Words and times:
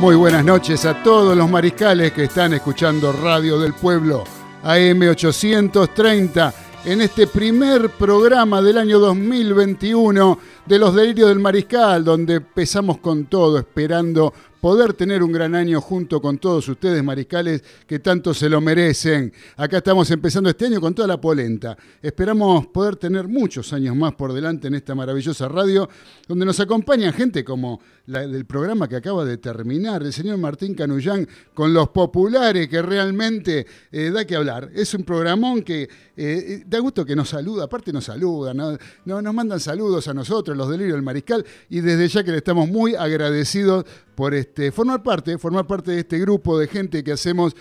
Muy 0.00 0.16
buenas 0.16 0.42
noches 0.46 0.86
a 0.86 1.02
todos 1.02 1.36
los 1.36 1.50
mariscales 1.50 2.12
que 2.12 2.24
están 2.24 2.54
escuchando 2.54 3.12
Radio 3.12 3.60
del 3.60 3.74
Pueblo 3.74 4.24
AM830 4.64 6.54
en 6.86 7.02
este 7.02 7.26
primer 7.26 7.90
programa 7.90 8.62
del 8.62 8.78
año 8.78 8.98
2021 8.98 10.38
de 10.64 10.78
los 10.78 10.94
delirios 10.94 11.28
del 11.28 11.38
mariscal, 11.38 12.02
donde 12.02 12.36
empezamos 12.36 12.96
con 12.98 13.26
todo, 13.26 13.58
esperando 13.58 14.32
poder 14.60 14.92
tener 14.92 15.22
un 15.22 15.32
gran 15.32 15.54
año 15.54 15.80
junto 15.80 16.20
con 16.20 16.38
todos 16.38 16.68
ustedes, 16.68 17.02
mariscales, 17.02 17.62
que 17.86 17.98
tanto 17.98 18.34
se 18.34 18.48
lo 18.48 18.60
merecen. 18.60 19.32
Acá 19.56 19.78
estamos 19.78 20.10
empezando 20.10 20.50
este 20.50 20.66
año 20.66 20.80
con 20.80 20.94
toda 20.94 21.08
la 21.08 21.20
polenta. 21.20 21.76
Esperamos 22.00 22.66
poder 22.68 22.96
tener 22.96 23.26
muchos 23.26 23.72
años 23.72 23.96
más 23.96 24.14
por 24.14 24.32
delante 24.32 24.68
en 24.68 24.74
esta 24.74 24.94
maravillosa 24.94 25.48
radio, 25.48 25.88
donde 26.28 26.44
nos 26.46 26.60
acompaña 26.60 27.12
gente 27.12 27.44
como 27.44 27.80
del 28.10 28.44
programa 28.44 28.88
que 28.88 28.96
acaba 28.96 29.24
de 29.24 29.38
terminar, 29.38 30.02
el 30.02 30.12
señor 30.12 30.36
Martín 30.38 30.74
Canullán, 30.74 31.28
con 31.54 31.72
los 31.72 31.90
populares, 31.90 32.68
que 32.68 32.82
realmente 32.82 33.66
eh, 33.92 34.10
da 34.10 34.24
que 34.24 34.34
hablar. 34.34 34.70
Es 34.74 34.92
un 34.94 35.04
programón 35.04 35.62
que 35.62 35.88
eh, 36.16 36.64
da 36.66 36.80
gusto 36.80 37.04
que 37.04 37.14
nos 37.14 37.28
saluda, 37.28 37.64
aparte 37.64 37.92
nos 37.92 38.04
saluda, 38.04 38.52
no, 38.52 38.76
nos 39.04 39.34
mandan 39.34 39.60
saludos 39.60 40.08
a 40.08 40.14
nosotros, 40.14 40.56
los 40.56 40.68
delirios 40.68 40.96
del 40.96 41.02
mariscal, 41.02 41.44
y 41.68 41.80
desde 41.80 42.08
ya 42.08 42.24
que 42.24 42.32
le 42.32 42.38
estamos 42.38 42.68
muy 42.68 42.96
agradecidos 42.96 43.84
por 44.14 44.34
este, 44.34 44.72
formar 44.72 45.02
parte, 45.02 45.38
formar 45.38 45.66
parte 45.66 45.92
de 45.92 46.00
este 46.00 46.18
grupo 46.18 46.58
de 46.58 46.66
gente 46.66 47.04
que 47.04 47.12
hacemos 47.12 47.54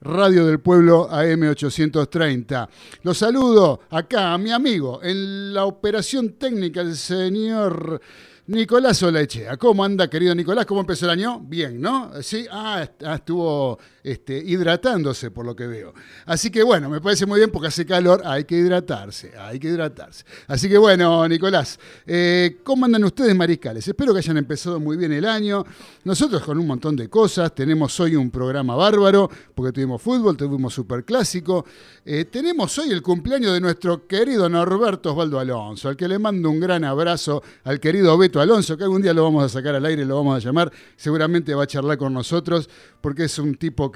Radio 0.00 0.46
del 0.46 0.60
Pueblo 0.60 1.08
AM830. 1.10 2.68
Los 3.02 3.18
saludo 3.18 3.80
acá 3.90 4.34
a 4.34 4.38
mi 4.38 4.52
amigo 4.52 5.00
en 5.02 5.54
la 5.54 5.64
operación 5.64 6.34
técnica, 6.34 6.82
el 6.82 6.96
señor 6.96 8.00
Nicolás 8.48 9.02
Olechea. 9.02 9.56
¿Cómo 9.56 9.84
anda, 9.84 10.08
querido 10.08 10.34
Nicolás? 10.34 10.66
¿Cómo 10.66 10.80
empezó 10.80 11.06
el 11.06 11.10
año? 11.10 11.40
Bien, 11.40 11.80
¿no? 11.80 12.22
Sí, 12.22 12.46
ah, 12.50 12.88
ah 13.04 13.14
estuvo 13.16 13.78
este, 14.06 14.38
hidratándose 14.38 15.32
por 15.32 15.44
lo 15.44 15.56
que 15.56 15.66
veo. 15.66 15.92
Así 16.26 16.48
que 16.48 16.62
bueno, 16.62 16.88
me 16.88 17.00
parece 17.00 17.26
muy 17.26 17.40
bien 17.40 17.50
porque 17.50 17.66
hace 17.66 17.84
calor, 17.84 18.22
hay 18.24 18.44
que 18.44 18.56
hidratarse, 18.56 19.32
hay 19.36 19.58
que 19.58 19.66
hidratarse. 19.66 20.24
Así 20.46 20.68
que 20.68 20.78
bueno, 20.78 21.26
Nicolás, 21.26 21.80
eh, 22.06 22.58
¿cómo 22.62 22.84
andan 22.84 23.02
ustedes 23.02 23.34
mariscales? 23.34 23.88
Espero 23.88 24.12
que 24.12 24.18
hayan 24.18 24.36
empezado 24.36 24.78
muy 24.78 24.96
bien 24.96 25.12
el 25.12 25.24
año. 25.24 25.64
Nosotros 26.04 26.40
con 26.44 26.56
un 26.56 26.68
montón 26.68 26.94
de 26.94 27.08
cosas, 27.08 27.52
tenemos 27.52 27.98
hoy 27.98 28.14
un 28.14 28.30
programa 28.30 28.76
bárbaro, 28.76 29.28
porque 29.56 29.72
tuvimos 29.72 30.00
fútbol, 30.00 30.36
tuvimos 30.36 30.72
superclásico. 30.72 31.66
Eh, 32.04 32.26
tenemos 32.26 32.78
hoy 32.78 32.90
el 32.90 33.02
cumpleaños 33.02 33.54
de 33.54 33.60
nuestro 33.60 34.06
querido 34.06 34.48
Norberto 34.48 35.10
Osvaldo 35.10 35.40
Alonso, 35.40 35.88
al 35.88 35.96
que 35.96 36.06
le 36.06 36.20
mando 36.20 36.48
un 36.48 36.60
gran 36.60 36.84
abrazo 36.84 37.42
al 37.64 37.80
querido 37.80 38.16
Beto 38.16 38.40
Alonso, 38.40 38.76
que 38.76 38.84
algún 38.84 39.02
día 39.02 39.12
lo 39.12 39.24
vamos 39.24 39.42
a 39.42 39.48
sacar 39.48 39.74
al 39.74 39.84
aire, 39.84 40.04
lo 40.04 40.14
vamos 40.14 40.36
a 40.36 40.46
llamar, 40.46 40.72
seguramente 40.94 41.56
va 41.56 41.64
a 41.64 41.66
charlar 41.66 41.98
con 41.98 42.14
nosotros, 42.14 42.70
porque 43.00 43.24
es 43.24 43.36
un 43.40 43.56
tipo 43.56 43.90
que 43.90 43.95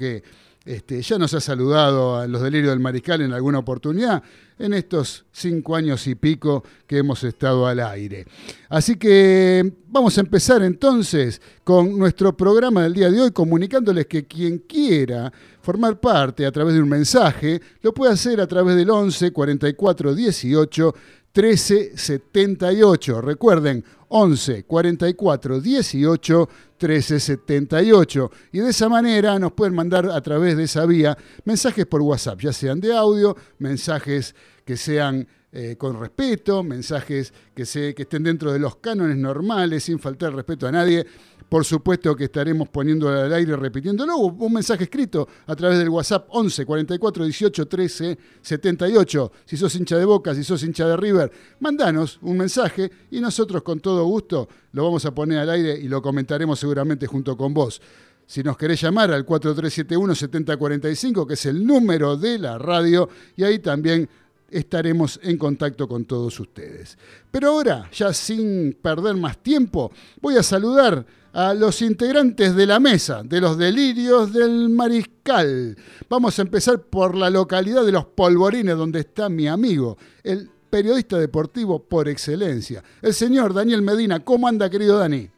este, 0.63 1.01
ya 1.01 1.17
nos 1.17 1.33
ha 1.33 1.41
saludado 1.41 2.17
a 2.17 2.27
los 2.27 2.41
delirios 2.41 2.71
del 2.71 2.79
mariscal 2.79 3.21
en 3.21 3.33
alguna 3.33 3.59
oportunidad 3.59 4.21
en 4.59 4.73
estos 4.73 5.25
cinco 5.31 5.75
años 5.75 6.05
y 6.05 6.13
pico 6.13 6.63
que 6.85 6.99
hemos 6.99 7.23
estado 7.23 7.65
al 7.65 7.79
aire. 7.79 8.27
Así 8.69 8.95
que 8.95 9.73
vamos 9.87 10.15
a 10.17 10.21
empezar 10.21 10.61
entonces 10.61 11.41
con 11.63 11.97
nuestro 11.97 12.37
programa 12.37 12.83
del 12.83 12.93
día 12.93 13.09
de 13.09 13.21
hoy, 13.21 13.31
comunicándoles 13.31 14.05
que 14.05 14.25
quien 14.25 14.59
quiera 14.59 15.33
formar 15.61 15.99
parte 15.99 16.45
a 16.45 16.51
través 16.51 16.75
de 16.75 16.81
un 16.81 16.89
mensaje, 16.89 17.59
lo 17.81 17.91
puede 17.91 18.13
hacer 18.13 18.39
a 18.39 18.45
través 18.45 18.75
del 18.75 18.89
11 18.91 19.31
44 19.31 20.13
18 20.13 20.95
13 21.31 21.97
78. 21.97 23.21
Recuerden, 23.21 23.83
11 24.11 24.63
44 24.63 25.61
18 25.61 26.49
13 26.77 27.19
78. 27.19 28.31
Y 28.51 28.59
de 28.59 28.69
esa 28.69 28.89
manera 28.89 29.39
nos 29.39 29.53
pueden 29.53 29.73
mandar 29.73 30.07
a 30.09 30.21
través 30.21 30.57
de 30.57 30.63
esa 30.63 30.85
vía 30.85 31.17
mensajes 31.45 31.85
por 31.85 32.01
WhatsApp, 32.01 32.39
ya 32.41 32.53
sean 32.53 32.79
de 32.79 32.93
audio, 32.93 33.35
mensajes 33.57 34.35
que 34.65 34.77
sean 34.77 35.27
eh, 35.53 35.75
con 35.77 35.99
respeto, 35.99 36.63
mensajes 36.63 37.33
que, 37.53 37.65
se, 37.65 37.93
que 37.93 38.03
estén 38.03 38.23
dentro 38.23 38.53
de 38.53 38.59
los 38.59 38.77
cánones 38.77 39.17
normales, 39.17 39.83
sin 39.83 39.99
faltar 39.99 40.33
respeto 40.33 40.65
a 40.65 40.71
nadie. 40.71 41.05
Por 41.49 41.65
supuesto 41.65 42.15
que 42.15 42.23
estaremos 42.23 42.69
poniendo 42.69 43.09
al 43.09 43.33
aire, 43.33 43.57
repitiéndolo, 43.57 44.15
un 44.15 44.53
mensaje 44.53 44.85
escrito 44.85 45.27
a 45.47 45.53
través 45.53 45.79
del 45.79 45.89
WhatsApp 45.89 46.27
11 46.29 46.65
44 46.65 47.25
18 47.25 47.67
13 47.67 48.17
78. 48.41 49.31
Si 49.43 49.57
sos 49.57 49.75
hincha 49.75 49.97
de 49.97 50.05
Boca, 50.05 50.33
si 50.33 50.45
sos 50.45 50.63
hincha 50.63 50.87
de 50.87 50.95
River, 50.95 51.29
mandanos 51.59 52.19
un 52.21 52.37
mensaje 52.37 52.89
y 53.11 53.19
nosotros 53.19 53.61
con 53.63 53.81
todo 53.81 54.05
gusto 54.05 54.47
lo 54.71 54.85
vamos 54.85 55.03
a 55.03 55.13
poner 55.13 55.39
al 55.39 55.49
aire 55.49 55.77
y 55.77 55.89
lo 55.89 56.01
comentaremos 56.01 56.57
seguramente 56.57 57.07
junto 57.07 57.35
con 57.35 57.53
vos. 57.53 57.81
Si 58.25 58.41
nos 58.43 58.55
querés 58.55 58.79
llamar 58.79 59.11
al 59.11 59.25
4371-7045, 59.25 61.27
que 61.27 61.33
es 61.33 61.45
el 61.47 61.67
número 61.67 62.15
de 62.15 62.39
la 62.39 62.57
radio, 62.57 63.09
y 63.35 63.43
ahí 63.43 63.59
también 63.59 64.07
estaremos 64.51 65.19
en 65.23 65.37
contacto 65.37 65.87
con 65.87 66.05
todos 66.05 66.39
ustedes. 66.39 66.97
Pero 67.31 67.49
ahora, 67.49 67.89
ya 67.91 68.13
sin 68.13 68.77
perder 68.81 69.15
más 69.15 69.37
tiempo, 69.37 69.91
voy 70.21 70.37
a 70.37 70.43
saludar 70.43 71.05
a 71.33 71.53
los 71.53 71.81
integrantes 71.81 72.55
de 72.55 72.65
la 72.65 72.79
mesa 72.79 73.23
de 73.23 73.39
los 73.39 73.57
delirios 73.57 74.33
del 74.33 74.69
mariscal. 74.69 75.77
Vamos 76.09 76.37
a 76.37 76.41
empezar 76.41 76.81
por 76.81 77.15
la 77.15 77.29
localidad 77.29 77.85
de 77.85 77.93
Los 77.93 78.05
Polvorines, 78.05 78.77
donde 78.77 78.99
está 78.99 79.29
mi 79.29 79.47
amigo, 79.47 79.97
el 80.23 80.49
periodista 80.69 81.17
deportivo 81.17 81.83
por 81.83 82.07
excelencia, 82.09 82.83
el 83.01 83.13
señor 83.13 83.53
Daniel 83.53 83.81
Medina. 83.81 84.19
¿Cómo 84.19 84.47
anda, 84.47 84.69
querido 84.69 84.97
Dani? 84.97 85.29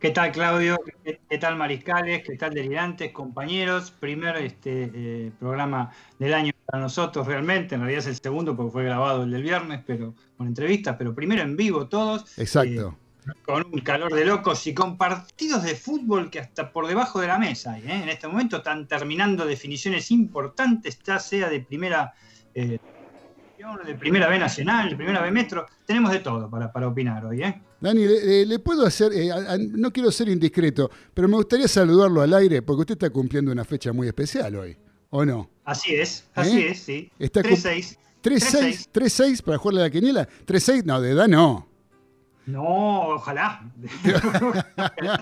¿Qué 0.00 0.12
tal, 0.12 0.32
Claudio? 0.32 0.78
¿Qué 1.04 1.38
tal, 1.38 1.56
Mariscales? 1.56 2.22
¿Qué 2.24 2.34
tal, 2.38 2.54
delirantes, 2.54 3.12
compañeros? 3.12 3.90
Primer 3.90 4.34
este, 4.38 4.90
eh, 4.94 5.30
programa 5.38 5.92
del 6.18 6.32
año 6.32 6.52
para 6.64 6.82
nosotros 6.82 7.26
realmente. 7.26 7.74
En 7.74 7.82
realidad 7.82 8.00
es 8.00 8.06
el 8.06 8.16
segundo 8.16 8.56
porque 8.56 8.72
fue 8.72 8.84
grabado 8.84 9.24
el 9.24 9.30
del 9.30 9.42
viernes, 9.42 9.82
pero 9.86 10.14
con 10.38 10.46
entrevistas, 10.46 10.96
pero 10.96 11.14
primero 11.14 11.42
en 11.42 11.54
vivo 11.54 11.86
todos. 11.86 12.38
Exacto. 12.38 12.96
Eh, 13.28 13.32
con 13.44 13.66
un 13.70 13.80
calor 13.80 14.14
de 14.14 14.24
locos 14.24 14.66
y 14.66 14.72
con 14.72 14.96
partidos 14.96 15.64
de 15.64 15.74
fútbol 15.74 16.30
que 16.30 16.40
hasta 16.40 16.72
por 16.72 16.86
debajo 16.86 17.20
de 17.20 17.26
la 17.26 17.38
mesa 17.38 17.78
¿eh? 17.78 18.02
en 18.02 18.08
este 18.08 18.26
momento 18.26 18.56
están 18.56 18.88
terminando 18.88 19.44
definiciones 19.44 20.10
importantes, 20.10 20.98
ya 21.04 21.18
sea 21.18 21.50
de 21.50 21.60
primera 21.60 22.14
de 22.54 23.94
primera 23.94 24.26
B 24.28 24.38
nacional, 24.38 24.88
de 24.88 24.96
primera 24.96 25.20
B 25.20 25.30
metro, 25.30 25.66
tenemos 25.84 26.10
de 26.10 26.20
todo 26.20 26.48
para, 26.48 26.72
para 26.72 26.88
opinar 26.88 27.26
hoy, 27.26 27.42
¿eh? 27.42 27.60
Dani, 27.80 28.06
le, 28.46 28.58
puedo 28.58 28.84
hacer, 28.84 29.12
eh, 29.14 29.30
no 29.70 29.90
quiero 29.90 30.12
ser 30.12 30.28
indiscreto, 30.28 30.90
pero 31.14 31.28
me 31.28 31.36
gustaría 31.36 31.66
saludarlo 31.66 32.20
al 32.20 32.34
aire 32.34 32.60
porque 32.60 32.80
usted 32.80 32.92
está 32.94 33.10
cumpliendo 33.10 33.50
una 33.50 33.64
fecha 33.64 33.92
muy 33.92 34.06
especial 34.06 34.54
hoy, 34.56 34.76
¿o 35.08 35.24
no? 35.24 35.48
Así 35.64 35.94
es, 35.94 36.24
así 36.34 36.58
¿Eh? 36.58 36.70
es, 36.70 36.78
sí. 36.80 37.10
3-6. 38.22 38.88
3-6 38.92 39.42
para 39.42 39.56
jugarle 39.56 39.80
a 39.80 39.84
la 39.84 39.90
quiniela. 39.90 40.28
3-6, 40.46 40.84
no, 40.84 41.00
de 41.00 41.12
edad 41.12 41.26
no. 41.26 41.69
No, 42.50 43.08
ojalá. 43.14 43.62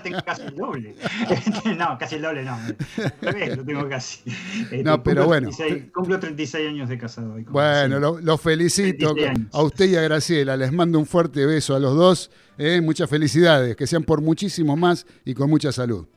tengo 0.03 0.21
casi 0.25 0.41
el 0.43 0.55
doble. 0.55 0.95
no, 1.77 1.97
casi 1.97 2.15
el 2.15 2.21
doble 2.21 2.43
no. 2.43 2.57
lo 3.55 3.65
tengo 3.65 3.89
casi. 3.89 4.21
Este, 4.61 4.83
no, 4.83 5.01
pero 5.03 5.25
bueno. 5.25 5.49
cumplo 5.93 6.19
36 6.19 6.69
años 6.69 6.89
de 6.89 6.97
casado. 6.97 7.33
Hoy, 7.33 7.43
bueno, 7.43 7.99
lo, 7.99 8.37
felicito 8.37 9.13
a 9.53 9.63
usted 9.63 9.89
y 9.89 9.95
a 9.95 10.01
Graciela. 10.01 10.57
Les 10.57 10.71
mando 10.71 10.99
un 10.99 11.05
fuerte 11.05 11.45
beso 11.45 11.75
a 11.75 11.79
los 11.79 11.95
dos. 11.95 12.31
Eh, 12.57 12.81
muchas 12.81 13.09
felicidades. 13.09 13.75
Que 13.75 13.87
sean 13.87 14.03
por 14.03 14.21
muchísimo 14.21 14.75
más 14.75 15.05
y 15.25 15.33
con 15.33 15.49
mucha 15.49 15.71
salud. 15.71 16.07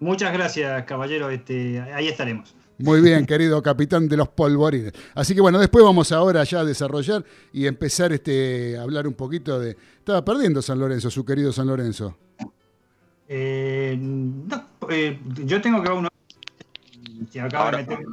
Muchas 0.00 0.32
gracias, 0.32 0.84
caballero. 0.84 1.30
Este, 1.30 1.80
ahí 1.80 2.08
estaremos. 2.08 2.54
Muy 2.78 3.00
bien, 3.00 3.24
querido 3.24 3.62
capitán 3.62 4.08
de 4.08 4.16
los 4.16 4.28
polvorines. 4.28 4.92
Así 5.14 5.34
que 5.34 5.40
bueno, 5.40 5.58
después 5.58 5.84
vamos 5.84 6.12
ahora 6.12 6.44
ya 6.44 6.60
a 6.60 6.64
desarrollar 6.64 7.24
y 7.52 7.66
empezar 7.66 8.12
este, 8.12 8.76
a 8.76 8.82
hablar 8.82 9.06
un 9.06 9.14
poquito 9.14 9.58
de... 9.58 9.76
Estaba 9.98 10.24
perdiendo 10.24 10.60
San 10.60 10.78
Lorenzo, 10.78 11.10
su 11.10 11.24
querido 11.24 11.52
San 11.52 11.66
Lorenzo. 11.66 12.16
Eh, 13.28 13.98
eh, 14.90 15.20
yo 15.44 15.60
tengo 15.60 15.82
que 15.82 15.90
uno... 15.90 16.08
ahora, 17.58 17.78
de 17.78 17.86
meter... 17.86 18.06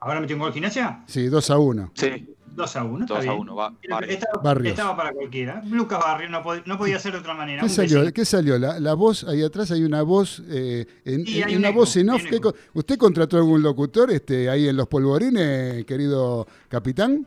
¿Ahora 0.00 0.20
metió 0.20 0.36
un 0.36 0.42
gol 0.42 0.52
gimnasia? 0.52 1.04
Sí, 1.06 1.26
2 1.26 1.50
a 1.50 1.58
1. 1.58 1.92
Sí. 1.94 2.35
2 2.56 2.76
a 2.76 2.84
1. 2.84 3.06
2 3.06 3.26
a 3.26 3.34
1, 3.34 3.54
va. 3.54 3.72
Estaba, 3.82 4.60
estaba, 4.64 4.96
para 4.96 5.12
cualquiera. 5.12 5.62
Lucas 5.66 5.98
Barrio 6.00 6.30
no, 6.30 6.42
no, 6.64 6.78
podía 6.78 6.98
ser 6.98 7.12
de 7.12 7.18
otra 7.18 7.34
manera. 7.34 7.62
¿Qué 7.62 7.68
salió? 7.68 8.12
¿Qué 8.12 8.24
salió? 8.24 8.58
La, 8.58 8.80
la, 8.80 8.94
voz, 8.94 9.24
ahí 9.24 9.42
atrás 9.42 9.70
hay 9.70 9.84
una 9.84 10.02
voz, 10.02 10.42
eh, 10.48 10.86
en, 11.04 11.26
sí, 11.26 11.42
una 11.54 11.70
voz 11.70 11.96
en 11.96 12.10
off. 12.10 12.22
¿Usted 12.72 12.96
contrató 12.96 13.36
algún 13.36 13.62
locutor 13.62 14.10
este, 14.10 14.48
ahí 14.48 14.68
en 14.68 14.76
los 14.76 14.88
polvorines, 14.88 15.84
querido 15.84 16.46
capitán? 16.68 17.26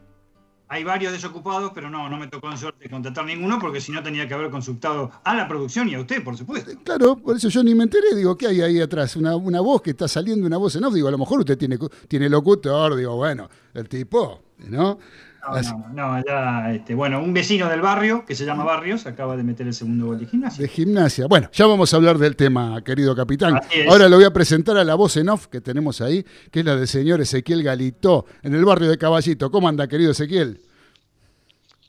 Hay 0.72 0.84
varios 0.84 1.12
desocupados, 1.12 1.72
pero 1.74 1.90
no, 1.90 2.08
no 2.10 2.18
me 2.18 2.28
tocó 2.28 2.52
en 2.52 2.58
suerte 2.58 2.88
contratar 2.88 3.25
ninguno 3.25 3.58
porque 3.60 3.82
si 3.82 3.92
no 3.92 4.04
tenía 4.04 4.28
que 4.28 4.36
haber 4.36 4.52
consultado 4.52 5.12
a 5.24 5.36
la 5.36 5.48
producción 5.48 5.90
y 5.90 5.96
a 5.96 6.00
usted, 6.00 6.24
por 6.24 6.38
supuesto. 6.38 6.72
Claro, 6.84 7.16
por 7.18 7.36
eso 7.36 7.50
yo 7.50 7.64
ni 7.64 7.74
me 7.74 7.86
enteré. 7.86 8.16
Digo, 8.16 8.38
¿qué 8.38 8.48
hay 8.48 8.62
ahí 8.62 8.80
atrás? 8.80 9.16
Una, 9.16 9.36
una 9.36 9.62
voz 9.62 9.82
que 9.82 9.90
está 9.90 10.08
saliendo, 10.08 10.46
una 10.46 10.58
voz 10.58 10.75
en 10.75 10.84
off. 10.84 10.94
Digo, 10.94 11.08
a 11.08 11.12
lo 11.12 11.18
mejor 11.18 11.40
usted 11.40 11.58
tiene, 11.58 11.80
tiene 12.08 12.30
locutor. 12.30 12.96
Digo, 12.96 13.16
bueno, 13.16 13.50
el 13.74 13.90
tipo, 13.90 14.44
¿no? 14.68 15.00
No, 15.42 15.90
no, 15.94 16.24
ya, 16.26 16.74
este, 16.74 16.94
bueno, 16.94 17.24
un 17.24 17.34
vecino 17.34 17.70
del 17.70 17.82
barrio, 17.82 18.26
que 18.26 18.36
se 18.36 18.46
llama 18.46 18.64
Barrios, 18.64 19.06
acaba 19.06 19.38
de 19.38 19.44
meter 19.44 19.66
el 19.66 19.74
segundo 19.74 20.08
gol 20.08 20.20
de 20.20 20.26
gimnasia. 20.26 20.62
De 20.62 20.68
gimnasia. 20.68 21.28
Bueno, 21.28 21.50
ya 21.52 21.66
vamos 21.66 21.94
a 21.94 21.98
hablar 21.98 22.18
del 22.18 22.36
tema, 22.36 22.84
querido 22.84 23.16
capitán. 23.16 23.60
Ahora 23.90 24.10
lo 24.10 24.18
voy 24.18 24.26
a 24.26 24.34
presentar 24.34 24.78
a 24.78 24.84
la 24.84 24.96
voz 24.96 25.18
en 25.18 25.30
off 25.30 25.48
que 25.48 25.62
tenemos 25.62 26.02
ahí, 26.02 26.26
que 26.52 26.60
es 26.60 26.66
la 26.66 26.76
del 26.76 26.88
señor 26.88 27.22
Ezequiel 27.22 27.64
Galito, 27.64 28.26
en 28.44 28.54
el 28.54 28.66
barrio 28.66 28.90
de 28.90 28.98
Caballito. 28.98 29.50
¿Cómo 29.50 29.68
anda, 29.68 29.88
querido 29.88 30.12
Ezequiel? 30.12 30.62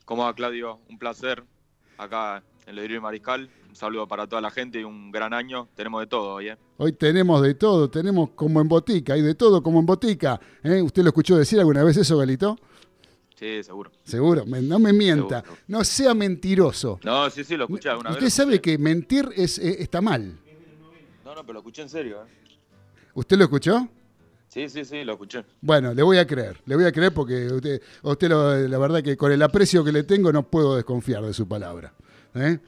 ¿Cómo 0.05 0.23
va, 0.23 0.33
Claudio? 0.33 0.79
Un 0.89 0.97
placer 0.97 1.43
acá 1.97 2.41
en 2.65 2.77
el 2.77 2.91
y 2.91 2.99
Mariscal. 2.99 3.49
Un 3.71 3.75
saludo 3.77 4.05
para 4.05 4.27
toda 4.27 4.41
la 4.41 4.51
gente 4.51 4.81
y 4.81 4.83
un 4.83 5.13
gran 5.13 5.33
año. 5.33 5.69
Tenemos 5.75 6.01
de 6.01 6.07
todo 6.07 6.33
hoy, 6.33 6.49
¿eh? 6.49 6.57
Hoy 6.75 6.91
tenemos 6.91 7.41
de 7.41 7.53
todo, 7.53 7.89
tenemos 7.89 8.31
como 8.31 8.59
en 8.59 8.67
botica, 8.67 9.13
hay 9.13 9.21
de 9.21 9.33
todo 9.33 9.63
como 9.63 9.79
en 9.79 9.85
botica. 9.85 10.41
¿eh? 10.61 10.81
¿Usted 10.81 11.03
lo 11.03 11.07
escuchó 11.07 11.37
decir 11.37 11.57
alguna 11.57 11.81
vez 11.81 11.95
eso, 11.95 12.17
Galito? 12.17 12.59
Sí, 13.33 13.63
seguro. 13.63 13.89
Seguro, 14.03 14.43
no 14.45 14.77
me 14.77 14.91
mienta, 14.91 15.41
no 15.67 15.85
sea 15.85 16.13
mentiroso. 16.13 16.99
No, 17.01 17.29
sí, 17.29 17.45
sí, 17.45 17.55
lo 17.55 17.63
escuché 17.63 17.87
alguna 17.87 18.09
vez. 18.09 18.17
Usted 18.17 18.29
sabe 18.29 18.59
que 18.59 18.77
mentir 18.77 19.29
es, 19.37 19.57
eh, 19.57 19.77
está 19.79 20.01
mal. 20.01 20.37
No, 21.23 21.33
no, 21.33 21.41
pero 21.41 21.53
lo 21.53 21.59
escuché 21.59 21.83
en 21.83 21.89
serio. 21.89 22.23
¿eh? 22.23 22.49
¿Usted 23.13 23.37
lo 23.37 23.45
escuchó? 23.45 23.87
Sí, 24.49 24.67
sí, 24.67 24.83
sí, 24.83 25.05
lo 25.05 25.13
escuché. 25.13 25.45
Bueno, 25.61 25.93
le 25.93 26.03
voy 26.03 26.17
a 26.17 26.27
creer, 26.27 26.59
le 26.65 26.75
voy 26.75 26.83
a 26.83 26.91
creer 26.91 27.13
porque 27.13 27.47
usted, 27.47 27.81
usted 28.01 28.29
la 28.29 28.77
verdad 28.77 29.01
que 29.01 29.15
con 29.15 29.31
el 29.31 29.41
aprecio 29.41 29.81
que 29.81 29.93
le 29.93 30.03
tengo 30.03 30.33
no 30.33 30.43
puedo 30.43 30.75
desconfiar 30.75 31.23
de 31.23 31.33
su 31.33 31.47
palabra. 31.47 31.93
¿eh? 32.35 32.59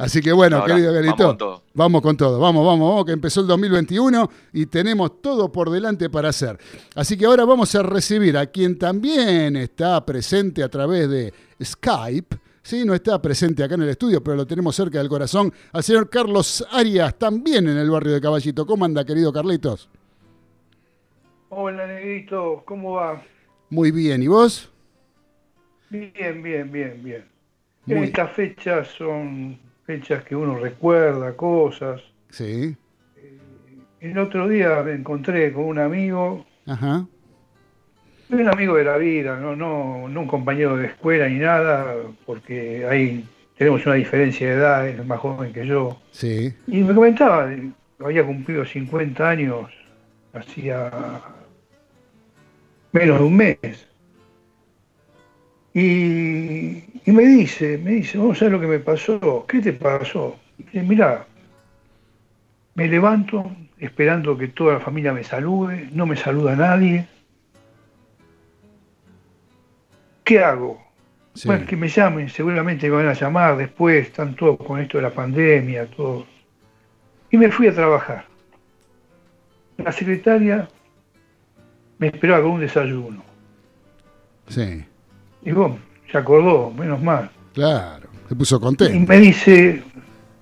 Así 0.00 0.22
que 0.22 0.32
bueno, 0.32 0.64
querido 0.64 0.94
Garito, 0.94 1.62
vamos 1.74 2.00
con, 2.00 2.16
todo. 2.16 2.40
vamos 2.40 2.64
Vamos, 2.64 2.88
vamos, 2.88 3.04
que 3.04 3.12
empezó 3.12 3.42
el 3.42 3.46
2021 3.48 4.30
y 4.54 4.64
tenemos 4.64 5.20
todo 5.20 5.52
por 5.52 5.68
delante 5.68 6.08
para 6.08 6.30
hacer. 6.30 6.58
Así 6.94 7.18
que 7.18 7.26
ahora 7.26 7.44
vamos 7.44 7.74
a 7.74 7.82
recibir 7.82 8.38
a 8.38 8.46
quien 8.46 8.78
también 8.78 9.56
está 9.56 10.02
presente 10.06 10.62
a 10.62 10.70
través 10.70 11.06
de 11.10 11.34
Skype. 11.62 12.34
Sí, 12.62 12.82
no 12.86 12.94
está 12.94 13.20
presente 13.20 13.62
acá 13.62 13.74
en 13.74 13.82
el 13.82 13.90
estudio, 13.90 14.24
pero 14.24 14.38
lo 14.38 14.46
tenemos 14.46 14.74
cerca 14.74 14.96
del 14.96 15.10
corazón. 15.10 15.52
Al 15.70 15.82
señor 15.82 16.08
Carlos 16.08 16.66
Arias, 16.70 17.18
también 17.18 17.68
en 17.68 17.76
el 17.76 17.90
barrio 17.90 18.14
de 18.14 18.22
Caballito. 18.22 18.64
¿Cómo 18.64 18.86
anda, 18.86 19.04
querido 19.04 19.30
Carlitos? 19.30 19.90
Hola, 21.50 21.86
Negrito, 21.86 22.62
¿cómo 22.64 22.92
va? 22.92 23.22
Muy 23.68 23.90
bien, 23.90 24.22
¿y 24.22 24.28
vos? 24.28 24.72
Bien, 25.90 26.42
bien, 26.42 26.72
bien, 26.72 27.02
bien. 27.04 28.02
Estas 28.02 28.32
fechas 28.32 28.88
son 28.96 29.58
fechas 29.90 30.22
que 30.22 30.36
uno 30.36 30.56
recuerda, 30.56 31.32
cosas. 31.36 32.00
Sí. 32.30 32.76
Eh, 33.16 33.38
el 34.00 34.18
otro 34.18 34.48
día 34.48 34.84
me 34.84 34.92
encontré 34.92 35.52
con 35.52 35.64
un 35.64 35.80
amigo. 35.80 36.46
Ajá. 36.64 37.06
Un 38.28 38.48
amigo 38.48 38.76
de 38.76 38.84
la 38.84 38.96
vida, 38.98 39.36
no, 39.36 39.56
no, 39.56 40.08
no 40.08 40.20
un 40.20 40.28
compañero 40.28 40.76
de 40.76 40.86
escuela 40.86 41.28
ni 41.28 41.40
nada, 41.40 41.96
porque 42.24 42.86
ahí 42.88 43.24
tenemos 43.58 43.84
una 43.84 43.96
diferencia 43.96 44.46
de 44.46 44.54
edad, 44.54 44.86
es 44.86 45.04
más 45.04 45.18
joven 45.18 45.52
que 45.52 45.66
yo. 45.66 46.00
Sí. 46.12 46.54
Y 46.68 46.84
me 46.84 46.94
comentaba, 46.94 47.50
había 47.98 48.24
cumplido 48.24 48.64
50 48.64 49.28
años, 49.28 49.72
hacía 50.32 50.88
menos 52.92 53.18
de 53.18 53.24
un 53.24 53.36
mes. 53.36 53.89
Y, 55.72 56.82
me 57.06 57.22
dice, 57.24 57.78
me 57.78 57.92
dice, 57.92 58.18
vamos 58.18 58.40
a 58.40 58.46
ver 58.46 58.52
lo 58.52 58.60
que 58.60 58.66
me 58.66 58.78
pasó. 58.80 59.44
¿Qué 59.48 59.60
te 59.60 59.72
pasó? 59.72 60.36
Dice, 60.58 60.82
mirá, 60.82 61.26
me 62.74 62.88
levanto 62.88 63.50
esperando 63.78 64.36
que 64.36 64.48
toda 64.48 64.74
la 64.74 64.80
familia 64.80 65.12
me 65.12 65.24
salude, 65.24 65.88
no 65.92 66.06
me 66.06 66.16
saluda 66.16 66.56
nadie. 66.56 67.06
¿Qué 70.24 70.38
hago? 70.40 70.80
Bueno, 71.44 71.66
que 71.66 71.76
me 71.76 71.88
llamen, 71.88 72.28
seguramente 72.28 72.88
me 72.90 72.96
van 72.96 73.08
a 73.08 73.14
llamar 73.14 73.56
después, 73.56 74.08
están 74.08 74.34
todos 74.34 74.58
con 74.58 74.80
esto 74.80 74.98
de 74.98 75.02
la 75.02 75.10
pandemia, 75.10 75.86
todo. 75.86 76.26
Y 77.30 77.36
me 77.36 77.50
fui 77.50 77.68
a 77.68 77.74
trabajar. 77.74 78.26
La 79.78 79.92
secretaria 79.92 80.68
me 81.98 82.08
esperaba 82.08 82.42
con 82.42 82.52
un 82.52 82.60
desayuno. 82.60 83.22
Sí. 84.48 84.84
Y 85.44 85.52
vos, 85.52 85.72
se 86.10 86.18
acordó, 86.18 86.70
menos 86.70 87.02
mal. 87.02 87.30
Claro, 87.54 88.08
se 88.28 88.34
puso 88.34 88.60
contento. 88.60 88.94
Y 88.94 89.00
me 89.00 89.18
dice, 89.18 89.82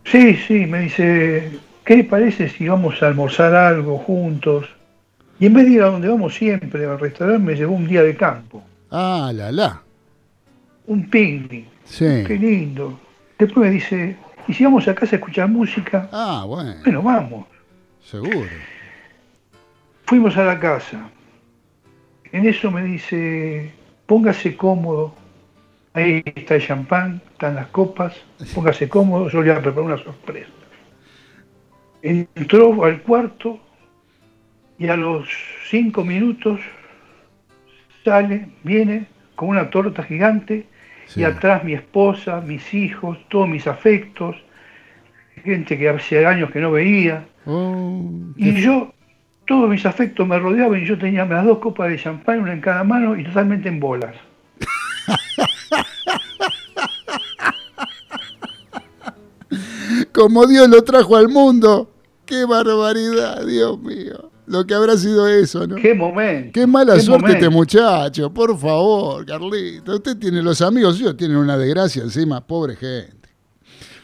sí, 0.04 0.36
sí, 0.46 0.66
me 0.66 0.80
dice, 0.80 1.58
¿qué 1.84 1.96
le 1.96 2.04
parece 2.04 2.48
si 2.48 2.68
vamos 2.68 3.02
a 3.02 3.08
almorzar 3.08 3.54
algo 3.54 3.98
juntos? 3.98 4.66
Y 5.40 5.46
en 5.46 5.54
vez 5.54 5.66
de 5.66 5.72
ir 5.72 5.82
a 5.82 5.86
donde 5.86 6.08
vamos 6.08 6.34
siempre, 6.34 6.84
al 6.84 6.98
restaurante, 6.98 7.44
me 7.44 7.54
llevó 7.54 7.74
un 7.74 7.86
día 7.86 8.02
de 8.02 8.16
campo. 8.16 8.62
Ah, 8.90 9.30
la, 9.32 9.52
la. 9.52 9.82
Un 10.86 11.08
picnic. 11.08 11.66
Sí. 11.84 12.24
Qué 12.26 12.36
lindo. 12.36 12.98
Después 13.38 13.66
me 13.66 13.72
dice, 13.72 14.16
¿y 14.48 14.52
si 14.52 14.64
vamos 14.64 14.88
a 14.88 14.94
casa 14.94 15.14
a 15.14 15.18
escuchar 15.18 15.48
música? 15.48 16.08
Ah, 16.12 16.44
bueno. 16.46 16.74
Bueno, 16.82 17.02
vamos. 17.02 17.46
Seguro. 18.02 18.48
Fuimos 20.06 20.36
a 20.36 20.44
la 20.44 20.58
casa. 20.58 21.08
En 22.32 22.46
eso 22.46 22.70
me 22.70 22.82
dice, 22.82 23.72
póngase 24.08 24.56
cómodo. 24.56 25.14
Ahí 25.92 26.22
está 26.24 26.56
el 26.56 26.66
champán, 26.66 27.20
están 27.32 27.54
las 27.56 27.68
copas, 27.68 28.14
póngase 28.54 28.88
cómodo, 28.88 29.28
yo 29.28 29.42
le 29.42 29.50
voy 29.50 29.58
a 29.58 29.62
preparar 29.62 29.90
una 29.92 30.02
sorpresa. 30.02 30.50
Entró 32.02 32.84
al 32.84 33.02
cuarto 33.02 33.60
y 34.78 34.88
a 34.88 34.96
los 34.96 35.28
cinco 35.68 36.04
minutos 36.04 36.60
sale, 38.04 38.48
viene 38.62 39.06
con 39.34 39.50
una 39.50 39.68
torta 39.70 40.02
gigante 40.02 40.66
y 41.14 41.24
atrás 41.24 41.64
mi 41.64 41.74
esposa, 41.74 42.40
mis 42.40 42.72
hijos, 42.72 43.18
todos 43.28 43.48
mis 43.48 43.66
afectos, 43.66 44.36
gente 45.42 45.76
que 45.76 45.88
hace 45.88 46.24
años 46.26 46.50
que 46.50 46.60
no 46.60 46.70
veía. 46.70 47.26
Oh, 47.44 48.10
y 48.36 48.60
yo 48.60 48.92
todos 49.48 49.68
mis 49.68 49.84
afectos 49.86 50.28
me 50.28 50.38
rodeaban 50.38 50.80
y 50.80 50.86
yo 50.86 50.96
tenía 50.98 51.24
las 51.24 51.44
dos 51.44 51.58
copas 51.58 51.88
de 51.88 51.98
champán, 51.98 52.40
una 52.40 52.52
en 52.52 52.60
cada 52.60 52.84
mano 52.84 53.16
y 53.16 53.24
totalmente 53.24 53.68
en 53.68 53.80
bolas. 53.80 54.14
Como 60.12 60.46
Dios 60.46 60.68
lo 60.68 60.84
trajo 60.84 61.16
al 61.16 61.28
mundo. 61.28 61.90
¡Qué 62.26 62.44
barbaridad, 62.44 63.46
Dios 63.46 63.80
mío! 63.80 64.30
Lo 64.46 64.66
que 64.66 64.74
habrá 64.74 64.98
sido 64.98 65.26
eso, 65.26 65.66
¿no? 65.66 65.76
¡Qué 65.76 65.94
momento! 65.94 66.50
¡Qué 66.52 66.66
mala 66.66 67.00
suerte 67.00 67.32
este 67.32 67.48
muchacho! 67.48 68.32
Por 68.32 68.58
favor, 68.58 69.24
Carlito. 69.24 69.94
Usted 69.94 70.18
tiene 70.18 70.42
los 70.42 70.60
amigos, 70.60 70.98
yo 70.98 71.16
tienen 71.16 71.38
una 71.38 71.56
desgracia 71.56 72.02
encima, 72.02 72.46
pobre 72.46 72.76
gente. 72.76 73.27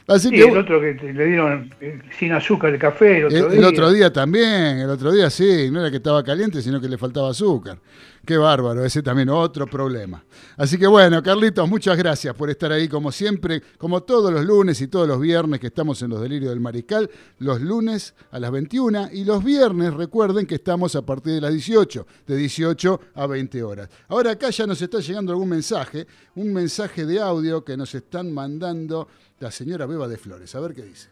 Así 0.06 0.30
que, 0.30 0.44
el 0.44 0.58
otro 0.58 0.80
que 0.80 0.94
le 1.12 1.26
dieron 1.26 1.70
eh, 1.80 1.98
sin 2.18 2.32
azúcar 2.32 2.74
el 2.74 2.78
café 2.78 3.18
el 3.18 3.24
otro 3.26 3.48
día. 3.48 3.58
El 3.58 3.64
otro 3.64 3.92
día 3.92 4.12
también, 4.12 4.78
el 4.78 4.90
otro 4.90 5.10
día 5.10 5.30
sí, 5.30 5.70
no 5.70 5.80
era 5.80 5.90
que 5.90 5.96
estaba 5.96 6.22
caliente, 6.22 6.60
sino 6.60 6.80
que 6.80 6.88
le 6.88 6.98
faltaba 6.98 7.30
azúcar. 7.30 7.78
Qué 8.24 8.38
bárbaro, 8.38 8.84
ese 8.84 9.02
también 9.02 9.28
otro 9.28 9.66
problema. 9.66 10.24
Así 10.56 10.78
que 10.78 10.86
bueno, 10.86 11.22
Carlitos, 11.22 11.68
muchas 11.68 11.96
gracias 11.98 12.34
por 12.34 12.48
estar 12.48 12.72
ahí 12.72 12.88
como 12.88 13.12
siempre, 13.12 13.62
como 13.76 14.02
todos 14.02 14.32
los 14.32 14.44
lunes 14.44 14.80
y 14.80 14.88
todos 14.88 15.06
los 15.06 15.20
viernes 15.20 15.60
que 15.60 15.66
estamos 15.66 16.00
en 16.00 16.10
los 16.10 16.22
Delirios 16.22 16.50
del 16.50 16.60
Mariscal, 16.60 17.10
los 17.38 17.60
lunes 17.60 18.14
a 18.30 18.38
las 18.38 18.50
21 18.50 19.10
y 19.12 19.24
los 19.24 19.44
viernes 19.44 19.92
recuerden 19.92 20.46
que 20.46 20.54
estamos 20.54 20.96
a 20.96 21.02
partir 21.02 21.34
de 21.34 21.40
las 21.42 21.52
18, 21.52 22.06
de 22.26 22.36
18 22.36 23.00
a 23.14 23.26
20 23.26 23.62
horas. 23.62 23.90
Ahora 24.08 24.30
acá 24.30 24.48
ya 24.48 24.66
nos 24.66 24.80
está 24.80 25.00
llegando 25.00 25.32
algún 25.32 25.50
mensaje, 25.50 26.06
un 26.36 26.52
mensaje 26.52 27.04
de 27.04 27.20
audio 27.20 27.62
que 27.62 27.76
nos 27.76 27.94
están 27.94 28.32
mandando 28.32 29.08
la 29.40 29.50
señora 29.50 29.84
Beba 29.84 30.08
de 30.08 30.16
Flores. 30.16 30.54
A 30.54 30.60
ver 30.60 30.74
qué 30.74 30.82
dice. 30.82 31.08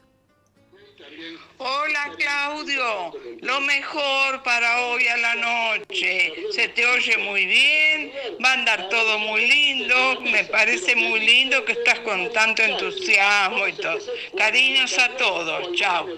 Hola 1.65 2.11
Claudio, 2.19 3.13
lo 3.41 3.61
mejor 3.61 4.43
para 4.43 4.85
hoy 4.87 5.07
a 5.07 5.17
la 5.17 5.35
noche. 5.37 6.33
Se 6.51 6.67
te 6.69 6.85
oye 6.85 7.17
muy 7.19 7.47
bien, 7.47 8.11
va 8.45 8.51
a 8.51 8.55
andar 8.55 8.89
todo 8.89 9.17
muy 9.21 9.49
lindo. 9.49 9.95
Me 10.23 10.43
parece 10.43 10.97
muy 10.97 11.21
lindo 11.21 11.65
que 11.65 11.73
estás 11.73 12.01
con 12.01 12.33
tanto 12.33 12.63
entusiasmo 12.63 13.69
y 13.69 13.75
todo. 13.75 13.99
Cariños 14.37 14.99
a 14.99 15.17
todos, 15.17 15.73
chao. 15.75 16.09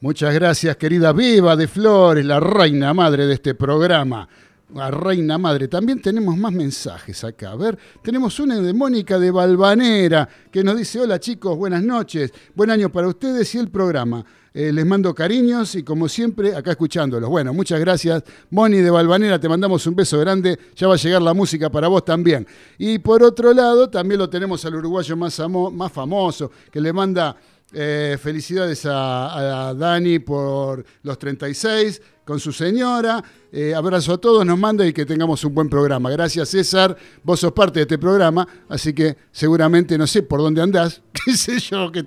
Muchas 0.00 0.32
gracias, 0.32 0.74
querida 0.78 1.12
Viva 1.12 1.54
de 1.54 1.68
Flores, 1.68 2.24
la 2.24 2.40
reina 2.40 2.94
madre 2.94 3.26
de 3.26 3.34
este 3.34 3.54
programa. 3.54 4.26
La 4.74 4.90
reina 4.90 5.36
madre. 5.36 5.66
También 5.66 6.00
tenemos 6.00 6.36
más 6.36 6.52
mensajes 6.52 7.24
acá. 7.24 7.50
A 7.50 7.56
ver, 7.56 7.76
tenemos 8.02 8.38
una 8.38 8.60
de 8.60 8.72
Mónica 8.72 9.18
de 9.18 9.30
Balvanera 9.30 10.28
que 10.50 10.62
nos 10.62 10.76
dice: 10.76 11.00
Hola 11.00 11.18
chicos, 11.18 11.56
buenas 11.56 11.82
noches, 11.82 12.32
buen 12.54 12.70
año 12.70 12.90
para 12.90 13.08
ustedes 13.08 13.52
y 13.54 13.58
el 13.58 13.68
programa. 13.68 14.24
Eh, 14.52 14.72
les 14.72 14.84
mando 14.84 15.14
cariños 15.14 15.74
y 15.74 15.82
como 15.82 16.08
siempre, 16.08 16.54
acá 16.54 16.72
escuchándolos. 16.72 17.28
Bueno, 17.28 17.52
muchas 17.52 17.80
gracias. 17.80 18.22
Moni 18.50 18.78
de 18.78 18.90
Balvanera, 18.90 19.40
te 19.40 19.48
mandamos 19.48 19.86
un 19.86 19.94
beso 19.96 20.18
grande. 20.18 20.58
Ya 20.76 20.86
va 20.86 20.94
a 20.94 20.98
llegar 20.98 21.22
la 21.22 21.34
música 21.34 21.70
para 21.70 21.88
vos 21.88 22.04
también. 22.04 22.46
Y 22.78 22.98
por 22.98 23.22
otro 23.22 23.52
lado, 23.52 23.90
también 23.90 24.18
lo 24.18 24.30
tenemos 24.30 24.64
al 24.64 24.76
uruguayo 24.76 25.16
más, 25.16 25.40
más 25.72 25.92
famoso, 25.92 26.50
que 26.70 26.80
le 26.80 26.92
manda 26.92 27.36
eh, 27.72 28.18
felicidades 28.20 28.84
a, 28.86 29.68
a, 29.68 29.74
Dani 29.74 30.18
por 30.18 30.84
los 31.02 31.18
36 31.18 32.02
con 32.24 32.40
su 32.40 32.52
señora. 32.52 33.22
Eh, 33.52 33.74
abrazo 33.74 34.12
a 34.12 34.18
todos, 34.18 34.46
nos 34.46 34.56
manda 34.56 34.86
y 34.86 34.92
que 34.92 35.04
tengamos 35.04 35.42
un 35.44 35.52
buen 35.52 35.68
programa. 35.68 36.08
Gracias 36.10 36.50
César, 36.50 36.96
vos 37.24 37.40
sos 37.40 37.50
parte 37.50 37.80
de 37.80 37.82
este 37.82 37.98
programa, 37.98 38.46
así 38.68 38.92
que 38.92 39.16
seguramente 39.32 39.98
no 39.98 40.06
sé 40.06 40.22
por 40.22 40.40
dónde 40.40 40.62
andás, 40.62 41.02
qué 41.24 41.36
sé 41.36 41.58
yo, 41.58 41.90
qué, 41.90 42.04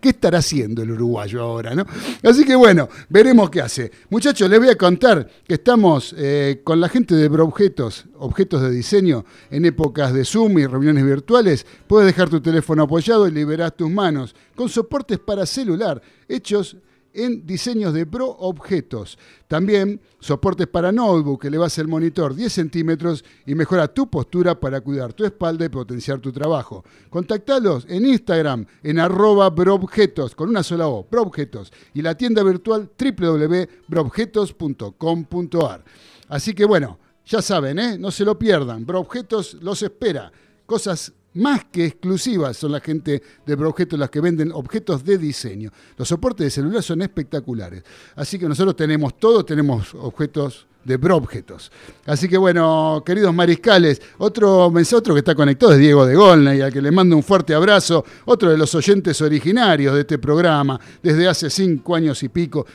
qué 0.00 0.08
estará 0.08 0.38
haciendo 0.38 0.82
el 0.82 0.90
uruguayo 0.90 1.42
ahora, 1.42 1.76
¿no? 1.76 1.86
Así 2.24 2.44
que 2.44 2.56
bueno, 2.56 2.88
veremos 3.08 3.50
qué 3.50 3.60
hace. 3.60 3.92
Muchachos, 4.08 4.50
les 4.50 4.58
voy 4.58 4.68
a 4.68 4.76
contar 4.76 5.28
que 5.46 5.54
estamos 5.54 6.12
eh, 6.18 6.60
con 6.64 6.80
la 6.80 6.88
gente 6.88 7.14
de 7.14 7.28
Broobjetos, 7.28 8.06
objetos 8.18 8.62
de 8.62 8.70
diseño, 8.70 9.24
en 9.50 9.64
épocas 9.64 10.12
de 10.12 10.24
Zoom 10.24 10.58
y 10.58 10.66
reuniones 10.66 11.04
virtuales. 11.04 11.64
Puedes 11.86 12.06
dejar 12.06 12.28
tu 12.28 12.40
teléfono 12.40 12.82
apoyado 12.82 13.28
y 13.28 13.30
liberás 13.30 13.76
tus 13.76 13.88
manos 13.88 14.34
con 14.56 14.68
soportes 14.68 15.20
para 15.20 15.46
celular 15.46 16.02
hechos 16.28 16.76
en 17.14 17.46
diseños 17.46 17.94
de 17.94 18.06
Pro 18.06 18.28
Objetos. 18.28 19.16
También 19.48 20.00
soportes 20.20 20.66
para 20.66 20.92
notebook, 20.92 21.42
que 21.42 21.50
le 21.50 21.58
vas 21.58 21.76
el 21.78 21.88
monitor 21.88 22.34
10 22.34 22.52
centímetros 22.52 23.24
y 23.46 23.54
mejora 23.54 23.88
tu 23.88 24.08
postura 24.08 24.58
para 24.58 24.80
cuidar 24.80 25.12
tu 25.12 25.24
espalda 25.24 25.64
y 25.64 25.68
potenciar 25.68 26.20
tu 26.20 26.32
trabajo. 26.32 26.84
Contactalos 27.08 27.86
en 27.88 28.06
Instagram 28.06 28.66
en 28.82 28.98
arroba 28.98 29.50
broobjetos, 29.50 30.34
con 30.34 30.48
una 30.48 30.62
sola 30.62 30.88
O, 30.88 31.06
broobjetos, 31.10 31.70
y 31.94 32.02
la 32.02 32.16
tienda 32.16 32.42
virtual 32.42 32.90
www.broobjetos.com.ar. 32.98 35.84
Así 36.28 36.54
que 36.54 36.64
bueno, 36.64 36.98
ya 37.26 37.42
saben, 37.42 37.78
¿eh? 37.78 37.98
no 37.98 38.10
se 38.10 38.24
lo 38.24 38.38
pierdan, 38.38 38.86
Broobjetos 38.86 39.58
los 39.60 39.82
espera. 39.82 40.32
Cosas 40.66 41.12
más 41.34 41.64
que 41.66 41.86
exclusivas 41.86 42.56
son 42.56 42.72
la 42.72 42.80
gente 42.80 43.22
de 43.46 43.56
Proobjetos 43.56 43.98
las 43.98 44.10
que 44.10 44.20
venden 44.20 44.52
objetos 44.52 45.04
de 45.04 45.18
diseño. 45.18 45.70
Los 45.96 46.08
soportes 46.08 46.46
de 46.46 46.50
celular 46.50 46.82
son 46.82 47.02
espectaculares. 47.02 47.84
Así 48.16 48.38
que 48.38 48.48
nosotros 48.48 48.76
tenemos 48.76 49.18
todo, 49.18 49.44
tenemos 49.44 49.94
objetos 49.94 50.66
de 50.84 50.96
Broobjetos. 50.96 51.70
Así 52.06 52.28
que 52.28 52.38
bueno, 52.38 53.02
queridos 53.04 53.34
mariscales, 53.34 54.00
otro 54.18 54.66
otro 54.66 55.14
que 55.14 55.20
está 55.20 55.34
conectado 55.34 55.72
es 55.72 55.78
Diego 55.78 56.06
de 56.06 56.14
Golney, 56.14 56.62
a 56.62 56.70
que 56.70 56.80
le 56.80 56.90
mando 56.90 57.16
un 57.16 57.22
fuerte 57.22 57.54
abrazo, 57.54 58.04
otro 58.24 58.50
de 58.50 58.58
los 58.58 58.74
oyentes 58.74 59.20
originarios 59.20 59.94
de 59.94 60.00
este 60.00 60.18
programa, 60.18 60.80
desde 61.02 61.28
hace 61.28 61.50
cinco 61.50 61.94
años 61.94 62.22
y 62.22 62.28
pico, 62.28 62.66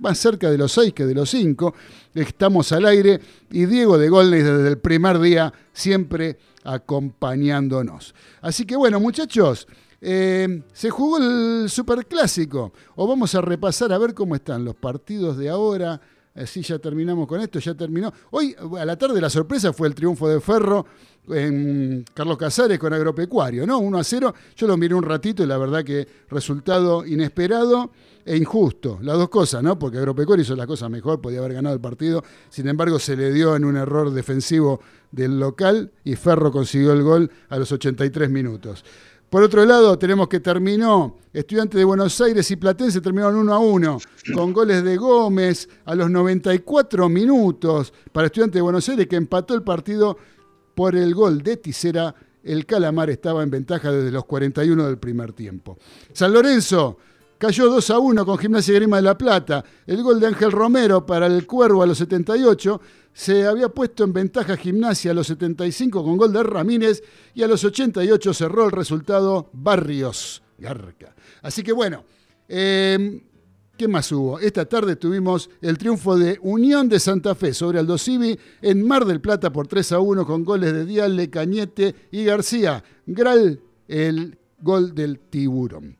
más 0.00 0.18
cerca 0.18 0.50
de 0.50 0.58
los 0.58 0.72
seis 0.72 0.92
que 0.92 1.06
de 1.06 1.14
los 1.14 1.30
cinco, 1.30 1.74
estamos 2.14 2.72
al 2.72 2.86
aire 2.86 3.20
y 3.50 3.66
Diego 3.66 3.98
de 3.98 4.08
Golney 4.08 4.42
desde 4.42 4.68
el 4.68 4.78
primer 4.78 5.18
día 5.18 5.52
siempre 5.72 6.38
acompañándonos. 6.64 8.14
Así 8.42 8.66
que 8.66 8.76
bueno, 8.76 9.00
muchachos, 9.00 9.66
eh, 10.00 10.62
se 10.72 10.90
jugó 10.90 11.18
el 11.18 11.68
Superclásico. 11.68 12.72
O 12.96 13.06
vamos 13.06 13.34
a 13.34 13.40
repasar 13.40 13.92
a 13.92 13.98
ver 13.98 14.14
cómo 14.14 14.34
están 14.34 14.64
los 14.64 14.76
partidos 14.76 15.36
de 15.36 15.48
ahora. 15.48 16.00
Así 16.38 16.62
ya 16.62 16.78
terminamos 16.78 17.26
con 17.26 17.40
esto, 17.40 17.58
ya 17.58 17.74
terminó. 17.74 18.12
Hoy 18.30 18.54
a 18.78 18.84
la 18.84 18.96
tarde 18.96 19.20
la 19.20 19.28
sorpresa 19.28 19.72
fue 19.72 19.88
el 19.88 19.94
triunfo 19.94 20.28
de 20.28 20.40
Ferro 20.40 20.86
en 21.28 22.04
Carlos 22.14 22.38
Casares 22.38 22.78
con 22.78 22.92
Agropecuario, 22.92 23.66
¿no? 23.66 23.78
1 23.78 23.98
a 23.98 24.04
0. 24.04 24.34
Yo 24.56 24.66
lo 24.66 24.76
miré 24.76 24.94
un 24.94 25.02
ratito 25.02 25.42
y 25.42 25.46
la 25.46 25.58
verdad 25.58 25.84
que 25.84 26.06
resultado 26.30 27.04
inesperado 27.04 27.90
e 28.24 28.36
injusto. 28.36 28.98
Las 29.02 29.16
dos 29.18 29.28
cosas, 29.28 29.62
¿no? 29.62 29.78
Porque 29.78 29.98
Agropecuario 29.98 30.42
hizo 30.42 30.54
la 30.54 30.66
cosa 30.66 30.88
mejor, 30.88 31.20
podía 31.20 31.40
haber 31.40 31.54
ganado 31.54 31.74
el 31.74 31.80
partido. 31.80 32.22
Sin 32.50 32.68
embargo, 32.68 32.98
se 32.98 33.16
le 33.16 33.32
dio 33.32 33.56
en 33.56 33.64
un 33.64 33.76
error 33.76 34.10
defensivo 34.12 34.80
del 35.10 35.40
local 35.40 35.90
y 36.04 36.14
Ferro 36.16 36.52
consiguió 36.52 36.92
el 36.92 37.02
gol 37.02 37.30
a 37.48 37.58
los 37.58 37.72
83 37.72 38.30
minutos. 38.30 38.84
Por 39.30 39.42
otro 39.42 39.64
lado, 39.64 39.98
tenemos 39.98 40.28
que 40.28 40.40
terminó 40.40 41.16
Estudiantes 41.32 41.78
de 41.78 41.84
Buenos 41.84 42.18
Aires 42.20 42.50
y 42.50 42.56
Platense 42.56 43.00
terminaron 43.02 43.36
1 43.36 43.52
a 43.52 43.58
1, 43.58 43.98
con 44.34 44.52
goles 44.54 44.82
de 44.82 44.96
Gómez 44.96 45.68
a 45.84 45.94
los 45.94 46.10
94 46.10 47.08
minutos 47.10 47.92
para 48.10 48.28
Estudiantes 48.28 48.54
de 48.54 48.62
Buenos 48.62 48.88
Aires, 48.88 49.06
que 49.06 49.16
empató 49.16 49.54
el 49.54 49.62
partido 49.62 50.16
por 50.74 50.96
el 50.96 51.14
gol 51.14 51.42
de 51.42 51.58
Ticera. 51.58 52.14
El 52.42 52.64
Calamar 52.64 53.10
estaba 53.10 53.42
en 53.42 53.50
ventaja 53.50 53.92
desde 53.92 54.10
los 54.10 54.24
41 54.24 54.86
del 54.86 54.96
primer 54.96 55.34
tiempo. 55.34 55.76
San 56.12 56.32
Lorenzo 56.32 56.96
Cayó 57.38 57.70
2 57.70 57.90
a 57.90 57.98
1 58.00 58.26
con 58.26 58.36
Gimnasia 58.36 58.74
Grima 58.74 58.96
de 58.96 59.02
la 59.02 59.16
Plata. 59.16 59.64
El 59.86 60.02
gol 60.02 60.18
de 60.18 60.26
Ángel 60.26 60.50
Romero 60.50 61.06
para 61.06 61.26
el 61.26 61.46
Cuervo 61.46 61.84
a 61.84 61.86
los 61.86 61.98
78. 61.98 62.80
Se 63.12 63.46
había 63.46 63.68
puesto 63.68 64.04
en 64.04 64.12
ventaja 64.12 64.56
Gimnasia 64.56 65.10
a 65.10 65.14
los 65.14 65.26
75 65.26 66.04
con 66.04 66.16
gol 66.16 66.32
de 66.32 66.42
Ramírez 66.42 67.02
y 67.34 67.42
a 67.42 67.48
los 67.48 67.64
88 67.64 68.34
cerró 68.34 68.66
el 68.66 68.72
resultado 68.72 69.50
Barrios 69.52 70.42
Garca. 70.58 71.14
Así 71.42 71.62
que 71.62 71.72
bueno, 71.72 72.04
em, 72.48 73.20
¿qué 73.76 73.88
más 73.88 74.10
hubo? 74.12 74.38
Esta 74.38 74.64
tarde 74.66 74.96
tuvimos 74.96 75.50
el 75.60 75.78
triunfo 75.78 76.16
de 76.16 76.38
Unión 76.42 76.88
de 76.88 77.00
Santa 77.00 77.34
Fe 77.34 77.54
sobre 77.54 77.78
Aldo 77.78 77.98
Civi 77.98 78.38
en 78.62 78.86
Mar 78.86 79.04
del 79.04 79.20
Plata 79.20 79.52
por 79.52 79.66
3 79.66 79.92
a 79.92 80.00
1 80.00 80.26
con 80.26 80.44
goles 80.44 80.72
de 80.72 80.84
Diale, 80.84 81.30
Cañete 81.30 81.94
y 82.10 82.24
García. 82.24 82.82
Gral, 83.06 83.60
el 83.88 84.38
gol 84.60 84.94
del 84.94 85.18
tiburón. 85.18 85.96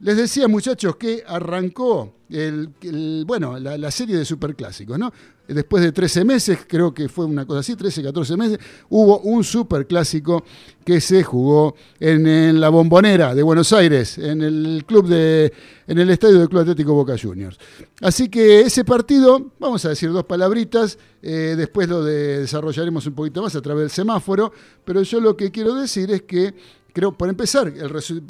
Les 0.00 0.16
decía, 0.16 0.46
muchachos, 0.46 0.94
que 0.96 1.24
arrancó 1.26 2.14
el, 2.30 3.24
bueno, 3.26 3.58
la, 3.58 3.90
serie 3.90 4.16
de 4.16 4.24
superclásicos, 4.24 4.96
¿no? 4.96 5.12
Después 5.48 5.82
de 5.82 5.92
13 5.92 6.24
meses, 6.24 6.58
creo 6.68 6.92
que 6.92 7.08
fue 7.08 7.24
una 7.24 7.46
cosa 7.46 7.60
así, 7.60 7.74
13, 7.74 8.02
14 8.02 8.36
meses, 8.36 8.58
hubo 8.90 9.18
un 9.20 9.42
superclásico 9.42 10.44
que 10.84 11.00
se 11.00 11.24
jugó 11.24 11.74
en, 11.98 12.60
la 12.60 12.68
Bombonera 12.68 13.34
de 13.34 13.42
Buenos 13.42 13.72
Aires, 13.72 14.18
en 14.18 14.42
el 14.42 14.84
club 14.86 15.08
de, 15.08 15.52
en 15.86 15.98
el 15.98 16.10
estadio 16.10 16.38
del 16.38 16.50
Club 16.50 16.60
Atlético 16.60 16.92
Boca 16.92 17.16
Juniors. 17.20 17.58
Así 18.02 18.28
que 18.28 18.60
ese 18.60 18.84
partido, 18.84 19.52
vamos 19.58 19.84
a 19.86 19.88
decir 19.88 20.12
dos 20.12 20.24
palabritas, 20.24 20.98
eh, 21.22 21.54
después 21.56 21.88
lo 21.88 22.04
desarrollaremos 22.04 23.06
un 23.06 23.14
poquito 23.14 23.42
más 23.42 23.56
a 23.56 23.62
través 23.62 23.84
del 23.84 23.90
semáforo, 23.90 24.52
pero 24.84 25.02
yo 25.02 25.18
lo 25.18 25.34
que 25.36 25.50
quiero 25.50 25.74
decir 25.74 26.10
es 26.10 26.22
que 26.22 26.54
creo, 26.92 27.12
por 27.12 27.28
empezar, 27.28 27.72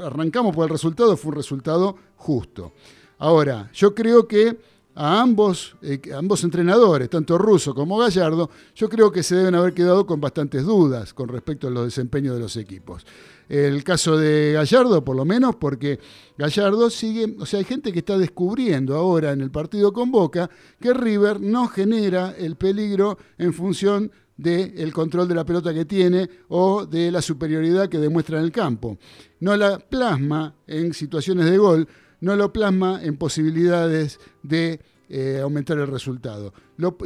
arrancamos 0.05 0.55
por 0.55 0.65
el 0.65 0.71
resultado, 0.71 1.17
fue 1.17 1.31
un 1.31 1.37
resultado 1.37 1.97
justo. 2.17 2.73
Ahora, 3.19 3.71
yo 3.73 3.95
creo 3.95 4.29
que 4.29 4.59
a 5.01 5.21
ambos, 5.21 5.77
eh, 5.81 6.01
ambos 6.13 6.43
entrenadores, 6.43 7.09
tanto 7.09 7.39
Russo 7.39 7.73
como 7.73 7.99
Gallardo, 7.99 8.51
yo 8.75 8.89
creo 8.89 9.13
que 9.13 9.23
se 9.23 9.37
deben 9.37 9.55
haber 9.55 9.73
quedado 9.73 10.05
con 10.05 10.21
bastantes 10.21 10.65
dudas 10.65 11.15
con 11.15 11.29
respecto 11.29 11.69
a 11.69 11.71
los 11.71 11.85
desempeños 11.85 12.35
de 12.35 12.41
los 12.41 12.57
equipos. 12.57 13.07
El 13.49 13.85
caso 13.85 14.19
de 14.19 14.55
Gallardo, 14.55 15.05
por 15.05 15.15
lo 15.15 15.25
menos, 15.25 15.55
porque 15.55 16.01
Gallardo 16.37 16.91
sigue, 16.91 17.37
o 17.39 17.47
sea, 17.47 17.61
hay 17.61 17.65
gente 17.65 17.93
que 17.93 18.01
está 18.01 18.19
descubriendo 18.19 18.97
ahora 18.97 19.31
en 19.31 19.41
el 19.41 19.53
partido 19.53 19.93
con 19.93 20.11
Boca 20.11 20.51
que 20.81 20.93
River 20.93 21.41
no 21.41 21.69
genera 21.69 22.35
el 22.37 22.57
peligro 22.57 23.19
en 23.39 23.55
función 23.55 24.11
del 24.39 24.93
control 24.93 25.29
de 25.29 25.35
la 25.35 25.45
pelota 25.45 25.75
que 25.75 25.85
tiene 25.85 26.31
o 26.49 26.87
de 26.87 27.11
la 27.11 27.21
superioridad 27.21 27.89
que 27.89 27.99
demuestra 27.99 28.39
en 28.39 28.45
el 28.45 28.53
campo. 28.53 28.97
No 29.41 29.55
la 29.57 29.79
plasma 29.79 30.55
en 30.67 30.95
situaciones 30.95 31.51
de 31.51 31.59
gol, 31.59 31.89
no 32.21 32.37
lo 32.37 32.53
plasma 32.53 33.01
en 33.03 33.17
posibilidades 33.17 34.19
de 34.43 34.81
eh, 35.09 35.41
aumentar 35.43 35.79
el 35.79 35.89
resultado. 35.89 36.53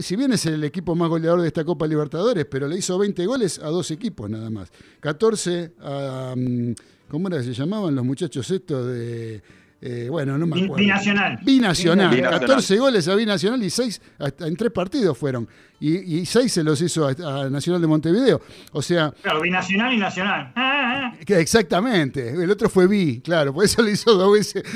si 0.01 0.17
bien 0.17 0.33
es 0.33 0.45
el 0.47 0.63
equipo 0.65 0.95
más 0.95 1.09
goleador 1.09 1.41
de 1.41 1.47
esta 1.47 1.65
Copa 1.65 1.87
Libertadores, 1.87 2.47
pero 2.47 2.69
le 2.69 2.77
hizo 2.77 2.99
20 2.99 3.27
goles 3.27 3.59
a 3.59 3.69
dos 3.69 3.91
equipos 3.91 4.29
nada 4.29 4.51
más. 4.51 4.71
14 5.01 5.75
a... 5.81 6.35
Mm, 6.37 6.73
¿Cómo 7.09 7.29
era 7.29 7.39
que 7.39 7.45
se 7.45 7.53
llamaban 7.53 7.95
los 7.95 8.05
muchachos 8.05 8.51
estos 8.51 8.87
de... 8.87 9.43
Eh, 9.85 10.07
bueno, 10.09 10.39
no 10.39 10.47
me 10.47 10.55
acuerdo. 10.63 10.77
Binacional. 10.77 11.41
Binacional. 11.43 12.23
14 12.23 12.79
goles 12.79 13.09
a 13.09 13.17
Binacional 13.17 13.61
y 13.65 13.69
6 13.69 14.01
en 14.39 14.57
tres 14.57 14.71
partidos 14.71 15.19
fueron. 15.19 15.49
Y, 15.81 16.25
6 16.25 16.53
se 16.53 16.63
los 16.63 16.81
hizo 16.81 17.09
a, 17.09 17.51
Nacional 17.51 17.81
de 17.81 17.89
Montevideo. 17.89 18.41
O 18.71 18.81
sea. 18.81 19.13
Claro, 19.21 19.41
Binacional 19.41 19.93
y 19.93 19.97
Nacional. 19.99 20.53
Ah, 20.55 20.55
ah, 20.55 21.13
ah. 21.13 21.19
exactamente. 21.27 22.31
El 22.31 22.49
otro 22.49 22.69
fue 22.69 22.87
Bi, 22.87 23.21
claro, 23.21 23.53
por 23.53 23.65
eso 23.65 23.83
le 23.83 23.91
hizo 23.91 24.15
dos 24.15 24.33
veces. 24.33 24.63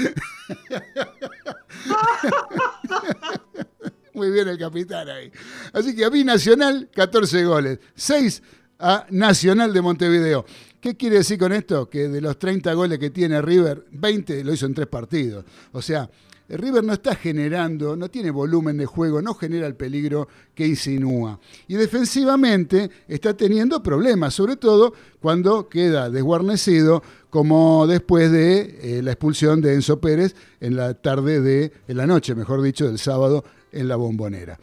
Muy 4.13 4.33
bien 4.33 4.49
el 4.49 4.59
capitán 4.59 5.09
ahí. 5.09 5.31
Así 5.73 5.95
que 5.95 6.05
a 6.05 6.09
Binacional, 6.09 6.89
14 6.93 7.45
goles. 7.45 7.79
6 7.95 8.43
a 8.81 9.07
Nacional 9.11 9.73
de 9.73 9.83
Montevideo. 9.83 10.45
¿Qué 10.87 10.95
quiere 10.95 11.17
decir 11.17 11.37
con 11.37 11.53
esto? 11.53 11.91
Que 11.91 12.07
de 12.07 12.21
los 12.21 12.39
30 12.39 12.73
goles 12.75 13.01
que 13.01 13.11
tiene 13.11 13.43
River, 13.43 13.87
20 13.91 14.45
lo 14.45 14.53
hizo 14.53 14.67
en 14.67 14.75
tres 14.75 14.87
partidos. 14.87 15.45
O 15.73 15.83
sea, 15.83 16.09
River 16.49 16.85
no 16.85 16.93
está 16.93 17.17
generando, 17.17 17.97
no 17.97 18.09
tiene 18.09 18.31
volumen 18.31 18.77
de 18.77 18.87
juego, 18.87 19.21
no 19.21 19.35
genera 19.35 19.67
el 19.67 19.75
peligro 19.75 20.29
que 20.55 20.65
insinúa. 20.65 21.41
Y 21.67 21.75
defensivamente 21.75 22.89
está 23.09 23.37
teniendo 23.37 23.83
problemas, 23.83 24.35
sobre 24.35 24.55
todo 24.55 24.95
cuando 25.21 25.69
queda 25.69 26.09
desguarnecido, 26.09 27.03
como 27.31 27.89
después 27.89 28.31
de 28.31 28.79
eh, 28.81 29.03
la 29.03 29.11
expulsión 29.11 29.61
de 29.61 29.75
Enzo 29.75 30.01
Pérez 30.01 30.37
en 30.61 30.77
la 30.77 30.95
tarde 30.95 31.41
de, 31.41 31.73
en 31.89 31.97
la 31.97 32.07
noche, 32.07 32.37
mejor 32.37 32.63
dicho, 32.63 32.87
del 32.87 33.01
sábado 33.01 33.45
en 33.73 33.89
la 33.89 33.97
bombonera. 33.97 34.57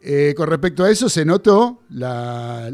Eh, 0.00 0.32
con 0.36 0.48
respecto 0.48 0.84
a 0.84 0.90
eso 0.90 1.08
se 1.08 1.24
notó, 1.24 1.80
la, 1.90 2.70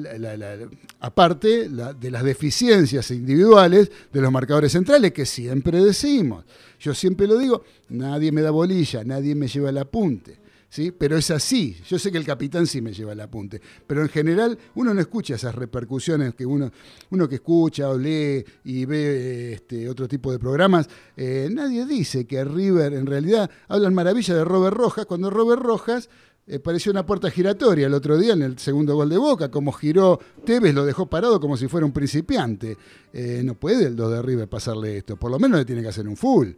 aparte 1.00 1.68
de 1.70 2.10
las 2.10 2.22
deficiencias 2.22 3.10
individuales 3.10 3.90
de 4.12 4.20
los 4.20 4.30
marcadores 4.30 4.72
centrales, 4.72 5.12
que 5.12 5.24
siempre 5.24 5.82
decimos, 5.82 6.44
yo 6.78 6.94
siempre 6.94 7.26
lo 7.26 7.38
digo, 7.38 7.64
nadie 7.88 8.30
me 8.30 8.42
da 8.42 8.50
bolilla, 8.50 9.04
nadie 9.04 9.34
me 9.34 9.48
lleva 9.48 9.70
el 9.70 9.78
apunte. 9.78 10.44
¿Sí? 10.68 10.90
Pero 10.90 11.16
es 11.16 11.30
así. 11.30 11.76
Yo 11.86 12.00
sé 12.00 12.10
que 12.10 12.18
el 12.18 12.26
capitán 12.26 12.66
sí 12.66 12.82
me 12.82 12.92
lleva 12.92 13.12
el 13.12 13.20
apunte. 13.20 13.60
Pero 13.86 14.02
en 14.02 14.08
general 14.08 14.58
uno 14.74 14.92
no 14.92 15.00
escucha 15.00 15.36
esas 15.36 15.54
repercusiones 15.54 16.34
que 16.34 16.44
uno, 16.44 16.72
uno 17.10 17.28
que 17.28 17.36
escucha 17.36 17.88
o 17.90 17.96
lee 17.96 18.44
y 18.64 18.84
ve 18.84 19.52
este, 19.52 19.88
otro 19.88 20.08
tipo 20.08 20.32
de 20.32 20.40
programas. 20.40 20.88
Eh, 21.16 21.48
nadie 21.52 21.86
dice 21.86 22.24
que 22.24 22.44
River 22.44 22.92
en 22.94 23.06
realidad 23.06 23.48
hablan 23.68 23.94
maravilla 23.94 24.34
de 24.34 24.44
Robert 24.44 24.76
Rojas 24.76 25.06
cuando 25.06 25.30
Robert 25.30 25.62
Rojas 25.62 26.10
eh, 26.46 26.58
pareció 26.58 26.92
una 26.92 27.06
puerta 27.06 27.30
giratoria 27.30 27.86
el 27.86 27.94
otro 27.94 28.18
día 28.18 28.34
en 28.34 28.42
el 28.42 28.58
segundo 28.58 28.94
gol 28.94 29.08
de 29.08 29.16
Boca, 29.16 29.50
como 29.50 29.72
giró 29.72 30.20
Tevez, 30.44 30.74
lo 30.74 30.84
dejó 30.84 31.06
parado 31.06 31.40
como 31.40 31.56
si 31.56 31.68
fuera 31.68 31.86
un 31.86 31.92
principiante. 31.92 32.76
Eh, 33.12 33.40
no 33.42 33.54
puede 33.54 33.86
el 33.86 33.96
2 33.96 34.12
de 34.12 34.22
River 34.22 34.48
pasarle 34.48 34.98
esto, 34.98 35.16
por 35.16 35.30
lo 35.30 35.38
menos 35.38 35.58
le 35.58 35.64
tiene 35.64 35.80
que 35.80 35.88
hacer 35.88 36.06
un 36.06 36.16
full. 36.16 36.50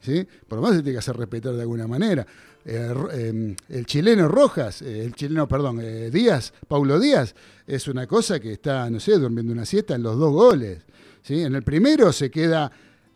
¿Sí? 0.00 0.26
Por 0.48 0.56
lo 0.58 0.62
menos 0.62 0.78
se 0.78 0.82
tiene 0.82 0.94
que 0.94 0.98
hacer 0.98 1.16
respetar 1.16 1.54
de 1.54 1.60
alguna 1.60 1.86
manera. 1.86 2.26
Eh, 2.64 2.92
em, 3.12 3.56
el 3.68 3.86
chileno 3.86 4.26
Rojas, 4.26 4.82
el 4.82 5.14
chileno, 5.14 5.46
perdón, 5.46 5.80
Díaz, 6.10 6.52
Paulo 6.66 6.98
Díaz, 6.98 7.36
es 7.68 7.86
una 7.86 8.08
cosa 8.08 8.40
que 8.40 8.52
está, 8.52 8.90
no 8.90 8.98
sé, 8.98 9.12
durmiendo 9.18 9.52
una 9.52 9.64
siesta 9.64 9.94
en 9.94 10.02
los 10.02 10.18
dos 10.18 10.32
goles. 10.32 10.80
¿sí? 11.22 11.42
En 11.42 11.54
el 11.54 11.62
primero 11.62 12.12
se 12.12 12.32
queda 12.32 12.72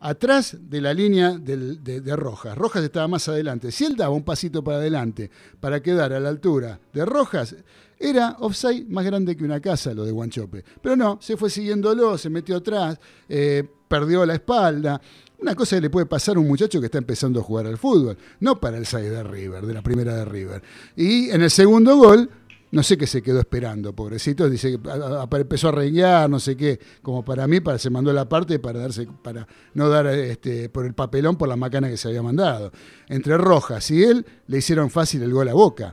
atrás 0.07 0.57
de 0.61 0.81
la 0.81 0.95
línea 0.95 1.37
de, 1.37 2.17
Rojas. 2.17 2.57
Rojas 2.57 2.85
estaba 2.85 3.09
más 3.09 3.29
adelante. 3.29 3.73
Si 3.73 3.85
él 3.85 3.97
daba 3.97 4.15
un 4.15 4.23
pasito 4.23 4.63
para 4.63 4.77
adelante 4.77 5.31
para 5.59 5.83
quedar 5.83 6.13
a 6.13 6.21
la 6.21 6.29
altura 6.29 6.79
de 6.93 7.05
Rojas, 7.05 7.57
era 7.99 8.37
offside 8.39 8.87
más 8.89 9.05
grande 9.05 9.37
que 9.37 9.43
una 9.43 9.61
casa 9.61 9.93
lo 9.95 10.05
de 10.05 10.13
Guanchope. 10.13 10.65
Pero 10.81 10.95
no, 10.95 11.19
se 11.21 11.37
fue 11.37 11.51
siguiéndolo, 11.51 12.17
se 12.19 12.31
metió 12.31 12.59
atrás, 12.59 13.01
eh, 13.29 13.65
perdió 13.89 14.25
la 14.25 14.35
espalda. 14.35 15.01
Una 15.41 15.57
cosa 15.57 15.77
que 15.77 15.83
le 15.83 15.91
puede 15.91 16.07
pasar 16.07 16.37
a 16.37 16.41
un 16.41 16.47
muchacho 16.47 16.79
que 16.79 16.87
está 16.87 16.99
empezando 16.99 17.41
a 17.41 17.43
jugar 17.43 17.67
al 17.67 17.77
fútbol, 17.77 18.17
no 18.41 18.61
para 18.61 18.79
el 18.79 18.87
side 18.87 19.11
de 19.11 19.25
River, 19.25 19.67
de 19.67 19.75
la 19.75 19.83
primera 19.83 20.15
de 20.15 20.25
River. 20.25 20.63
Y 20.95 21.31
en 21.31 21.43
el 21.43 21.51
segundo 21.51 21.97
gol 21.97 22.31
no 22.71 22.83
sé 22.83 22.99
qué 22.99 23.07
se 23.07 23.23
quedó 23.23 23.41
esperando, 23.41 23.93
pobrecito, 23.95 24.51
dice 24.51 24.79
que 24.79 25.39
empezó 25.39 25.69
a 25.69 25.73
renguear, 25.73 26.29
no 26.29 26.41
sé 26.41 26.57
qué, 26.57 26.81
como 27.01 27.25
para 27.25 27.47
mí, 27.47 27.61
para 27.61 27.79
se 27.79 27.91
mandó 27.91 28.13
la 28.13 28.29
parte 28.29 28.59
para 28.59 28.81
darse, 28.81 29.07
para 29.23 29.47
no 29.75 29.89
dar 29.89 30.07
este, 30.07 30.69
por 30.69 30.85
el 30.85 30.95
papelón 30.95 31.37
por 31.37 31.49
la 31.49 31.57
macana 31.57 31.89
que 31.89 31.97
se 31.97 32.09
había 32.09 32.23
mandado. 32.23 32.73
Entre 33.09 33.37
Rojas 33.39 33.91
y 33.91 34.03
él 34.03 34.27
le 34.49 34.59
hicieron 34.59 34.91
fácil 34.91 35.23
el 35.23 35.33
gol 35.33 35.49
a 35.49 35.55
boca. 35.55 35.93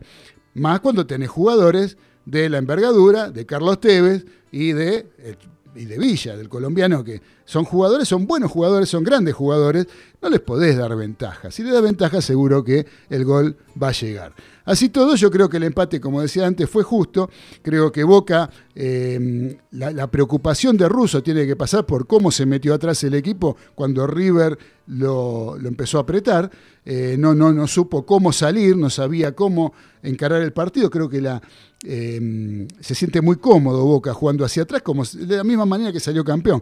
Más 0.56 0.80
cuando 0.80 1.06
tenés 1.06 1.30
jugadores 1.30 1.98
de 2.26 2.50
la 2.50 2.58
envergadura, 2.58 3.30
de 3.30 3.46
Carlos 3.46 3.80
Tevez 3.80 4.26
y 4.52 4.72
de, 4.74 5.08
eh, 5.20 5.36
Villa, 5.76 6.38
del 6.38 6.50
colombiano, 6.50 7.04
que 7.04 7.22
son 7.46 7.66
jugadores, 7.66 8.08
son 8.08 8.28
buenos 8.28 8.52
jugadores, 8.52 8.90
son 8.90 9.04
grandes 9.04 9.34
jugadores, 9.34 9.88
no 10.22 10.30
les 10.30 10.40
podés 10.40 10.78
dar 10.78 10.96
ventaja. 10.96 11.50
Si 11.50 11.64
le 11.64 11.72
das 11.72 11.82
ventaja, 11.82 12.22
seguro 12.22 12.64
que 12.64 12.86
el 13.10 13.26
gol 13.26 13.58
va 13.82 13.90
a 13.90 13.92
llegar. 13.92 14.34
Así 14.66 14.90
todo, 14.90 15.16
yo 15.16 15.30
creo 15.30 15.50
que 15.50 15.58
el 15.58 15.64
empate, 15.64 16.00
como 16.00 16.22
decía 16.22 16.48
antes, 16.48 16.70
fue 16.70 16.84
justo. 16.84 17.30
Creo 17.62 17.92
que 17.92 18.04
Boca, 18.04 18.50
em, 18.76 19.56
la, 19.72 20.08
preocupación 20.08 20.78
de 20.78 20.90
Russo 20.90 21.22
tiene 21.22 21.46
que 21.46 21.56
pasar 21.56 21.86
por 21.86 22.08
cómo 22.08 22.32
se 22.32 22.46
metió 22.46 22.74
atrás 22.74 23.04
el 23.04 23.14
equipo 23.14 23.56
cuando 23.76 24.08
River 24.08 24.58
lo, 24.88 25.58
empezó 25.64 25.98
a 25.98 26.02
apretar. 26.02 26.50
Eh, 26.86 27.16
no, 27.18 27.34
no, 27.34 27.54
no 27.54 27.68
supo 27.68 28.06
cómo 28.06 28.34
salir, 28.34 28.76
no 28.76 28.90
sabía 28.90 29.34
cómo 29.34 29.74
encarar 30.02 30.42
el 30.42 30.54
partido. 30.54 30.90
Creo 30.90 31.08
que 31.08 31.22
la, 31.22 31.42
em, 31.84 32.68
se 32.80 32.96
siente 32.96 33.22
muy 33.22 33.38
cómodo 33.38 33.86
Boca 33.86 34.14
jugando 34.14 34.44
hacia 34.46 34.64
atrás, 34.64 34.82
como 34.82 35.04
de 35.06 35.38
la 35.38 35.44
misma 35.44 35.66
manera 35.66 35.92
que 35.92 36.00
salió 36.00 36.24
campeón. 36.24 36.62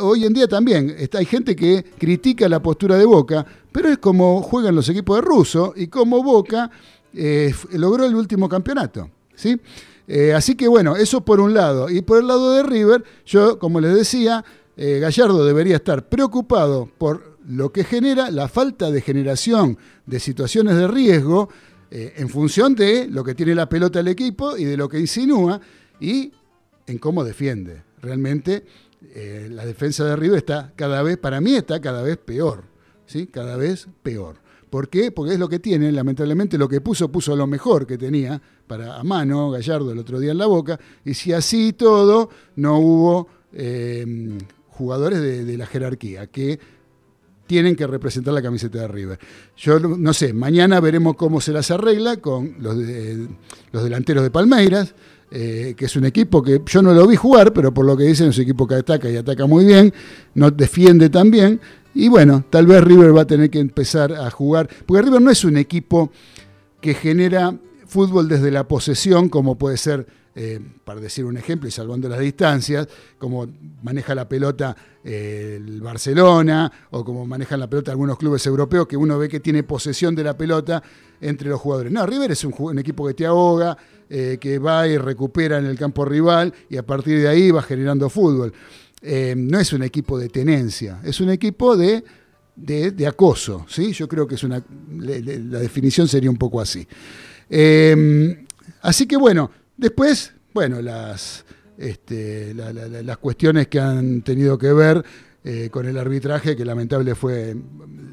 hoy 0.00 0.24
en 0.24 0.32
día 0.32 0.48
también 0.48 0.94
hay 1.12 1.24
gente 1.24 1.56
que 1.56 1.84
critica 1.98 2.48
la 2.48 2.62
postura 2.62 2.96
de 2.96 3.04
Boca, 3.04 3.46
pero 3.70 3.88
es 3.88 3.98
como 3.98 4.42
juegan 4.42 4.74
los 4.74 4.88
equipos 4.88 5.16
de 5.16 5.22
Russo 5.22 5.72
y 5.76 5.86
como 5.86 6.22
Boca 6.22 6.70
eh, 7.14 7.54
logró 7.72 8.06
el 8.06 8.14
último 8.14 8.48
campeonato. 8.48 9.10
¿sí? 9.34 9.58
Eh, 10.14 10.34
así 10.34 10.56
que 10.56 10.68
bueno, 10.68 10.94
eso 10.96 11.24
por 11.24 11.40
un 11.40 11.54
lado. 11.54 11.88
Y 11.88 12.02
por 12.02 12.18
el 12.18 12.26
lado 12.26 12.52
de 12.52 12.62
River, 12.62 13.02
yo, 13.24 13.58
como 13.58 13.80
les 13.80 13.94
decía, 13.94 14.44
eh, 14.76 14.98
Gallardo 15.00 15.42
debería 15.46 15.76
estar 15.76 16.06
preocupado 16.06 16.86
por 16.98 17.38
lo 17.48 17.72
que 17.72 17.82
genera 17.82 18.30
la 18.30 18.46
falta 18.46 18.90
de 18.90 19.00
generación 19.00 19.78
de 20.04 20.20
situaciones 20.20 20.76
de 20.76 20.86
riesgo 20.86 21.48
en 21.90 22.30
función 22.30 22.74
de 22.74 23.06
lo 23.06 23.22
que 23.22 23.34
tiene 23.34 23.54
la 23.54 23.68
pelota 23.68 24.00
el 24.00 24.08
equipo 24.08 24.56
y 24.56 24.64
de 24.64 24.78
lo 24.78 24.88
que 24.88 24.98
insinúa 24.98 25.60
y 26.00 26.32
en 26.86 26.96
cómo 26.98 27.22
defiende. 27.22 27.82
Realmente 28.00 28.64
la 29.50 29.66
defensa 29.66 30.04
de 30.04 30.16
River 30.16 30.38
está 30.38 30.72
cada 30.74 31.02
vez, 31.02 31.18
para 31.18 31.42
mí 31.42 31.54
está 31.54 31.82
cada 31.82 32.00
vez 32.00 32.16
peor, 32.16 32.64
¿sí? 33.04 33.26
cada 33.26 33.56
vez 33.56 33.88
peor. 34.02 34.41
¿Por 34.72 34.88
qué? 34.88 35.12
Porque 35.12 35.34
es 35.34 35.38
lo 35.38 35.50
que 35.50 35.58
tiene, 35.58 35.92
lamentablemente 35.92 36.56
lo 36.56 36.66
que 36.66 36.80
puso, 36.80 37.12
puso 37.12 37.36
lo 37.36 37.46
mejor 37.46 37.86
que 37.86 37.98
tenía 37.98 38.40
para 38.66 38.98
a 38.98 39.04
mano 39.04 39.50
Gallardo 39.50 39.92
el 39.92 39.98
otro 39.98 40.18
día 40.18 40.32
en 40.32 40.38
la 40.38 40.46
boca, 40.46 40.80
y 41.04 41.12
si 41.12 41.30
así 41.30 41.74
todo, 41.74 42.30
no 42.56 42.78
hubo 42.78 43.28
eh, 43.52 44.38
jugadores 44.68 45.20
de, 45.20 45.58
la 45.58 45.66
jerarquía 45.66 46.28
que 46.28 46.58
tienen 47.46 47.76
que 47.76 47.86
representar 47.86 48.32
la 48.32 48.40
camiseta 48.40 48.80
de 48.80 48.88
River. 48.88 49.18
Yo 49.58 49.78
no 49.78 50.14
sé, 50.14 50.32
mañana 50.32 50.80
veremos 50.80 51.16
cómo 51.16 51.42
se 51.42 51.52
las 51.52 51.70
arregla 51.70 52.16
con 52.16 52.54
los, 52.58 52.74
los 53.72 53.84
delanteros 53.84 54.22
de 54.22 54.30
Palmeiras, 54.30 54.94
eh, 55.30 55.74
que 55.76 55.84
es 55.84 55.96
un 55.96 56.06
equipo 56.06 56.42
que 56.42 56.62
yo 56.64 56.80
no 56.80 56.94
lo 56.94 57.06
vi 57.06 57.16
jugar, 57.16 57.52
pero 57.52 57.74
por 57.74 57.84
lo 57.84 57.94
que 57.94 58.04
dicen 58.04 58.28
es 58.28 58.38
un 58.38 58.44
equipo 58.44 58.66
que 58.66 58.76
ataca 58.76 59.10
y 59.10 59.16
ataca 59.16 59.46
muy 59.46 59.66
bien, 59.66 59.92
no 60.34 60.50
defiende 60.50 61.10
tan 61.10 61.30
bien, 61.30 61.60
y 61.94 62.08
bueno, 62.08 62.44
tal 62.48 62.66
vez 62.66 62.82
River 62.82 63.16
va 63.16 63.22
a 63.22 63.26
tener 63.26 63.50
que 63.50 63.60
empezar 63.60 64.12
a 64.12 64.30
jugar, 64.30 64.68
porque 64.86 65.02
River 65.02 65.20
no 65.20 65.30
es 65.30 65.44
un 65.44 65.56
equipo 65.56 66.10
que 66.80 66.94
genera 66.94 67.54
fútbol 67.86 68.28
desde 68.28 68.50
la 68.50 68.66
posesión, 68.66 69.28
como 69.28 69.56
puede 69.58 69.76
ser, 69.76 70.06
eh, 70.34 70.58
para 70.84 70.98
decir 70.98 71.26
un 71.26 71.36
ejemplo 71.36 71.68
y 71.68 71.70
salvando 71.70 72.08
las 72.08 72.18
distancias, 72.18 72.88
como 73.18 73.46
maneja 73.82 74.14
la 74.14 74.26
pelota 74.26 74.74
eh, 75.04 75.58
el 75.62 75.82
Barcelona 75.82 76.72
o 76.90 77.04
como 77.04 77.26
manejan 77.26 77.60
la 77.60 77.68
pelota 77.68 77.90
algunos 77.90 78.16
clubes 78.16 78.46
europeos, 78.46 78.86
que 78.86 78.96
uno 78.96 79.18
ve 79.18 79.28
que 79.28 79.40
tiene 79.40 79.62
posesión 79.62 80.14
de 80.14 80.24
la 80.24 80.34
pelota 80.34 80.82
entre 81.20 81.50
los 81.50 81.60
jugadores. 81.60 81.92
No, 81.92 82.06
River 82.06 82.32
es 82.32 82.44
un, 82.44 82.78
equipo 82.78 83.06
que 83.06 83.12
te 83.12 83.26
ahoga, 83.26 83.76
eh, 84.08 84.38
que 84.40 84.58
va 84.58 84.88
y 84.88 84.96
recupera 84.96 85.58
en 85.58 85.66
el 85.66 85.78
campo 85.78 86.06
rival 86.06 86.54
y 86.70 86.78
a 86.78 86.82
partir 86.86 87.20
de 87.20 87.28
ahí 87.28 87.50
va 87.50 87.62
generando 87.62 88.08
fútbol. 88.08 88.54
Eh, 89.04 89.34
no 89.36 89.58
es 89.58 89.72
un 89.72 89.82
equipo 89.82 90.16
de 90.16 90.28
tenencia, 90.28 91.00
es 91.02 91.20
un 91.20 91.28
equipo 91.30 91.76
de, 91.76 92.04
de, 92.54 93.06
acoso. 93.06 93.66
¿sí? 93.68 93.92
Yo 93.92 94.06
creo 94.06 94.28
que 94.28 94.36
es 94.36 94.44
una, 94.44 94.62
la 94.96 95.58
definición 95.58 96.06
sería 96.06 96.30
un 96.30 96.36
poco 96.36 96.60
así. 96.60 96.86
Eh, 97.50 98.44
así 98.80 99.06
que 99.06 99.16
bueno, 99.16 99.50
después, 99.76 100.32
bueno, 100.54 100.80
las, 100.80 101.44
este, 101.76 102.54
las 102.54 103.18
cuestiones 103.18 103.66
que 103.66 103.80
han 103.80 104.22
tenido 104.22 104.56
que 104.56 104.72
ver 104.72 105.04
eh, 105.42 105.68
con 105.68 105.88
el 105.88 105.98
arbitraje, 105.98 106.54
que 106.54 106.64
lamentable 106.64 107.16
fue, 107.16 107.56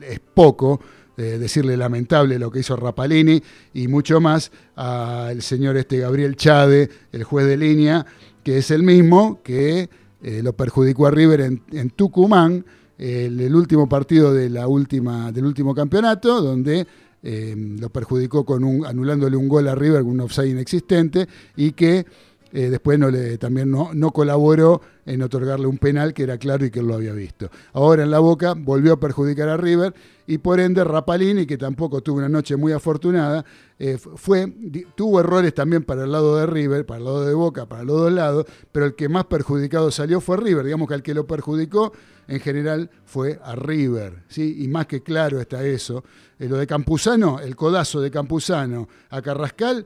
es 0.07 0.19
poco, 0.19 0.81
decirle 1.15 1.75
lamentable 1.75 2.39
lo 2.39 2.49
que 2.49 2.59
hizo 2.59 2.77
Rapalini 2.77 3.43
y 3.73 3.89
mucho 3.89 4.21
más 4.21 4.53
al 4.77 5.41
señor 5.41 5.75
este 5.75 5.97
Gabriel 5.97 6.37
Chade, 6.37 6.89
el 7.11 7.25
juez 7.25 7.45
de 7.45 7.57
línea, 7.57 8.05
que 8.41 8.59
es 8.59 8.71
el 8.71 8.83
mismo 8.83 9.41
que 9.43 9.89
eh, 10.21 10.41
lo 10.43 10.53
perjudicó 10.53 11.07
a 11.07 11.11
River 11.11 11.41
en, 11.41 11.89
Tucumán, 11.91 12.65
el, 12.97 13.55
último 13.55 13.87
partido 13.87 14.33
de 14.33 14.49
la 14.49 14.67
última, 14.67 15.31
del 15.31 15.45
último 15.45 15.73
campeonato, 15.73 16.41
donde 16.41 16.85
eh, 17.21 17.53
lo 17.79 17.89
perjudicó 17.89 18.45
con 18.45 18.63
un, 18.63 18.85
anulándole 18.85 19.35
un 19.35 19.49
gol 19.49 19.67
a 19.67 19.75
River 19.75 20.03
con 20.03 20.11
un 20.11 20.21
offside 20.21 20.49
inexistente 20.49 21.27
y 21.55 21.73
que 21.73 22.05
eh, 22.51 22.69
después 22.69 22.97
no 22.97 23.09
le, 23.09 23.37
también 23.37 23.69
no, 23.69 23.93
no, 23.93 24.11
colaboró 24.11 24.81
en 25.05 25.21
otorgarle 25.21 25.67
un 25.67 25.77
penal 25.77 26.13
que 26.13 26.23
era 26.23 26.37
claro 26.37 26.65
y 26.65 26.71
que 26.71 26.79
él 26.79 26.87
lo 26.87 26.95
había 26.95 27.13
visto. 27.13 27.49
Ahora 27.73 28.03
en 28.03 28.11
la 28.11 28.19
boca 28.19 28.53
volvió 28.57 28.93
a 28.93 28.99
perjudicar 28.99 29.49
a 29.49 29.57
River 29.57 29.93
y 30.27 30.37
por 30.39 30.59
ende 30.59 30.83
Rapalini, 30.83 31.45
que 31.45 31.57
tampoco 31.57 32.01
tuvo 32.01 32.17
una 32.17 32.29
noche 32.29 32.55
muy 32.55 32.71
afortunada, 32.71 33.43
eh, 33.77 33.97
fue, 33.97 34.53
tuvo 34.95 35.19
errores 35.19 35.53
también 35.53 35.83
para 35.83 36.03
el 36.03 36.11
lado 36.11 36.37
de 36.37 36.45
River, 36.45 36.85
para 36.85 36.99
el 36.99 37.05
lado 37.05 37.25
de 37.25 37.33
Boca, 37.33 37.67
para 37.67 37.83
los 37.83 37.97
dos 37.97 38.11
lados, 38.11 38.45
pero 38.71 38.85
el 38.85 38.95
que 38.95 39.09
más 39.09 39.25
perjudicado 39.25 39.89
salió 39.91 40.21
fue 40.21 40.37
River. 40.37 40.65
Digamos 40.65 40.87
que 40.87 40.93
al 40.93 41.03
que 41.03 41.13
lo 41.13 41.25
perjudicó 41.25 41.93
en 42.27 42.39
general 42.39 42.89
fue 43.05 43.39
a 43.43 43.55
River, 43.55 44.23
¿sí? 44.27 44.57
y 44.59 44.67
más 44.67 44.85
que 44.85 45.01
claro 45.01 45.39
está 45.41 45.63
eso. 45.63 46.03
Eh, 46.37 46.47
lo 46.47 46.57
de 46.57 46.67
Campuzano, 46.67 47.39
el 47.39 47.55
codazo 47.55 47.99
de 47.99 48.11
Campuzano 48.11 48.87
a 49.09 49.21
Carrascal, 49.21 49.85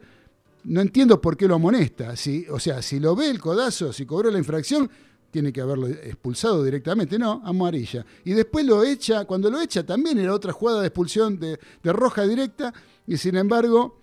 no 0.66 0.82
entiendo 0.82 1.20
por 1.20 1.38
qué 1.38 1.48
lo 1.48 1.56
amonesta. 1.56 2.16
Si, 2.16 2.46
o 2.50 2.60
sea, 2.60 2.82
si 2.82 3.00
lo 3.00 3.16
ve 3.16 3.30
el 3.30 3.40
codazo, 3.40 3.92
si 3.92 4.06
cobró 4.06 4.32
la 4.32 4.38
infracción, 4.38 4.90
tiene 5.32 5.52
que 5.52 5.62
haberlo 5.62 5.88
expulsado 5.88 6.64
directamente. 6.64 7.18
No, 7.18 7.42
amarilla. 7.44 8.06
Y 8.24 8.34
después 8.34 8.66
lo 8.66 8.84
echa, 8.84 9.26
cuando 9.26 9.50
lo 9.50 9.60
echa 9.60 9.86
también 9.86 10.20
era 10.20 10.34
otra 10.34 10.54
jugada 10.54 10.82
de 10.82 10.88
expulsión 10.88 11.40
de, 11.40 11.58
roja 11.84 12.26
directa, 12.28 12.74
y 13.08 13.18
sin 13.18 13.36
embargo 13.36 14.00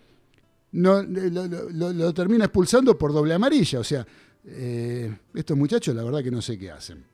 no, 0.73 1.03
lo, 1.03 2.13
termina 2.13 2.47
expulsando 2.47 2.99
por 2.99 3.13
doble 3.13 3.35
amarilla. 3.35 3.81
O 3.81 3.85
sea, 3.85 4.07
eh, 4.45 5.17
estos 5.35 5.57
muchachos 5.57 5.95
la 5.95 6.03
verdad 6.03 6.23
que 6.23 6.31
no 6.31 6.43
sé 6.43 6.59
qué 6.59 6.71
hacen. 6.71 7.05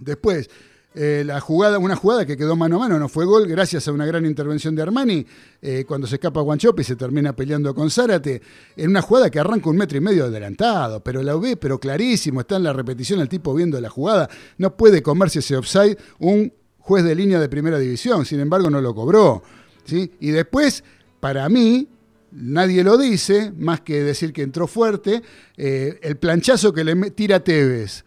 Después, 0.00 0.48
eh, 0.92 1.22
la 1.24 1.40
jugada, 1.40 1.78
una 1.78 1.94
jugada 1.94 2.26
que 2.26 2.36
quedó 2.36 2.56
mano 2.56 2.76
a 2.76 2.78
mano, 2.80 2.98
no 2.98 3.08
fue 3.08 3.24
gol, 3.24 3.46
gracias 3.46 3.86
a 3.86 3.92
una 3.92 4.04
gran 4.06 4.26
intervención 4.26 4.74
de 4.74 4.82
Armani, 4.82 5.24
eh, 5.62 5.84
cuando 5.86 6.08
se 6.08 6.16
escapa 6.16 6.40
Guanchope 6.40 6.82
y 6.82 6.84
se 6.84 6.96
termina 6.96 7.32
peleando 7.32 7.72
con 7.74 7.90
Zárate, 7.90 8.42
en 8.76 8.90
una 8.90 9.00
jugada 9.00 9.30
que 9.30 9.38
arranca 9.38 9.70
un 9.70 9.76
metro 9.76 9.98
y 9.98 10.00
medio 10.00 10.24
adelantado, 10.24 11.00
pero 11.00 11.22
la 11.22 11.36
ve, 11.36 11.56
pero 11.56 11.78
clarísimo, 11.78 12.40
está 12.40 12.56
en 12.56 12.64
la 12.64 12.72
repetición 12.72 13.20
el 13.20 13.28
tipo 13.28 13.54
viendo 13.54 13.80
la 13.80 13.88
jugada, 13.88 14.28
no 14.58 14.76
puede 14.76 15.00
comerse 15.00 15.38
ese 15.38 15.56
offside 15.56 15.96
un 16.18 16.52
juez 16.78 17.04
de 17.04 17.14
línea 17.14 17.38
de 17.38 17.48
primera 17.48 17.78
división, 17.78 18.26
sin 18.26 18.40
embargo 18.40 18.68
no 18.68 18.80
lo 18.80 18.92
cobró. 18.92 19.44
¿sí? 19.84 20.10
Y 20.18 20.30
después, 20.30 20.82
para 21.20 21.48
mí, 21.48 21.86
nadie 22.32 22.82
lo 22.82 22.98
dice, 22.98 23.52
más 23.56 23.80
que 23.80 24.02
decir 24.02 24.32
que 24.32 24.42
entró 24.42 24.66
fuerte, 24.66 25.22
eh, 25.56 26.00
el 26.02 26.16
planchazo 26.16 26.72
que 26.72 26.82
le 26.82 27.12
tira 27.12 27.44
Tevez 27.44 28.04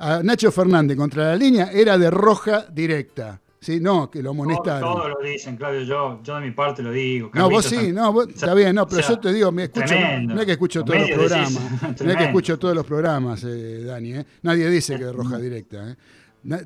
a 0.00 0.22
Nacho 0.22 0.50
Fernández 0.50 0.96
contra 0.96 1.24
la 1.24 1.36
línea 1.36 1.70
era 1.72 1.98
de 1.98 2.10
roja 2.10 2.66
directa. 2.72 3.40
Sí, 3.60 3.78
no, 3.78 4.10
que 4.10 4.22
lo 4.22 4.30
amonestaron. 4.30 4.94
Todos, 4.94 5.10
lo 5.10 5.20
dicen, 5.20 5.56
Claudio, 5.58 5.82
yo, 5.82 6.20
yo 6.22 6.36
de 6.36 6.40
mi 6.40 6.50
parte 6.50 6.82
lo 6.82 6.92
digo. 6.92 7.30
no, 7.34 7.50
vos 7.50 7.66
sí, 7.66 7.92
no, 7.92 8.22
está 8.22 8.54
bien, 8.54 8.74
no, 8.74 8.88
pero 8.88 9.06
yo 9.06 9.20
te 9.20 9.34
digo, 9.34 9.52
me 9.52 9.64
escucho, 9.64 9.94
no 10.22 10.40
es 10.40 10.46
que 10.46 10.52
escucho 10.52 10.82
todos 10.82 10.98
los 10.98 11.10
programas, 11.10 11.60
no 12.00 12.10
es 12.10 12.16
que 12.16 12.24
escucho 12.24 12.58
todos 12.58 12.74
los 12.74 12.86
programas, 12.86 13.44
eh, 13.44 13.84
Dani, 13.84 14.14
eh. 14.14 14.26
nadie 14.42 14.70
dice 14.70 14.96
que 14.96 15.04
de 15.04 15.12
roja 15.12 15.38
directa. 15.38 15.90
Eh. 15.90 15.96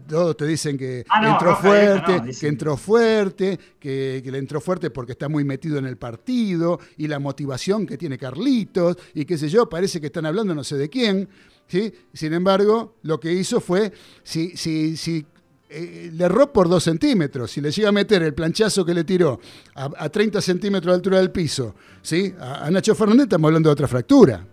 Todos 0.06 0.36
te 0.36 0.46
dicen 0.46 0.78
que 0.78 1.04
ah, 1.08 1.32
entró 1.32 1.56
fuerte, 1.56 2.22
que 2.38 2.46
entró 2.46 2.76
fuerte, 2.76 3.58
que, 3.80 4.20
que, 4.24 4.30
le 4.30 4.38
entró 4.38 4.60
fuerte 4.60 4.90
porque 4.90 5.12
está 5.12 5.28
muy 5.28 5.42
metido 5.42 5.78
en 5.78 5.86
el 5.86 5.96
partido 5.96 6.78
y 6.96 7.08
la 7.08 7.18
motivación 7.18 7.84
que 7.84 7.98
tiene 7.98 8.16
Carlitos 8.16 8.96
y 9.14 9.24
qué 9.24 9.36
sé 9.36 9.48
yo, 9.48 9.68
parece 9.68 10.00
que 10.00 10.06
están 10.06 10.26
hablando 10.26 10.54
no 10.54 10.62
sé 10.62 10.76
de 10.76 10.88
quién. 10.88 11.28
¿Sí? 11.68 11.92
Sin 12.12 12.32
embargo, 12.32 12.96
lo 13.02 13.20
que 13.20 13.32
hizo 13.32 13.60
fue, 13.60 13.92
si, 14.22 14.56
si, 14.56 14.96
si 14.96 15.26
eh, 15.68 16.10
le 16.12 16.24
erró 16.24 16.52
por 16.52 16.68
dos 16.68 16.84
centímetros, 16.84 17.50
si 17.50 17.60
le 17.60 17.70
llega 17.70 17.88
a 17.88 17.92
meter 17.92 18.22
el 18.22 18.34
planchazo 18.34 18.84
que 18.84 18.94
le 18.94 19.04
tiró 19.04 19.40
a, 19.74 20.08
30 20.08 20.40
centímetros 20.40 20.92
de 20.92 20.94
altura 20.94 21.18
del 21.18 21.30
piso, 21.30 21.74
¿sí? 22.00 22.32
a, 22.38 22.70
Nacho 22.70 22.94
Fernández 22.94 23.24
estamos 23.24 23.48
hablando 23.48 23.70
de 23.70 23.72
otra 23.72 23.88
fractura 23.88 24.46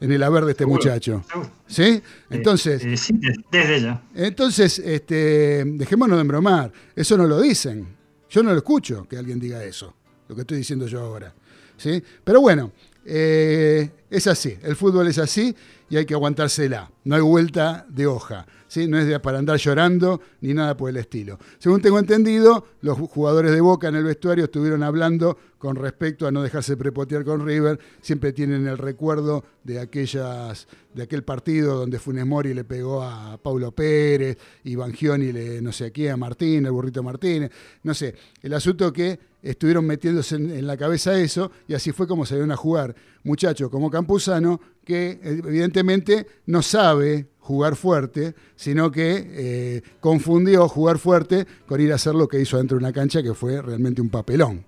en 0.00 0.12
el 0.12 0.22
haber 0.22 0.44
de 0.44 0.50
este 0.50 0.66
muchacho. 0.66 1.24
¿Sí? 1.66 1.82
Eh, 1.82 2.02
entonces, 2.30 2.84
eh, 2.84 3.42
desde 3.50 3.80
ya. 3.80 4.02
Entonces, 4.14 4.78
este, 4.78 5.64
dejémonos 5.64 6.18
de 6.18 6.20
embromar. 6.20 6.72
Eso 6.94 7.16
no 7.16 7.26
lo 7.26 7.40
dicen. 7.40 7.96
Yo 8.28 8.42
no 8.42 8.50
lo 8.50 8.58
escucho 8.58 9.06
que 9.08 9.16
alguien 9.16 9.38
diga 9.40 9.64
eso, 9.64 9.94
lo 10.28 10.34
que 10.34 10.42
estoy 10.42 10.58
diciendo 10.58 10.86
yo 10.86 11.00
ahora. 11.00 11.34
¿Sí? 11.78 12.02
Pero 12.24 12.40
bueno, 12.40 12.72
es 13.06 14.26
así. 14.26 14.58
El 14.62 14.76
fútbol 14.76 15.06
es 15.06 15.18
así 15.18 15.54
y 15.88 15.96
hay 15.96 16.06
que 16.06 16.14
aguantársela. 16.14 16.90
No 17.04 17.14
hay 17.14 17.22
vuelta 17.22 17.86
de 17.88 18.06
hoja. 18.06 18.46
¿sí? 18.68 18.86
No 18.86 18.98
es 18.98 19.18
para 19.20 19.38
andar 19.38 19.58
llorando 19.58 20.20
ni 20.40 20.54
nada 20.54 20.76
por 20.76 20.90
el 20.90 20.96
estilo. 20.96 21.38
Según 21.58 21.80
tengo 21.80 21.98
entendido, 21.98 22.66
los 22.80 22.98
jugadores 22.98 23.52
de 23.52 23.60
Boca 23.60 23.88
en 23.88 23.96
el 23.96 24.04
vestuario 24.04 24.44
estuvieron 24.44 24.82
hablando 24.82 25.38
con 25.58 25.76
respecto 25.76 26.26
a 26.26 26.32
no 26.32 26.42
dejarse 26.42 26.76
prepotear 26.76 27.24
con 27.24 27.44
River. 27.44 27.78
Siempre 28.00 28.32
tienen 28.32 28.66
el 28.66 28.78
recuerdo 28.78 29.44
de, 29.64 29.80
aquellas, 29.80 30.66
de 30.94 31.02
aquel 31.02 31.22
partido 31.22 31.76
donde 31.76 31.98
Funes 31.98 32.26
Mori 32.26 32.54
le 32.54 32.64
pegó 32.64 33.02
a 33.02 33.38
Paulo 33.38 33.72
Pérez 33.72 34.36
y 34.64 34.74
Bangioni 34.74 35.32
le 35.32 35.60
no 35.62 35.72
sé 35.72 35.92
a 36.10 36.12
a 36.12 36.16
Martín, 36.16 36.66
el 36.66 36.72
burrito 36.72 37.02
Martínez. 37.02 37.50
No 37.82 37.94
sé. 37.94 38.14
El 38.42 38.52
asunto 38.54 38.92
que 38.92 39.18
estuvieron 39.50 39.86
metiéndose 39.86 40.36
en, 40.36 40.66
la 40.66 40.76
cabeza 40.76 41.18
eso 41.18 41.50
y 41.68 41.74
así 41.74 41.92
fue 41.92 42.06
como 42.06 42.26
salieron 42.26 42.52
a 42.52 42.56
jugar 42.56 42.94
muchachos 43.24 43.70
como 43.70 43.90
Campuzano 43.90 44.60
que 44.84 45.18
evidentemente 45.22 46.26
no 46.46 46.62
sabe 46.62 47.26
jugar 47.46 47.76
fuerte, 47.76 48.34
sino 48.56 48.90
que 48.90 49.24
eh, 49.30 49.82
confundió 50.00 50.68
jugar 50.68 50.98
fuerte 50.98 51.46
con 51.66 51.80
ir 51.80 51.92
a 51.92 51.94
hacer 51.94 52.14
lo 52.14 52.26
que 52.26 52.40
hizo 52.40 52.56
dentro 52.56 52.76
de 52.76 52.84
una 52.84 52.92
cancha, 52.92 53.22
que 53.22 53.34
fue 53.34 53.62
realmente 53.62 54.02
un 54.02 54.10
papelón. 54.10 54.64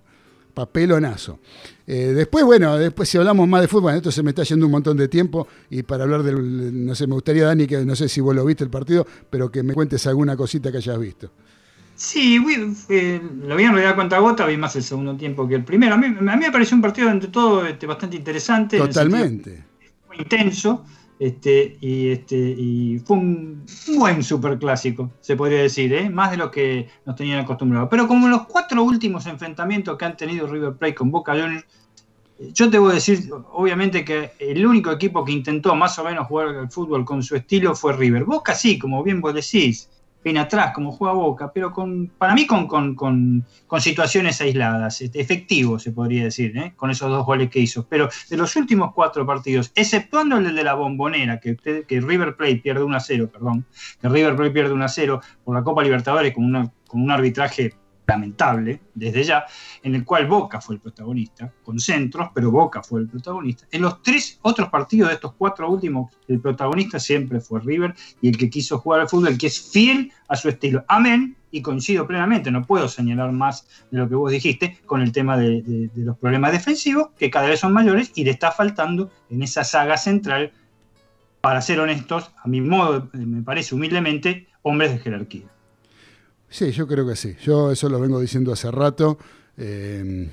Papelonazo. 0.53 1.39
Eh, 1.85 2.13
después, 2.13 2.43
bueno, 2.43 2.77
después 2.77 3.07
si 3.07 3.17
hablamos 3.17 3.47
más 3.47 3.61
de 3.61 3.67
fútbol, 3.67 3.95
esto 3.95 4.11
se 4.11 4.23
me 4.23 4.31
está 4.31 4.43
yendo 4.43 4.65
un 4.65 4.71
montón 4.71 4.97
de 4.97 5.07
tiempo 5.07 5.47
y 5.69 5.83
para 5.83 6.03
hablar 6.03 6.23
del, 6.23 6.85
no 6.85 6.95
sé, 6.95 7.05
me 7.07 7.13
gustaría, 7.13 7.45
Dani, 7.45 7.67
que 7.67 7.85
no 7.85 7.95
sé 7.95 8.09
si 8.09 8.19
vos 8.19 8.35
lo 8.35 8.43
viste 8.45 8.63
el 8.63 8.69
partido, 8.69 9.05
pero 9.29 9.51
que 9.51 9.63
me 9.63 9.73
cuentes 9.73 10.05
alguna 10.07 10.35
cosita 10.35 10.71
que 10.71 10.77
hayas 10.77 10.99
visto. 10.99 11.31
Sí, 11.99 12.41
eh, 12.87 13.21
lo 13.41 13.57
vi 13.57 13.65
en 13.65 13.73
realidad 13.73 13.97
contra 13.97 14.19
Gota, 14.19 14.45
vi 14.45 14.55
más 14.55 14.73
el 14.77 14.83
segundo 14.83 15.17
tiempo 15.17 15.45
que 15.45 15.55
el 15.55 15.65
primero. 15.65 15.95
A 15.95 15.97
mí, 15.97 16.07
a 16.07 16.11
mí 16.11 16.45
me 16.45 16.49
pareció 16.49 16.77
un 16.77 16.81
partido 16.81 17.09
entre 17.09 17.29
todo 17.29 17.65
este, 17.65 17.85
bastante 17.85 18.15
interesante. 18.15 18.77
Totalmente. 18.77 19.65
Muy 20.07 20.19
intenso. 20.19 20.85
Este, 21.19 21.77
y, 21.81 22.11
este, 22.11 22.37
y 22.37 22.99
fue 22.99 23.17
un 23.17 23.65
buen 23.97 24.23
superclásico, 24.23 25.11
se 25.19 25.35
podría 25.35 25.61
decir, 25.61 25.91
¿eh? 25.91 26.09
más 26.09 26.31
de 26.31 26.37
lo 26.37 26.49
que 26.49 26.87
nos 27.05 27.17
tenían 27.17 27.39
acostumbrados. 27.39 27.89
Pero 27.91 28.07
como 28.07 28.29
los 28.29 28.43
cuatro 28.47 28.81
últimos 28.81 29.25
enfrentamientos 29.25 29.97
que 29.97 30.05
han 30.05 30.15
tenido 30.15 30.47
River 30.47 30.75
Plate 30.75 30.95
con 30.95 31.11
Boca 31.11 31.33
Juniors, 31.33 31.65
yo 32.53 32.69
te 32.69 32.79
voy 32.79 32.91
a 32.91 32.95
decir, 32.95 33.29
obviamente, 33.51 34.05
que 34.05 34.31
el 34.39 34.65
único 34.65 34.89
equipo 34.89 35.25
que 35.25 35.33
intentó 35.33 35.75
más 35.75 35.99
o 35.99 36.05
menos 36.05 36.27
jugar 36.27 36.47
al 36.47 36.71
fútbol 36.71 37.03
con 37.03 37.21
su 37.21 37.35
estilo 37.35 37.75
fue 37.75 37.91
River. 37.91 38.23
Boca 38.23 38.55
sí, 38.55 38.79
como 38.79 39.03
bien 39.03 39.19
vos 39.19 39.33
decís, 39.33 39.89
viene 40.23 40.39
atrás, 40.39 40.71
como 40.73 40.91
juega 40.91 41.13
Boca, 41.13 41.51
pero 41.53 41.71
con, 41.71 42.07
para 42.17 42.33
mí 42.33 42.45
con, 42.45 42.67
con, 42.67 43.45
situaciones 43.79 44.41
aisladas, 44.41 45.01
este, 45.01 45.21
efectivo 45.21 45.79
se 45.79 45.91
podría 45.91 46.25
decir, 46.25 46.55
¿eh? 46.57 46.73
con 46.75 46.91
esos 46.91 47.09
dos 47.09 47.25
goles 47.25 47.49
que 47.49 47.59
hizo. 47.59 47.87
Pero 47.87 48.09
de 48.29 48.37
los 48.37 48.55
últimos 48.55 48.93
cuatro 48.93 49.25
partidos, 49.25 49.71
exceptuando 49.75 50.37
el 50.37 50.55
de 50.55 50.63
la 50.63 50.73
bombonera, 50.73 51.39
que, 51.39 51.55
que 51.55 52.01
River 52.01 52.35
Plate 52.35 52.57
pierde 52.57 52.83
1 52.83 52.95
a 52.95 52.99
0, 52.99 53.29
perdón, 53.31 53.65
que 54.01 54.09
River 54.09 54.35
Plate 54.35 54.51
pierde 54.51 54.73
1 54.73 54.85
a 54.85 54.89
0 54.89 55.21
por 55.43 55.55
la 55.55 55.63
Copa 55.63 55.83
Libertadores 55.83 56.33
con, 56.33 56.45
una, 56.45 56.71
con 56.87 57.01
un 57.01 57.11
arbitraje 57.11 57.73
lamentable 58.09 58.81
desde 58.93 59.23
ya, 59.23 59.45
en 59.83 59.95
el 59.95 60.03
cual 60.03 60.27
Boca 60.27 60.59
fue 60.59 60.75
el 60.75 60.81
protagonista, 60.81 61.53
con 61.63 61.79
centros, 61.79 62.29
pero 62.33 62.51
Boca 62.51 62.83
fue 62.83 63.01
el 63.01 63.07
protagonista. 63.07 63.65
En 63.71 63.81
los 63.81 64.01
tres 64.01 64.39
otros 64.41 64.69
partidos 64.69 65.09
de 65.09 65.15
estos 65.15 65.33
cuatro 65.37 65.69
últimos, 65.69 66.11
el 66.27 66.39
protagonista 66.41 66.99
siempre 66.99 67.39
fue 67.39 67.61
River 67.61 67.95
y 68.21 68.29
el 68.29 68.37
que 68.37 68.49
quiso 68.49 68.79
jugar 68.79 69.01
al 69.01 69.09
fútbol, 69.09 69.37
que 69.37 69.47
es 69.47 69.71
fiel 69.71 70.11
a 70.27 70.35
su 70.35 70.49
estilo. 70.49 70.83
Amén, 70.87 71.37
y 71.51 71.61
coincido 71.61 72.05
plenamente, 72.05 72.51
no 72.51 72.63
puedo 72.63 72.87
señalar 72.87 73.31
más 73.31 73.67
de 73.91 73.97
lo 73.97 74.09
que 74.09 74.15
vos 74.15 74.31
dijiste 74.31 74.77
con 74.85 75.01
el 75.01 75.11
tema 75.11 75.37
de, 75.37 75.89
los 75.95 76.17
problemas 76.17 76.51
defensivos, 76.51 77.09
que 77.17 77.29
cada 77.29 77.47
vez 77.47 77.59
son 77.59 77.73
mayores 77.73 78.11
y 78.15 78.23
le 78.23 78.31
está 78.31 78.51
faltando 78.51 79.09
en 79.29 79.43
esa 79.43 79.63
saga 79.63 79.97
central, 79.97 80.51
para 81.41 81.61
ser 81.61 81.79
honestos, 81.79 82.31
a 82.43 82.47
mi 82.49 82.59
modo, 82.59 83.09
me 83.13 83.41
parece 83.41 83.73
humildemente, 83.73 84.47
hombres 84.61 84.91
de 84.91 84.99
jerarquía. 84.99 85.45
Sí, 86.49 86.71
yo 86.71 86.87
creo 86.87 87.07
que 87.07 87.15
sí. 87.15 87.35
Yo 87.43 87.71
eso 87.71 87.89
lo 87.89 87.99
vengo 87.99 88.19
diciendo 88.19 88.51
hace 88.51 88.71
rato. 88.71 89.17
Eh, 89.57 90.29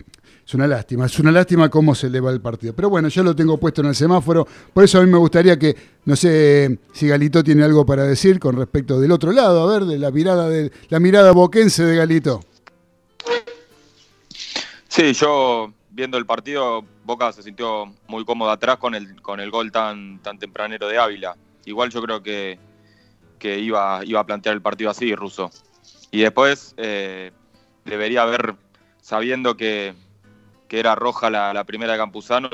es 0.47 0.55
una 0.55 0.69
lástima, 0.69 1.07
es 1.07 1.19
una 1.19 1.33
lástima 1.33 1.69
cómo 1.69 1.93
se 1.95 2.09
le 2.09 2.21
va 2.21 2.31
el 2.31 2.41
partido. 2.41 2.73
Pero 2.73 2.89
bueno, 2.89 3.09
ya 3.09 3.25
lo 3.25 3.35
tengo 3.35 3.59
puesto 3.59 3.81
en 3.81 3.89
el 3.89 3.97
semáforo. 3.97 4.47
Por 4.73 4.85
eso 4.85 4.99
a 4.99 5.03
mí 5.03 5.11
me 5.11 5.19
gustaría 5.19 5.59
que, 5.59 5.77
no 6.05 6.15
sé 6.15 6.79
si 6.93 7.09
Galito 7.09 7.43
tiene 7.43 7.65
algo 7.65 7.85
para 7.85 8.05
decir 8.05 8.39
con 8.39 8.57
respecto 8.57 9.01
del 9.01 9.11
otro 9.11 9.33
lado, 9.33 9.69
a 9.69 9.73
ver, 9.73 9.87
de 9.87 9.99
la 9.99 10.13
mirada 10.13 10.49
de 10.49 10.71
la 10.89 11.01
mirada 11.01 11.33
boquense 11.33 11.85
de 11.85 11.97
Galito. 11.97 12.45
Sí, 14.87 15.13
yo 15.15 15.73
viendo 15.91 16.17
el 16.17 16.27
partido, 16.27 16.85
Boca 17.05 17.33
se 17.33 17.43
sintió 17.43 17.93
muy 18.07 18.25
cómodo 18.25 18.51
atrás 18.51 18.77
con 18.77 18.95
el, 18.95 19.21
con 19.23 19.41
el 19.41 19.51
gol 19.51 19.73
tan, 19.73 20.21
tan 20.21 20.39
tempranero 20.39 20.87
de 20.87 20.99
Ávila. 20.99 21.37
Igual 21.65 21.91
yo 21.91 22.01
creo 22.03 22.23
que, 22.23 22.59
que 23.41 23.59
iba, 23.59 24.05
iba 24.05 24.21
a 24.21 24.27
plantear 24.27 24.55
el 24.55 24.63
partido 24.63 24.91
así, 24.91 25.13
Russo. 25.15 25.51
Y 26.11 26.21
después 26.21 26.75
eh, 26.77 27.33
debería 27.85 28.23
haber, 28.23 28.55
sabiendo 29.01 29.57
que, 29.57 29.95
que 30.69 30.79
era 30.81 30.95
roja 30.95 31.31
la, 31.31 31.53
la 31.53 31.65
primera 31.65 31.93
de 31.93 31.99
Campuzano, 31.99 32.49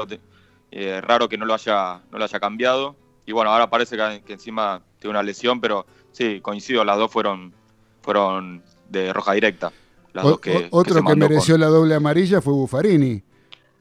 eh, 0.71 1.01
raro 1.01 1.29
que 1.29 1.37
no 1.38 1.45
lo, 1.45 1.55
haya, 1.55 2.01
no 2.11 2.19
lo 2.19 2.25
haya 2.25 2.41
cambiado. 2.41 2.97
Y 3.27 3.33
bueno, 3.33 3.51
ahora 3.53 3.71
parece 3.71 3.97
que, 3.97 4.23
que 4.27 4.33
encima 4.33 4.83
tiene 4.99 5.12
una 5.12 5.23
lesión, 5.23 5.61
pero 5.61 5.87
sí, 6.12 6.41
coincido, 6.41 6.85
las 6.85 6.97
dos 6.99 7.11
fueron, 7.11 7.55
fueron 8.03 8.62
de 8.88 9.12
roja 9.12 9.33
directa. 9.35 9.73
Las 10.12 10.25
O- 10.25 10.31
dos 10.31 10.41
que, 10.41 10.69
o- 10.71 10.79
otro 10.79 11.03
que, 11.05 11.15
mereció 11.17 11.55
con- 11.55 11.61
la 11.61 11.67
doble 11.69 11.95
amarilla 11.95 12.41
fue 12.41 12.53
Buffarini. 12.53 13.23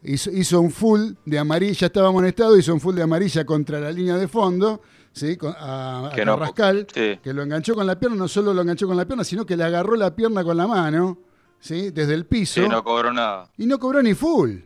Hizo, 0.04 0.32
hizo 0.32 0.60
un 0.62 0.72
full 0.72 1.12
de 1.26 1.38
amarilla, 1.40 1.88
estaba 1.88 2.08
amonestado, 2.10 2.58
hizo 2.58 2.74
un 2.74 2.80
full 2.80 2.96
de 2.96 3.04
amarilla 3.04 3.46
contra 3.46 3.80
la 3.80 3.92
línea 3.92 4.18
de 4.18 4.28
fondo, 4.28 4.82
¿sí? 5.14 5.38
Con- 5.38 5.54
a, 5.58 6.08
a 6.08 6.12
Que 6.12 6.26
no- 6.26 6.34
Carrascal, 6.38 6.88
sí. 6.94 7.20
que 7.24 7.34
lo 7.34 7.44
enganchó 7.44 7.76
con 7.76 7.86
la 7.88 8.00
pierna, 8.00 8.18
no 8.18 8.28
solo 8.28 8.54
lo 8.54 8.62
enganchó 8.62 8.88
con 8.88 8.98
la 8.98 9.06
pierna, 9.06 9.24
sino 9.24 9.46
que 9.46 9.56
le 9.58 9.64
agarró 9.64 9.96
la 9.96 10.16
pierna 10.16 10.44
con 10.44 10.58
la 10.58 10.68
mano, 10.68 11.18
¿sí? 11.60 11.92
Desde 11.92 12.14
el 12.14 12.26
piso. 12.26 12.62
Sí, 12.64 12.68
no 12.70 12.84
cobró 12.84 13.12
nada. 13.14 13.50
Y 13.58 13.66
no 13.66 13.80
cobró 13.80 14.02
ni 14.02 14.14
full. 14.14 14.58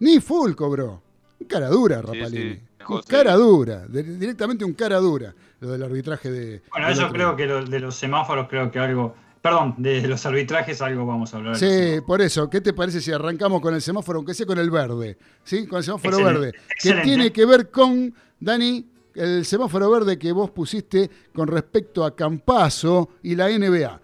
Ni 0.00 0.20
full 0.20 0.52
cobró. 0.54 1.02
Un 1.40 1.46
cara 1.46 1.68
dura, 1.68 2.00
Rapalini. 2.02 2.60
un 2.88 3.02
cara 3.02 3.34
dura. 3.34 3.86
de- 3.86 4.02
directamente 4.02 4.64
un 4.64 4.74
cara 4.74 4.98
dura. 4.98 5.34
Lo 5.60 5.70
del 5.70 5.82
arbitraje 5.82 6.30
de. 6.30 6.62
Bueno, 6.70 6.88
del 6.88 6.96
yo 6.96 7.02
otro 7.04 7.14
creo 7.14 7.36
que 7.36 7.46
lo- 7.46 7.64
de 7.64 7.80
los 7.80 7.94
semáforos 7.94 8.48
creo 8.48 8.70
que 8.70 8.78
algo, 8.78 9.14
perdón, 9.40 9.74
de 9.78 10.06
los 10.06 10.24
arbitrajes 10.26 10.82
algo 10.82 11.06
vamos 11.06 11.32
a 11.32 11.38
hablar. 11.38 11.56
Sí, 11.56 12.00
por 12.06 12.20
eso, 12.20 12.50
¿qué 12.50 12.60
te 12.60 12.72
parece 12.74 13.00
si 13.00 13.12
arrancamos 13.12 13.60
con 13.62 13.74
el 13.74 13.80
semáforo, 13.80 14.18
aunque 14.18 14.34
sea 14.34 14.44
con 14.46 14.58
el 14.58 14.70
verde? 14.70 15.16
¿Sí? 15.42 15.66
Con 15.66 15.78
el 15.78 15.84
semáforo 15.84 16.18
Excelente, 16.18 16.40
verde. 16.40 16.52
Que 16.52 16.58
excelente. 16.74 17.02
tiene 17.04 17.32
que 17.32 17.46
ver 17.46 17.70
con, 17.70 18.14
Dani, 18.40 18.86
el 19.14 19.44
semáforo 19.44 19.90
verde 19.90 20.18
que 20.18 20.32
vos 20.32 20.50
pusiste 20.50 21.10
con 21.34 21.48
respecto 21.48 22.04
a 22.04 22.14
Campaso 22.14 23.10
y 23.22 23.34
la 23.34 23.48
NBA. 23.48 24.00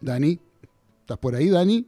Dani, 0.00 0.38
¿estás 1.00 1.18
por 1.18 1.34
ahí, 1.34 1.48
Dani? 1.48 1.86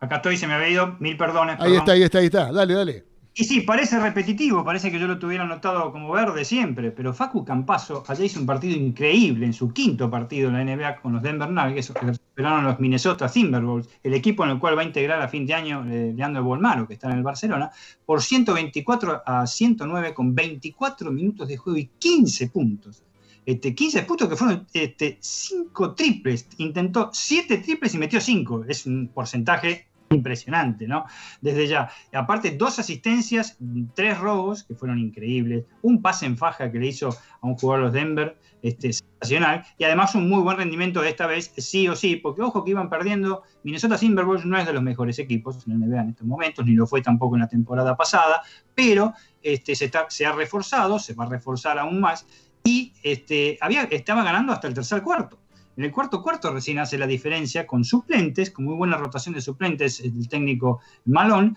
Acá 0.00 0.16
estoy, 0.16 0.36
se 0.36 0.46
me 0.46 0.54
había 0.54 0.68
ido, 0.68 0.96
mil 0.98 1.16
perdones. 1.16 1.54
Ahí 1.54 1.72
perdón. 1.72 1.78
está, 1.78 1.92
ahí 1.92 2.02
está, 2.02 2.18
ahí 2.18 2.26
está. 2.26 2.52
Dale, 2.52 2.74
dale. 2.74 3.04
Y 3.36 3.42
sí, 3.42 3.62
parece 3.62 3.98
repetitivo, 3.98 4.64
parece 4.64 4.92
que 4.92 4.98
yo 5.00 5.08
lo 5.08 5.18
tuviera 5.18 5.42
anotado 5.42 5.90
como 5.90 6.12
verde 6.12 6.44
siempre, 6.44 6.92
pero 6.92 7.12
Facu 7.12 7.44
Campaso 7.44 8.04
ayer 8.06 8.26
hizo 8.26 8.38
un 8.38 8.46
partido 8.46 8.76
increíble 8.76 9.44
en 9.44 9.52
su 9.52 9.72
quinto 9.72 10.08
partido 10.08 10.50
en 10.50 10.54
la 10.54 10.64
NBA 10.64 11.00
con 11.02 11.14
los 11.14 11.22
Denver 11.22 11.50
Nuggets, 11.50 11.90
que 11.90 12.14
superaron 12.14 12.64
los 12.64 12.78
Minnesota 12.78 13.28
Timberwolves, 13.28 13.90
el 14.04 14.14
equipo 14.14 14.44
en 14.44 14.50
el 14.50 14.60
cual 14.60 14.78
va 14.78 14.82
a 14.82 14.84
integrar 14.84 15.20
a 15.20 15.26
fin 15.26 15.46
de 15.46 15.54
año 15.54 15.84
eh, 15.90 16.12
Leandro 16.14 16.44
Bolmaro, 16.44 16.86
que 16.86 16.94
está 16.94 17.10
en 17.10 17.18
el 17.18 17.24
Barcelona, 17.24 17.72
por 18.06 18.22
124 18.22 19.24
a 19.26 19.48
109 19.48 20.14
con 20.14 20.32
24 20.32 21.10
minutos 21.10 21.48
de 21.48 21.56
juego 21.56 21.76
y 21.76 21.90
15 21.98 22.50
puntos. 22.50 23.02
Este, 23.44 23.74
15 23.74 24.02
puntos 24.04 24.28
que 24.28 24.36
fueron 24.36 24.64
este, 24.72 25.18
5 25.20 25.94
triples, 25.96 26.46
intentó 26.58 27.10
7 27.12 27.58
triples 27.58 27.94
y 27.94 27.98
metió 27.98 28.20
5, 28.20 28.66
es 28.68 28.86
un 28.86 29.08
porcentaje 29.08 29.88
impresionante, 30.14 30.86
¿no? 30.86 31.04
Desde 31.40 31.66
ya. 31.66 31.90
Aparte, 32.12 32.52
dos 32.52 32.78
asistencias, 32.78 33.58
tres 33.94 34.18
robos, 34.18 34.64
que 34.64 34.74
fueron 34.74 34.98
increíbles, 34.98 35.64
un 35.82 36.00
pase 36.02 36.26
en 36.26 36.36
faja 36.36 36.70
que 36.70 36.78
le 36.78 36.86
hizo 36.86 37.10
a 37.10 37.46
un 37.46 37.56
jugador 37.56 37.80
de 37.80 37.84
los 37.86 37.94
Denver, 37.94 38.38
este, 38.62 38.92
sensacional, 38.92 39.64
y 39.76 39.84
además 39.84 40.14
un 40.14 40.28
muy 40.28 40.42
buen 40.42 40.56
rendimiento 40.56 41.02
de 41.02 41.10
esta 41.10 41.26
vez, 41.26 41.52
sí 41.56 41.86
o 41.88 41.94
sí, 41.94 42.16
porque 42.16 42.42
ojo 42.42 42.64
que 42.64 42.70
iban 42.70 42.88
perdiendo, 42.88 43.42
Minnesota 43.62 43.98
Timberwolves 43.98 44.46
no 44.46 44.56
es 44.56 44.66
de 44.66 44.72
los 44.72 44.82
mejores 44.82 45.18
equipos 45.18 45.66
en 45.66 45.78
la 45.78 45.86
NBA 45.86 46.00
en 46.00 46.08
estos 46.10 46.26
momentos, 46.26 46.64
ni 46.64 46.72
lo 46.72 46.86
fue 46.86 47.02
tampoco 47.02 47.36
en 47.36 47.42
la 47.42 47.48
temporada 47.48 47.96
pasada, 47.96 48.42
pero 48.74 49.12
este, 49.42 49.74
se, 49.74 49.86
está, 49.86 50.06
se 50.08 50.24
ha 50.24 50.32
reforzado, 50.32 50.98
se 50.98 51.14
va 51.14 51.24
a 51.24 51.28
reforzar 51.28 51.78
aún 51.78 52.00
más, 52.00 52.26
y 52.64 52.94
este, 53.02 53.58
había, 53.60 53.82
estaba 53.82 54.24
ganando 54.24 54.52
hasta 54.52 54.68
el 54.68 54.74
tercer 54.74 55.02
cuarto. 55.02 55.43
En 55.76 55.84
el 55.84 55.90
cuarto 55.92 56.22
cuarto 56.22 56.52
recién 56.52 56.78
hace 56.78 56.98
la 56.98 57.06
diferencia 57.06 57.66
con 57.66 57.84
suplentes, 57.84 58.50
con 58.50 58.64
muy 58.64 58.76
buena 58.76 58.96
rotación 58.96 59.34
de 59.34 59.40
suplentes, 59.40 60.00
el 60.00 60.28
técnico 60.28 60.80
Malón, 61.06 61.56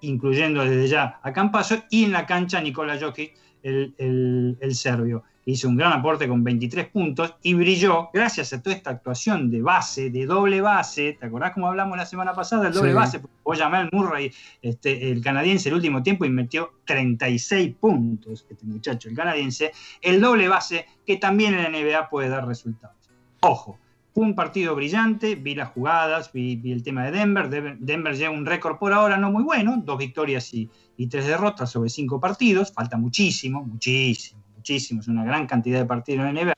incluyendo 0.00 0.62
desde 0.64 0.88
ya 0.88 1.20
a 1.22 1.32
Campaso, 1.32 1.84
y 1.90 2.04
en 2.04 2.12
la 2.12 2.26
cancha 2.26 2.60
Nikola 2.60 2.98
Jokic, 3.00 3.34
el, 3.62 3.94
el, 3.98 4.58
el 4.60 4.74
serbio. 4.74 5.24
Hizo 5.46 5.68
un 5.68 5.76
gran 5.76 5.92
aporte 5.92 6.26
con 6.26 6.42
23 6.42 6.88
puntos 6.88 7.34
y 7.42 7.52
brilló 7.52 8.08
gracias 8.14 8.52
a 8.54 8.62
toda 8.62 8.76
esta 8.76 8.90
actuación 8.90 9.50
de 9.50 9.60
base, 9.60 10.08
de 10.08 10.24
doble 10.24 10.62
base. 10.62 11.18
¿Te 11.20 11.26
acordás 11.26 11.52
cómo 11.52 11.68
hablamos 11.68 11.98
la 11.98 12.06
semana 12.06 12.32
pasada 12.32 12.64
del 12.64 12.72
doble 12.72 12.90
Sí. 12.90 12.94
base? 12.96 13.20
Al 13.62 13.88
Murray, 13.92 14.32
este, 14.62 15.10
el 15.10 15.22
canadiense, 15.22 15.68
el 15.68 15.74
último 15.74 16.02
tiempo 16.02 16.24
y 16.24 16.30
metió 16.30 16.72
36 16.86 17.74
puntos, 17.78 18.46
este 18.48 18.64
muchacho, 18.64 19.10
el 19.10 19.14
canadiense. 19.14 19.72
El 20.00 20.20
doble 20.20 20.48
base 20.48 20.86
que 21.06 21.16
también 21.18 21.54
en 21.54 21.62
la 21.62 21.68
NBA 21.68 22.08
puede 22.08 22.30
dar 22.30 22.46
resultados. 22.46 22.96
Ojo, 23.46 23.78
un 24.14 24.34
partido 24.34 24.74
brillante, 24.74 25.34
vi 25.34 25.54
las 25.54 25.68
jugadas, 25.68 26.32
vi, 26.32 26.58
el 26.72 26.82
tema 26.82 27.04
de 27.04 27.10
Denver. 27.10 27.78
Denver. 27.78 28.16
Lleva 28.16 28.32
un 28.32 28.46
récord 28.46 28.78
por 28.78 28.94
ahora 28.94 29.18
no 29.18 29.30
muy 29.30 29.42
bueno, 29.42 29.82
dos 29.84 29.98
victorias 29.98 30.54
y, 30.54 30.70
tres 31.10 31.26
derrotas 31.26 31.70
sobre 31.70 31.90
cinco 31.90 32.18
partidos. 32.18 32.72
Falta 32.72 32.96
muchísimo, 32.96 33.62
muchísimo, 33.62 34.42
muchísimo. 34.56 35.02
Es 35.02 35.08
una 35.08 35.24
gran 35.24 35.46
cantidad 35.46 35.78
de 35.78 35.84
partidos 35.84 36.26
en 36.26 36.36
NBA. 36.36 36.54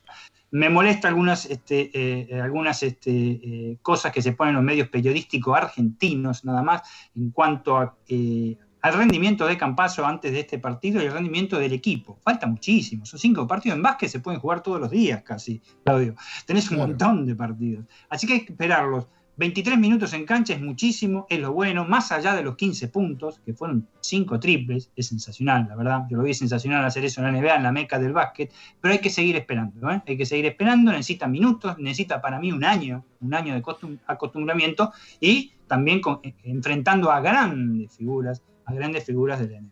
Me 0.51 0.69
molesta 0.69 1.09
algunas, 1.09 1.45
este, 1.47 1.91
eh, 1.93 2.39
algunas 2.39 2.81
este, 2.81 3.11
eh, 3.11 3.77
cosas 3.81 4.13
que 4.13 4.21
se 4.21 4.31
ponen 4.31 4.51
en 4.51 4.55
los 4.55 4.63
medios 4.63 4.87
periodísticos 4.87 5.57
argentinos, 5.57 6.45
nada 6.45 6.63
más, 6.63 6.83
en 7.17 7.31
cuanto 7.31 7.77
a, 7.77 7.97
eh, 8.07 8.55
al 8.81 8.93
rendimiento 8.93 9.45
de 9.47 9.57
Campaso 9.57 10.05
antes 10.05 10.31
de 10.31 10.39
este 10.41 10.59
partido 10.59 11.01
y 11.01 11.05
el 11.05 11.11
rendimiento 11.13 11.57
del 11.59 11.73
equipo. 11.73 12.19
Falta 12.23 12.47
muchísimo. 12.47 13.05
Son 13.05 13.19
cinco 13.19 13.45
partidos 13.47 13.75
en 13.77 13.83
básquet, 13.83 14.09
se 14.09 14.19
pueden 14.19 14.39
jugar 14.39 14.61
todos 14.61 14.79
los 14.79 14.91
días 14.91 15.23
casi, 15.23 15.61
Claudio. 15.83 16.15
Tenés 16.45 16.69
un 16.69 16.77
Claro. 16.77 16.89
montón 16.89 17.25
de 17.25 17.35
partidos. 17.35 17.85
Así 18.09 18.27
que 18.27 18.33
hay 18.33 18.45
que 18.45 18.53
esperarlos. 18.53 19.07
23 19.39 19.77
minutos 19.77 20.13
en 20.13 20.25
cancha 20.25 20.55
es 20.55 20.61
muchísimo, 20.61 21.27
es 21.29 21.39
lo 21.39 21.53
bueno, 21.53 21.85
más 21.85 22.11
allá 22.11 22.33
de 22.35 22.41
los 22.41 22.55
15 22.55 22.87
puntos, 22.87 23.39
que 23.45 23.53
fueron 23.53 23.87
5 24.01 24.39
triples, 24.39 24.89
es 24.95 25.07
sensacional, 25.09 25.67
la 25.69 25.75
verdad. 25.75 26.05
Yo 26.09 26.17
lo 26.17 26.23
vi 26.23 26.33
sensacional 26.33 26.83
hacer 26.83 27.05
eso 27.05 27.21
en 27.21 27.25
la 27.31 27.39
NBA, 27.39 27.55
en 27.57 27.61
la 27.61 27.71
meca 27.71 27.99
del 27.99 28.13
básquet, 28.13 28.51
pero 28.81 28.93
hay 28.93 28.99
que 28.99 29.11
seguir 29.11 29.35
esperando, 29.35 29.91
¿eh? 29.91 30.01
hay 30.07 30.17
que 30.17 30.25
seguir 30.25 30.47
esperando, 30.47 30.91
necesita 30.91 31.27
minutos, 31.27 31.77
necesita 31.77 32.19
para 32.19 32.39
mí 32.39 32.51
un 32.51 32.63
año, 32.63 33.05
un 33.21 33.33
año 33.35 33.53
de 33.53 33.61
costum- 33.61 33.99
acostumbramiento 34.07 34.91
y 35.19 35.51
también 35.67 36.01
con- 36.01 36.19
eh, 36.23 36.33
enfrentando 36.45 37.11
a 37.11 37.19
grandes 37.19 37.95
figuras, 37.95 38.41
a 38.67 38.73
grandes 38.73 39.03
figuras 39.05 39.39
de 39.39 39.47
la 39.49 39.61
NBA. 39.61 39.71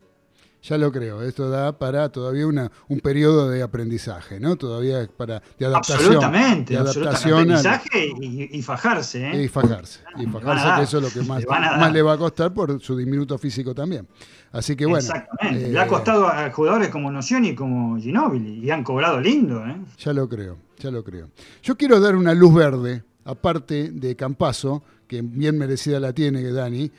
Ya 0.63 0.79
lo 0.79 0.91
creo. 0.91 1.21
Esto 1.21 1.47
da 1.47 1.77
para 1.77 2.10
todavía 2.10 2.47
una, 2.47 2.71
un 2.88 2.99
periodo 2.99 3.49
de 3.51 3.62
aprendizaje, 3.62 4.39
¿no? 4.39 4.55
Todavía 4.55 5.08
para 5.15 5.43
de 5.60 5.65
adaptación. 5.67 6.15
Absolutamente, 6.15 6.73
de 6.73 6.79
adaptación 6.79 7.51
al- 7.51 7.58
Aprendizaje 7.67 8.12
y, 8.19 8.58
y 8.58 8.62
fajarse, 8.63 9.29
¿eh? 9.29 9.43
Y 9.43 9.47
fajarse. 9.47 9.99
Y 10.17 10.25
fajarse, 10.25 10.65
dar, 10.65 10.77
que 10.79 10.84
eso 10.86 10.97
es 10.97 11.03
lo 11.03 11.10
que 11.21 11.27
más, 11.27 11.43
más 11.47 11.93
le 11.93 12.01
va 12.01 12.13
a 12.13 12.17
costar 12.17 12.51
por 12.51 12.81
su 12.81 12.97
diminuto 12.97 13.38
físico 13.38 13.75
también. 13.75 14.08
Así 14.53 14.75
que 14.75 14.88
bueno. 14.88 15.01
Exactamente. 15.05 15.67
eh, 15.67 15.71
Le 15.71 15.79
ha 15.79 15.86
costado 15.88 16.27
a 16.27 16.49
jugadores 16.49 16.89
como 16.89 17.12
Nocioni 17.12 17.49
y 17.49 17.55
como 17.55 17.99
Ginóbili 17.99 18.65
y 18.65 18.71
han 18.71 18.84
cobrado 18.84 19.19
lindo, 19.21 19.63
¿eh? 19.67 19.75
Ya 19.99 20.13
lo 20.13 20.27
creo, 20.27 20.58
ya 20.79 20.89
lo 20.89 21.03
creo. 21.03 21.29
Yo 21.62 21.77
quiero 21.77 21.99
dar 21.99 22.15
una 22.15 22.34
luz 22.34 22.55
verde, 22.55 23.03
aparte 23.25 23.91
de 23.91 24.15
Campaso, 24.15 24.81
que 25.08 25.21
bien 25.21 25.60
merecida 25.60 25.99
la 25.99 26.12
tiene 26.12 26.41
Dani. 26.51 26.91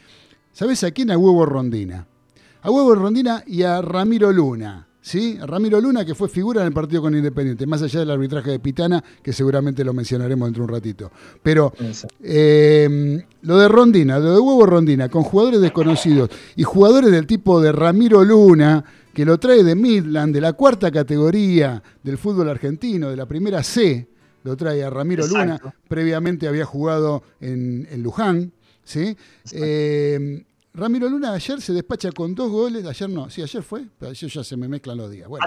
¿Sabes 0.57 0.83
a 0.85 0.90
quién? 0.90 1.11
A 1.11 1.19
Huevo 1.19 1.45
Rondina. 1.45 2.07
A 2.62 2.71
Huevo 2.71 2.95
Rondina 2.95 3.45
y 3.47 3.62
a 3.62 3.83
Ramiro 3.83 4.33
Luna. 4.33 4.88
¿Sí? 5.03 5.37
A 5.38 5.45
Ramiro 5.45 5.79
Luna, 5.83 6.03
que 6.03 6.14
fue 6.14 6.31
figura 6.31 6.62
en 6.62 6.69
el 6.69 6.73
partido 6.73 7.03
con 7.03 7.14
Independiente, 7.14 7.66
más 7.66 7.83
allá 7.83 8.01
del 8.01 8.11
arbitraje 8.11 8.53
de 8.53 8.59
Pitana, 8.59 9.05
que 9.23 9.35
seguramente 9.35 9.85
lo 9.85 9.92
mencionaremos 9.92 10.47
dentro 10.47 10.62
de 10.62 10.73
un 10.73 10.75
ratito. 10.75 11.12
Pero 11.42 11.75
eh, 12.23 13.23
lo 13.42 13.59
de 13.59 13.69
Rondina, 13.69 14.19
lo 14.19 14.33
de 14.33 14.40
Huevo 14.40 14.64
Rondina, 14.64 15.11
con 15.11 15.25
jugadores 15.25 15.61
desconocidos 15.61 16.31
y 16.57 16.62
jugadores 16.62 17.11
del 17.11 17.27
tipo 17.27 17.61
de 17.61 17.73
Ramiro 17.73 18.25
Luna, 18.25 18.83
que 19.12 19.27
lo 19.27 19.37
trae 19.37 19.62
de 19.62 19.75
Midland, 19.75 20.33
de 20.33 20.40
la 20.40 20.55
cuarta 20.55 20.90
categoría 20.90 21.83
del 22.03 22.16
fútbol 22.16 22.49
argentino, 22.49 23.11
de 23.11 23.16
la 23.16 23.27
primera 23.27 23.62
C, 23.62 24.09
lo 24.42 24.57
trae 24.57 24.83
a 24.83 24.88
Ramiro 24.88 25.27
Exacto. 25.27 25.64
Luna, 25.64 25.75
previamente 25.87 26.49
había 26.49 26.64
jugado 26.64 27.23
en, 27.42 27.87
en 27.90 28.03
Luján, 28.03 28.53
¿sí? 28.87 29.14
Eh, 29.53 30.44
Ramiro 30.72 31.09
Luna 31.09 31.33
ayer 31.35 31.61
se 31.61 31.72
despacha 31.72 32.11
con 32.12 32.35
dos 32.35 32.51
goles, 32.51 32.85
ayer 32.87 33.09
no, 33.11 33.29
sí, 33.31 33.42
ayer 33.42 33.62
fue, 33.62 33.85
pero 33.99 34.11
ayer 34.11 34.31
ya 34.31 34.42
se 34.44 34.57
me 34.57 34.68
mezclan 34.68 34.96
los 34.99 35.11
días. 35.11 35.29
Bueno, 35.29 35.46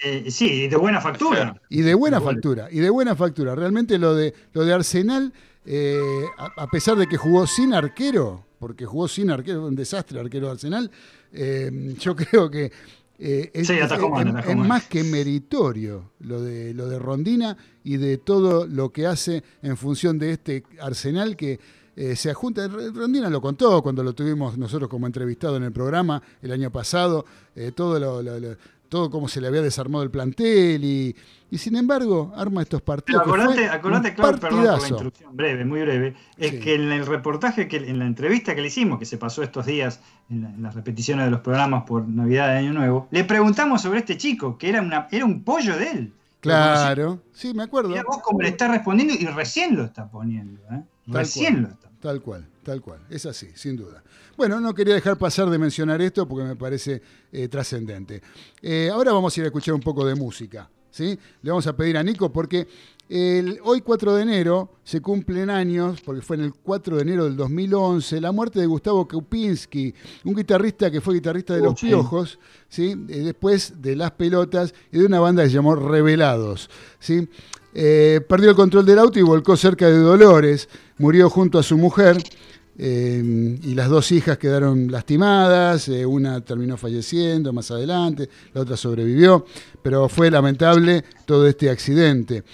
Eh, 0.00 0.30
sí, 0.30 0.66
de 0.68 0.76
buena 0.76 1.00
factura. 1.00 1.60
y 1.70 1.80
de 1.82 1.94
buena 1.94 2.20
factura, 2.20 2.68
y 2.70 2.80
de 2.80 2.90
buena 2.90 3.14
factura. 3.14 3.54
Realmente 3.54 3.96
lo 3.98 4.14
de, 4.14 4.34
lo 4.52 4.64
de 4.64 4.72
Arsenal, 4.72 5.32
eh, 5.64 5.96
a, 6.36 6.62
a 6.64 6.66
pesar 6.68 6.96
de 6.96 7.06
que 7.06 7.16
jugó 7.16 7.46
sin 7.46 7.72
arquero, 7.72 8.44
porque 8.58 8.84
jugó 8.84 9.06
sin 9.08 9.30
arquero, 9.30 9.64
un 9.66 9.76
desastre 9.76 10.18
arquero 10.20 10.46
de 10.46 10.52
Arsenal, 10.52 10.90
eh, 11.32 11.94
yo 12.00 12.14
creo 12.16 12.50
que 12.50 12.72
eh, 13.20 13.50
es, 13.54 13.68
Sí, 13.68 13.74
es- 13.74 14.56
más 14.56 14.84
que 14.88 15.04
meritorio 15.04 16.10
lo 16.18 16.42
de, 16.42 16.74
lo 16.74 16.88
de 16.88 16.98
Rondina 16.98 17.56
y 17.84 17.96
de 17.96 18.18
todo 18.18 18.66
lo 18.66 18.90
que 18.90 19.06
hace 19.06 19.44
en 19.62 19.76
función 19.76 20.18
de 20.18 20.32
este 20.32 20.64
arsenal 20.80 21.36
que 21.36 21.60
eh, 21.96 22.16
se 22.16 22.30
ajunta. 22.30 22.64
R- 22.64 22.90
Rondina 22.92 23.28
lo 23.30 23.40
contó 23.40 23.82
cuando 23.82 24.02
lo 24.02 24.12
tuvimos 24.14 24.56
nosotros 24.58 24.88
como 24.88 25.06
entrevistado 25.06 25.56
en 25.56 25.62
el 25.64 25.72
programa 25.72 26.22
el 26.42 26.52
año 26.52 26.70
pasado, 26.70 27.24
eh, 27.54 27.72
todo 27.74 27.98
lo, 27.98 28.22
lo- 28.22 28.38
lo- 28.40 28.56
todo 28.88 29.10
cómo 29.10 29.26
se 29.26 29.40
le 29.40 29.48
había 29.48 29.62
desarmado 29.62 30.04
el 30.04 30.10
plantel 30.10 30.84
y, 30.84 31.16
y 31.50 31.58
sin 31.58 31.74
embargo 31.74 32.32
arma 32.36 32.62
estos 32.62 32.80
Pero 32.80 32.96
partidos. 32.96 33.22
que 33.24 33.28
acordate, 33.28 33.68
acordate 33.68 34.14
claro, 34.14 34.38
perdón 34.38 34.64
por 34.66 34.82
la 34.82 34.88
introducción, 34.88 35.36
breve, 35.36 35.64
muy 35.64 35.80
breve, 35.80 36.14
es 36.36 36.50
Sí. 36.52 36.60
que 36.60 36.74
en 36.76 36.92
el 36.92 37.04
reportaje, 37.06 37.66
que 37.66 37.78
en 37.78 37.98
la 37.98 38.06
entrevista 38.06 38.54
que 38.54 38.60
le 38.60 38.68
hicimos, 38.68 39.00
que 39.00 39.04
se 39.04 39.16
pasó 39.18 39.42
estos 39.42 39.66
días 39.66 40.00
en, 40.30 40.42
la- 40.42 40.50
en 40.50 40.62
las 40.62 40.74
repeticiones 40.76 41.24
de 41.24 41.30
los 41.32 41.40
programas 41.40 41.82
por 41.84 42.06
Navidad 42.06 42.48
de 42.48 42.58
Año 42.58 42.72
Nuevo, 42.72 43.08
le 43.10 43.24
preguntamos 43.24 43.82
sobre 43.82 43.98
este 44.00 44.16
chico, 44.16 44.58
que 44.58 44.68
era, 44.68 44.80
una, 44.80 45.08
era 45.10 45.24
un 45.24 45.42
pollo 45.42 45.76
de 45.76 45.90
él. 45.90 46.12
Claro, 46.38 47.20
sí, 47.32 47.52
me 47.54 47.62
acuerdo. 47.64 47.88
Mira 47.88 48.04
vos 48.06 48.18
cómo 48.22 48.42
le 48.42 48.48
está 48.50 48.68
respondiendo 48.68 49.14
y 49.18 49.24
recién 49.26 49.76
lo 49.76 49.84
está 49.84 50.08
poniendo. 50.08 50.60
¿eh? 50.70 50.82
Tal 51.06 51.14
Recién 51.14 51.62
cual. 51.62 51.78
lo 51.80 51.84
Tal 52.00 52.20
cual, 52.20 52.46
tal 52.62 52.80
cual. 52.82 53.00
Es 53.08 53.24
así, 53.24 53.48
sin 53.54 53.76
duda. 53.76 54.02
Bueno, 54.36 54.60
no 54.60 54.74
quería 54.74 54.94
dejar 54.94 55.16
pasar 55.16 55.48
de 55.48 55.58
mencionar 55.58 56.02
esto 56.02 56.28
porque 56.28 56.46
me 56.46 56.54
parece 56.56 57.00
eh, 57.32 57.48
trascendente. 57.48 58.20
Eh, 58.60 58.90
ahora 58.92 59.12
vamos 59.12 59.34
a 59.34 59.40
ir 59.40 59.44
a 59.44 59.46
escuchar 59.48 59.74
un 59.74 59.80
poco 59.80 60.04
de 60.04 60.14
música. 60.14 60.68
¿sí? 60.90 61.18
Le 61.42 61.50
vamos 61.50 61.66
a 61.66 61.74
pedir 61.74 61.96
a 61.96 62.02
Nico 62.02 62.30
porque 62.30 62.68
el, 63.08 63.58
hoy 63.64 63.80
4 63.80 64.14
de 64.16 64.22
enero 64.22 64.70
se 64.84 65.00
cumplen 65.00 65.50
años, 65.50 66.00
porque 66.02 66.22
fue 66.22 66.36
en 66.36 66.42
el 66.44 66.52
4 66.54 66.96
de 66.96 67.02
enero 67.02 67.24
del 67.24 67.36
2011, 67.36 68.20
la 68.20 68.32
muerte 68.32 68.60
de 68.60 68.66
Gustavo 68.66 69.06
Kupinski, 69.08 69.94
un 70.24 70.34
guitarrista 70.34 70.90
que 70.90 71.00
fue 71.00 71.14
guitarrista 71.14 71.54
de 71.54 71.60
Oh, 71.60 71.64
Los 71.64 71.80
sí. 71.80 71.86
Piojos, 71.86 72.38
¿sí? 72.68 72.90
Eh, 73.08 73.20
después 73.20 73.80
de 73.80 73.96
Las 73.96 74.10
Pelotas 74.12 74.74
y 74.92 74.98
de 74.98 75.06
una 75.06 75.20
banda 75.20 75.42
que 75.42 75.48
se 75.48 75.54
llamó 75.56 75.74
Revelados. 75.74 76.68
¿sí? 76.98 77.28
Eh, 77.74 78.20
perdió 78.28 78.50
el 78.50 78.56
control 78.56 78.86
del 78.86 79.00
auto 79.00 79.18
y 79.18 79.22
volcó 79.22 79.56
cerca 79.56 79.88
de 79.88 79.98
Dolores, 79.98 80.68
murió 80.98 81.28
junto 81.28 81.58
a 81.58 81.62
su 81.64 81.76
mujer 81.76 82.16
eh, 82.78 83.58
y 83.62 83.74
las 83.74 83.88
dos 83.88 84.12
hijas 84.12 84.38
quedaron 84.38 84.92
lastimadas, 84.92 85.88
eh, 85.88 86.06
una 86.06 86.40
terminó 86.40 86.76
falleciendo 86.76 87.52
más 87.52 87.72
adelante, 87.72 88.28
la 88.52 88.60
otra 88.60 88.76
sobrevivió, 88.76 89.44
pero 89.82 90.08
fue 90.08 90.30
lamentable 90.30 91.04
todo 91.26 91.48
este 91.48 91.68
accidente. 91.68 92.44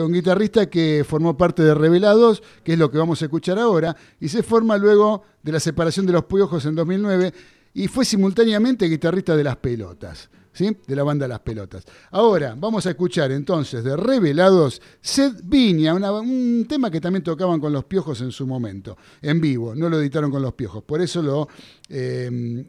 Un 0.00 0.12
guitarrista 0.12 0.66
que 0.66 1.04
formó 1.06 1.36
parte 1.36 1.62
de 1.62 1.74
Revelados, 1.74 2.42
que 2.62 2.72
es 2.72 2.78
lo 2.78 2.90
que 2.90 2.98
vamos 2.98 3.20
a 3.20 3.26
escuchar 3.26 3.58
ahora, 3.58 3.94
y 4.20 4.28
se 4.28 4.42
forma 4.42 4.78
luego 4.78 5.24
de 5.42 5.52
la 5.52 5.60
separación 5.60 6.06
de 6.06 6.12
los 6.12 6.24
Piojos 6.24 6.64
en 6.64 6.74
2009 6.74 7.34
y 7.74 7.88
fue 7.88 8.04
simultáneamente 8.04 8.86
guitarrista 8.86 9.36
de 9.36 9.44
Las 9.44 9.56
Pelotas. 9.56 10.30
De 10.56 10.94
la 10.94 11.02
banda 11.02 11.26
Las 11.26 11.40
Pelotas. 11.40 11.84
Ahora 12.12 12.54
vamos 12.56 12.86
a 12.86 12.90
escuchar 12.90 13.32
entonces 13.32 13.82
de 13.82 13.96
Revelados 13.96 14.80
Sed 15.00 15.40
Viña, 15.42 15.94
un 15.94 16.66
tema 16.68 16.92
que 16.92 17.00
también 17.00 17.24
tocaban 17.24 17.58
con 17.58 17.72
los 17.72 17.84
piojos 17.86 18.20
en 18.20 18.30
su 18.30 18.46
momento, 18.46 18.96
en 19.20 19.40
vivo, 19.40 19.74
no 19.74 19.88
lo 19.88 19.98
editaron 19.98 20.30
con 20.30 20.42
los 20.42 20.54
piojos, 20.54 20.84
por 20.84 21.00
eso 21.00 21.22
lo, 21.22 21.48
eh, 21.88 22.64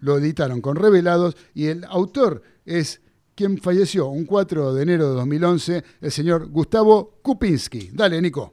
lo 0.00 0.18
editaron 0.18 0.60
con 0.60 0.76
Revelados 0.76 1.34
y 1.54 1.68
el 1.68 1.84
autor 1.84 2.42
es 2.66 3.00
quien 3.34 3.56
falleció 3.56 4.08
un 4.08 4.26
4 4.26 4.74
de 4.74 4.82
enero 4.82 5.08
de 5.08 5.14
2011, 5.14 5.84
el 6.02 6.12
señor 6.12 6.50
Gustavo 6.50 7.18
Kupinski. 7.22 7.90
Dale, 7.94 8.20
Nico. 8.20 8.52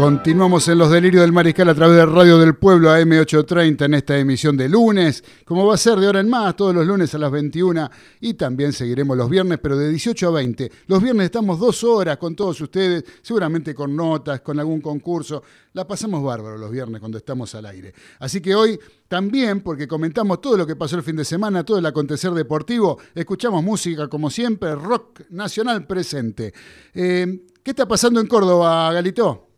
Continuamos 0.00 0.66
en 0.68 0.78
los 0.78 0.90
delirios 0.90 1.20
del 1.20 1.30
mariscal 1.30 1.68
a 1.68 1.74
través 1.74 1.98
de 1.98 2.06
Radio 2.06 2.38
del 2.38 2.56
Pueblo 2.56 2.88
AM830 2.88 3.84
en 3.84 3.92
esta 3.92 4.16
emisión 4.16 4.56
de 4.56 4.66
lunes, 4.66 5.22
como 5.44 5.66
va 5.66 5.74
a 5.74 5.76
ser 5.76 5.98
de 5.98 6.08
hora 6.08 6.20
en 6.20 6.30
más, 6.30 6.56
todos 6.56 6.74
los 6.74 6.86
lunes 6.86 7.14
a 7.14 7.18
las 7.18 7.30
21 7.30 7.90
y 8.18 8.32
también 8.32 8.72
seguiremos 8.72 9.14
los 9.14 9.28
viernes, 9.28 9.58
pero 9.62 9.76
de 9.76 9.90
18 9.90 10.28
a 10.28 10.30
20. 10.30 10.72
Los 10.86 11.02
viernes 11.02 11.26
estamos 11.26 11.58
dos 11.58 11.84
horas 11.84 12.16
con 12.16 12.34
todos 12.34 12.58
ustedes, 12.62 13.04
seguramente 13.20 13.74
con 13.74 13.94
notas, 13.94 14.40
con 14.40 14.58
algún 14.58 14.80
concurso. 14.80 15.42
La 15.74 15.86
pasamos 15.86 16.24
bárbaro 16.24 16.56
los 16.56 16.70
viernes 16.70 16.98
cuando 16.98 17.18
estamos 17.18 17.54
al 17.54 17.66
aire. 17.66 17.92
Así 18.20 18.40
que 18.40 18.54
hoy 18.54 18.80
también, 19.06 19.60
porque 19.60 19.86
comentamos 19.86 20.40
todo 20.40 20.56
lo 20.56 20.66
que 20.66 20.76
pasó 20.76 20.96
el 20.96 21.02
fin 21.02 21.16
de 21.16 21.26
semana, 21.26 21.62
todo 21.62 21.76
el 21.76 21.84
acontecer 21.84 22.30
deportivo, 22.30 22.98
escuchamos 23.14 23.62
música 23.62 24.08
como 24.08 24.30
siempre, 24.30 24.74
rock 24.76 25.20
nacional 25.28 25.86
presente. 25.86 26.54
Eh, 26.94 27.42
¿Qué 27.62 27.72
está 27.72 27.86
pasando 27.86 28.18
en 28.18 28.26
Córdoba, 28.26 28.90
Galito? 28.94 29.49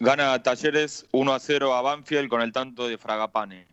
Gana 0.00 0.42
Talleres 0.42 1.06
1 1.12 1.32
a 1.34 1.38
0 1.40 1.74
a 1.74 1.82
Banfield 1.82 2.28
con 2.28 2.42
el 2.42 2.52
tanto 2.52 2.86
de 2.88 2.98
Fragapane. 2.98 3.66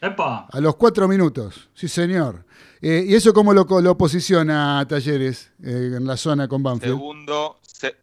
¡Epa! 0.00 0.46
A 0.52 0.60
los 0.60 0.76
cuatro 0.76 1.08
minutos, 1.08 1.68
sí 1.74 1.88
señor. 1.88 2.44
Eh, 2.80 3.04
¿Y 3.08 3.14
eso 3.14 3.32
cómo 3.32 3.52
lo, 3.52 3.64
lo 3.80 3.98
posiciona 3.98 4.78
a 4.78 4.86
Talleres 4.86 5.52
eh, 5.62 5.94
en 5.96 6.06
la 6.06 6.16
zona 6.16 6.46
con 6.46 6.62
Banfield? 6.62 6.94
Segundo, 6.94 7.58
se- 7.62 7.96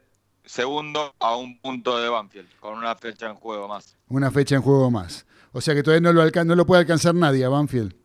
segundo 0.44 1.14
a 1.20 1.36
un 1.38 1.58
punto 1.62 1.98
de 1.98 2.10
Banfield, 2.10 2.50
con 2.60 2.78
una 2.78 2.96
fecha 2.96 3.28
en 3.28 3.36
juego 3.36 3.68
más. 3.70 3.96
Una 4.10 4.30
fecha 4.30 4.56
en 4.56 4.62
juego 4.62 4.92
más. 4.92 5.26
O 5.54 5.62
sea 5.62 5.74
que 5.74 5.84
todavía 5.84 6.02
no 6.02 6.12
lo, 6.12 6.22
alcan- 6.22 6.46
no 6.48 6.56
lo 6.56 6.66
puede 6.66 6.82
alcanzar 6.82 7.16
nadie 7.16 7.46
a 7.46 7.50
Banfield. 7.50 7.96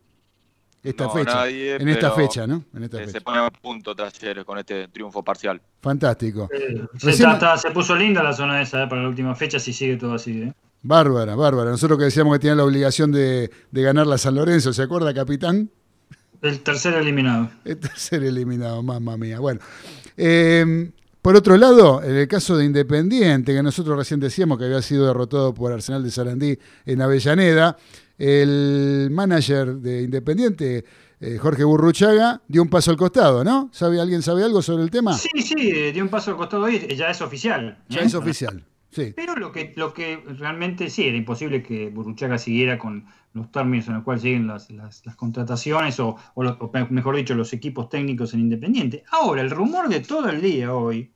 Esta 0.83 1.03
No, 1.03 1.11
fecha. 1.11 1.35
nadie, 1.35 1.75
en 1.75 1.89
esta 1.89 2.11
fecha, 2.11 2.47
¿no? 2.47 2.63
En 2.75 2.83
esta 2.83 2.97
Eh, 2.97 3.01
fecha. 3.01 3.11
se 3.19 3.21
pone 3.21 3.37
a 3.39 3.49
punto 3.51 3.95
Talleres 3.95 4.43
con 4.45 4.57
este 4.57 4.87
triunfo 4.87 5.23
parcial. 5.23 5.61
Fantástico. 5.81 6.49
Eh, 6.51 6.81
se, 6.97 7.05
Recién- 7.07 7.29
está- 7.31 7.53
está- 7.55 7.57
se 7.57 7.71
puso 7.71 7.95
linda 7.95 8.23
la 8.23 8.33
zona 8.33 8.61
esa 8.61 8.83
eh, 8.83 8.87
para 8.87 9.03
la 9.03 9.09
última 9.09 9.35
fecha, 9.35 9.59
si 9.59 9.73
sigue 9.73 9.97
todo 9.97 10.15
así. 10.15 10.41
¿eh? 10.41 10.53
Bárbara, 10.81 11.35
bárbara. 11.35 11.69
Nosotros 11.69 11.99
que 11.99 12.05
decíamos 12.05 12.33
que 12.33 12.39
tenía 12.39 12.55
la 12.55 12.63
obligación 12.65 13.11
de, 13.11 13.51
de 13.69 13.81
ganar 13.83 14.07
la 14.07 14.17
San 14.17 14.33
Lorenzo, 14.33 14.73
¿se 14.73 14.81
acuerda, 14.81 15.13
capitán? 15.13 15.69
El 16.41 16.61
tercer 16.61 16.95
eliminado. 16.95 17.51
El 17.63 17.77
tercer 17.77 18.23
eliminado, 18.23 18.81
mamma 18.81 19.15
mía. 19.17 19.39
Bueno, 19.39 19.59
eh, 20.17 20.89
por 21.21 21.35
otro 21.35 21.55
lado, 21.57 22.01
en 22.03 22.15
el 22.15 22.27
caso 22.27 22.57
de 22.57 22.65
Independiente, 22.65 23.53
que 23.53 23.61
nosotros 23.61 23.95
recién 23.95 24.19
decíamos 24.19 24.57
que 24.57 24.65
había 24.65 24.81
sido 24.81 25.05
derrotado 25.05 25.53
por 25.53 25.71
Arsenal 25.71 26.03
de 26.03 26.09
Sarandí 26.09 26.57
en 26.87 27.01
Avellaneda, 27.01 27.77
el 28.25 29.09
manager 29.11 29.75
de 29.77 30.03
Independiente, 30.03 30.85
eh, 31.19 31.37
Jorge 31.39 31.63
Burruchaga, 31.63 32.41
dio 32.47 32.61
un 32.61 32.69
paso 32.69 32.91
al 32.91 32.97
costado, 32.97 33.43
¿no? 33.43 33.69
¿Sabe, 33.73 33.99
¿Alguien 33.99 34.21
sabe 34.21 34.43
algo 34.43 34.61
sobre 34.61 34.83
el 34.83 34.91
tema? 34.91 35.13
Sí, 35.17 35.29
sí, 35.41 35.55
eh, 35.71 35.91
dio 35.91 36.03
un 36.03 36.09
paso 36.09 36.29
al 36.31 36.37
costado 36.37 36.67
eh, 36.67 36.95
ya 36.95 37.09
es 37.09 37.21
oficial. 37.21 37.79
Ya 37.89 38.01
¿eh? 38.01 38.05
es 38.05 38.13
oficial. 38.13 38.63
Sí. 38.91 39.13
Pero 39.15 39.35
lo 39.37 39.51
que, 39.51 39.73
lo 39.75 39.93
que 39.93 40.17
realmente 40.37 40.89
sí, 40.89 41.07
era 41.07 41.17
imposible 41.17 41.63
que 41.63 41.89
Burruchaga 41.89 42.37
siguiera 42.37 42.77
con 42.77 43.05
los 43.33 43.49
términos 43.51 43.87
en 43.87 43.93
los 43.95 44.03
cuales 44.03 44.21
siguen 44.21 44.47
las, 44.47 44.69
las- 44.69 45.03
las 45.05 45.15
contrataciones 45.15 45.99
o, 45.99 46.15
o 46.35 46.43
los- 46.43 46.57
o 46.59 46.71
mejor 46.89 47.15
dicho, 47.15 47.33
los 47.33 47.53
equipos 47.53 47.89
técnicos 47.89 48.33
en 48.35 48.41
Independiente. 48.41 49.03
Ahora, 49.11 49.41
el 49.41 49.49
rumor 49.49 49.89
de 49.89 50.01
todo 50.01 50.29
el 50.29 50.41
día 50.41 50.73
hoy, 50.75 51.11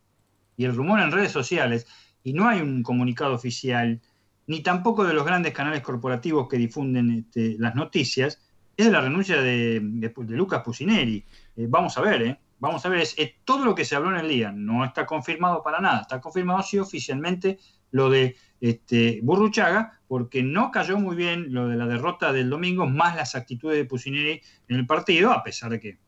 y 0.58 0.66
el 0.66 0.74
rumor 0.76 1.02
en 1.02 1.12
redes 1.12 1.32
sociales, 1.34 1.86
y 2.24 2.34
no 2.34 2.48
hay 2.48 2.62
un 2.62 2.82
comunicado 2.82 3.34
oficial, 3.36 4.02
ni 4.48 4.62
tampoco 4.62 5.04
de 5.04 5.14
los 5.14 5.26
grandes 5.26 5.54
canales 5.54 5.82
corporativos 5.82 6.48
que 6.48 6.58
difunden 6.58 7.12
este, 7.12 7.56
las 7.60 7.76
noticias, 7.76 8.42
es 8.78 8.86
de 8.86 8.92
la 8.92 9.02
renuncia 9.02 9.42
de, 9.42 9.82
Lucas 10.28 10.62
Pusineri. 10.64 11.24
Eh, 11.56 11.68
vamos 11.70 11.98
a 11.98 12.02
ver, 12.02 12.22
¿eh? 12.22 12.40
Vamos 12.60 12.86
a 12.86 12.90
ver, 12.90 13.02
es, 13.02 13.16
es 13.18 13.34
todo 13.44 13.66
lo 13.66 13.76
que 13.76 13.86
se 13.86 13.96
habló 13.96 14.12
en 14.12 14.18
el 14.18 14.30
día. 14.30 14.52
No 14.52 14.84
está 14.84 15.06
confirmado 15.06 15.62
para 15.62 15.80
nada. 15.80 16.02
Está 16.02 16.22
confirmado 16.22 16.62
sí 16.64 16.80
oficialmente 16.80 17.60
lo 17.92 18.10
de 18.10 18.36
este, 18.60 19.20
Burruchaga, 19.24 20.00
porque 20.08 20.44
no 20.44 20.72
cayó 20.72 20.98
muy 20.98 21.16
bien 21.16 21.54
lo 21.54 21.68
de 21.68 21.78
la 21.78 21.88
derrota 21.88 22.34
del 22.34 22.50
domingo, 22.50 22.86
más 22.86 23.16
las 23.16 23.36
actitudes 23.36 23.78
de 23.78 23.86
Pusineri 23.86 24.42
en 24.68 24.76
el 24.78 24.86
partido, 24.86 25.32
a 25.32 25.44
pesar 25.44 25.72
de 25.72 25.80
que 25.80 26.00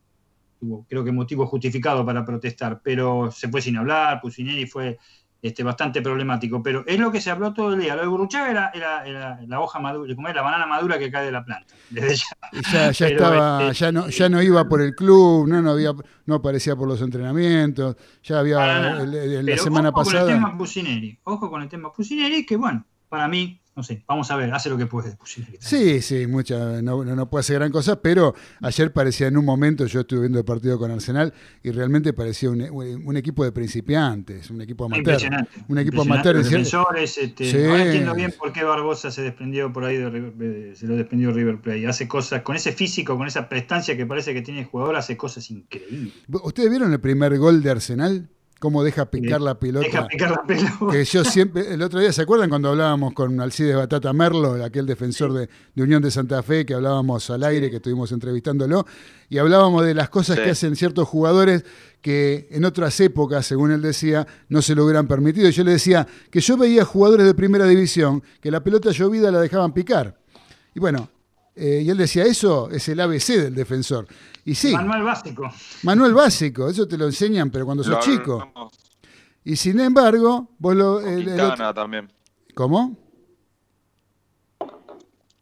tuvo, 0.58 0.86
creo 0.88 1.04
que 1.04 1.12
motivo 1.12 1.46
justificado 1.46 2.04
para 2.04 2.24
protestar, 2.24 2.80
pero 2.82 3.30
se 3.30 3.48
fue 3.48 3.62
sin 3.62 3.76
hablar, 3.76 4.20
Pusineri 4.20 4.66
fue 4.66 4.98
este, 5.40 5.62
bastante 5.62 6.02
problemático, 6.02 6.62
pero 6.62 6.82
es 6.86 6.98
lo 6.98 7.12
que 7.12 7.20
se 7.20 7.30
habló 7.30 7.52
todo 7.54 7.74
el 7.74 7.80
día. 7.80 7.94
Lo 7.94 8.02
de 8.02 8.08
Burruchaga 8.08 8.50
era, 8.50 8.70
era, 8.74 9.06
era 9.06 9.40
la 9.46 9.60
hoja 9.60 9.78
madura, 9.78 10.14
como 10.14 10.28
es 10.28 10.34
la 10.34 10.42
banana 10.42 10.66
madura 10.66 10.98
que 10.98 11.10
cae 11.10 11.26
de 11.26 11.32
la 11.32 11.44
planta. 11.44 11.72
Desde 11.90 12.16
ya. 12.16 12.90
Ya, 12.92 13.06
estaba, 13.08 13.62
este, 13.70 13.74
ya 13.84 13.92
no, 13.92 14.08
ya 14.08 14.28
no 14.28 14.42
iba 14.42 14.68
por 14.68 14.80
el 14.82 14.94
club, 14.94 15.46
no, 15.46 15.62
no 15.62 15.70
había, 15.70 15.92
no 16.26 16.34
aparecía 16.34 16.74
por 16.74 16.88
los 16.88 17.00
entrenamientos, 17.02 17.96
ya 18.22 18.40
había 18.40 18.56
nada. 18.58 19.02
el- 19.02 19.14
el- 19.14 19.46
la 19.46 19.56
semana 19.58 19.90
ojo 19.90 19.98
pasada. 19.98 20.22
con 20.24 20.30
el 20.30 20.36
tema 20.36 20.58
Pusineri. 20.58 21.18
Ojo 21.24 21.50
con 21.50 21.62
el 21.62 21.68
tema 21.68 21.92
Pusineri, 21.92 22.44
que 22.44 22.56
bueno, 22.56 22.84
para 23.08 23.28
mí, 23.28 23.60
no 23.78 23.84
sé, 23.84 24.02
vamos 24.08 24.28
a 24.32 24.36
ver, 24.36 24.52
hace 24.52 24.68
lo 24.68 24.76
que 24.76 24.86
puede. 24.86 25.16
Sí, 25.60 26.02
sí, 26.02 26.26
mucha, 26.26 26.82
no, 26.82 27.04
no, 27.04 27.30
puede 27.30 27.40
hacer 27.42 27.54
gran 27.60 27.70
cosa, 27.70 28.02
pero 28.02 28.34
ayer 28.60 28.92
parecía 28.92 29.28
en 29.28 29.36
un 29.36 29.44
momento, 29.44 29.86
yo 29.86 30.00
estuve 30.00 30.22
viendo 30.22 30.40
el 30.40 30.44
partido 30.44 30.76
con 30.80 30.90
Arsenal 30.90 31.32
y 31.62 31.70
realmente 31.70 32.12
parecía 32.12 32.50
un, 32.50 32.60
un 32.60 33.16
equipo 33.16 33.44
de 33.44 33.52
principiantes, 33.52 34.50
un 34.50 34.60
equipo 34.62 34.86
amateur. 34.86 35.00
Impresionante. 35.14 35.50
Un 35.68 35.78
equipo 35.78 36.02
amateur. 36.02 36.34
Los 36.34 36.50
defensores, 36.50 37.16
este, 37.18 37.44
Sí. 37.48 37.64
ahora 37.64 37.84
entiendo 37.84 38.14
bien 38.16 38.34
por 38.36 38.52
qué 38.52 38.64
Barbosa 38.64 39.12
se 39.12 39.22
desprendió 39.22 39.72
por 39.72 39.84
ahí 39.84 39.96
de, 39.96 40.10
River- 40.10 40.76
se 40.76 40.86
lo 40.88 40.96
desprendió 40.96 41.30
River 41.32 41.60
Plate. 41.60 41.86
Hace 41.86 42.08
cosas, 42.08 42.42
con 42.42 42.56
ese 42.56 42.72
físico, 42.72 43.16
con 43.16 43.28
esa 43.28 43.48
prestancia 43.48 43.96
que 43.96 44.06
parece 44.06 44.34
que 44.34 44.42
tiene 44.42 44.60
el 44.62 44.66
jugador, 44.66 44.96
hace 44.96 45.16
cosas 45.16 45.48
increíbles. 45.52 46.12
¿Ustedes 46.42 46.68
vieron 46.68 46.92
el 46.92 47.00
primer 47.00 47.38
gol 47.38 47.62
de 47.62 47.70
Arsenal? 47.70 48.28
¿Cómo 48.58 48.82
deja 48.82 49.08
picar 49.08 49.40
la 49.40 49.58
pelota? 49.58 49.86
Deja 49.86 50.06
picar 50.08 50.30
la 50.32 50.42
pelota. 50.44 50.76
que 50.90 51.04
yo 51.04 51.24
siempre, 51.24 51.72
el 51.72 51.80
otro 51.80 52.00
día, 52.00 52.12
¿se 52.12 52.22
acuerdan 52.22 52.48
cuando 52.48 52.70
hablábamos 52.70 53.12
con 53.14 53.40
Alcides 53.40 53.76
Batata 53.76 54.12
Merlo, 54.12 54.62
aquel 54.64 54.84
defensor 54.84 55.32
de, 55.32 55.48
de 55.76 55.82
Unión 55.82 56.02
de 56.02 56.10
Santa 56.10 56.42
Fe, 56.42 56.66
que 56.66 56.74
hablábamos 56.74 57.30
al 57.30 57.44
aire, 57.44 57.70
que 57.70 57.76
estuvimos 57.76 58.10
entrevistándolo, 58.10 58.84
y 59.28 59.38
hablábamos 59.38 59.84
de 59.84 59.94
las 59.94 60.08
cosas 60.08 60.36
Sí. 60.38 60.42
que 60.42 60.50
hacen 60.50 60.74
ciertos 60.74 61.06
jugadores 61.06 61.64
que 62.00 62.48
en 62.50 62.64
otras 62.64 62.98
épocas, 62.98 63.46
según 63.46 63.70
él 63.70 63.80
decía, 63.80 64.26
no 64.48 64.60
se 64.60 64.74
lo 64.74 64.84
hubieran 64.84 65.06
permitido. 65.06 65.48
Y 65.48 65.52
yo 65.52 65.62
le 65.62 65.72
decía 65.72 66.06
que 66.30 66.40
yo 66.40 66.56
veía 66.56 66.84
jugadores 66.84 67.26
de 67.26 67.34
primera 67.34 67.64
división 67.66 68.22
que 68.40 68.50
la 68.50 68.64
pelota 68.64 68.90
llovida 68.90 69.30
la 69.30 69.40
dejaban 69.40 69.72
picar. 69.72 70.18
Y 70.74 70.80
bueno, 70.80 71.08
eh, 71.58 71.82
y 71.84 71.90
él 71.90 71.96
decía, 71.98 72.24
eso 72.24 72.70
es 72.70 72.88
el 72.88 73.00
ABC 73.00 73.26
del 73.36 73.54
defensor. 73.54 74.06
Y 74.44 74.54
sí, 74.54 74.72
Manual 74.72 75.02
básico. 75.02 75.50
manual 75.82 76.14
básico, 76.14 76.68
eso 76.68 76.86
te 76.88 76.96
lo 76.96 77.06
enseñan, 77.06 77.50
pero 77.50 77.64
cuando 77.66 77.82
sos 77.84 77.92
Lo 77.94 78.00
chico. 78.00 78.52
Y 79.44 79.56
sin 79.56 79.80
embargo, 79.80 80.50
vos 80.58 80.74
lo... 80.76 81.00
con 81.00 81.08
el- 81.08 81.18
el 81.20 81.24
Quintana 81.26 81.70
otro- 81.70 81.74
también. 81.74 82.12
¿Cómo? 82.54 82.96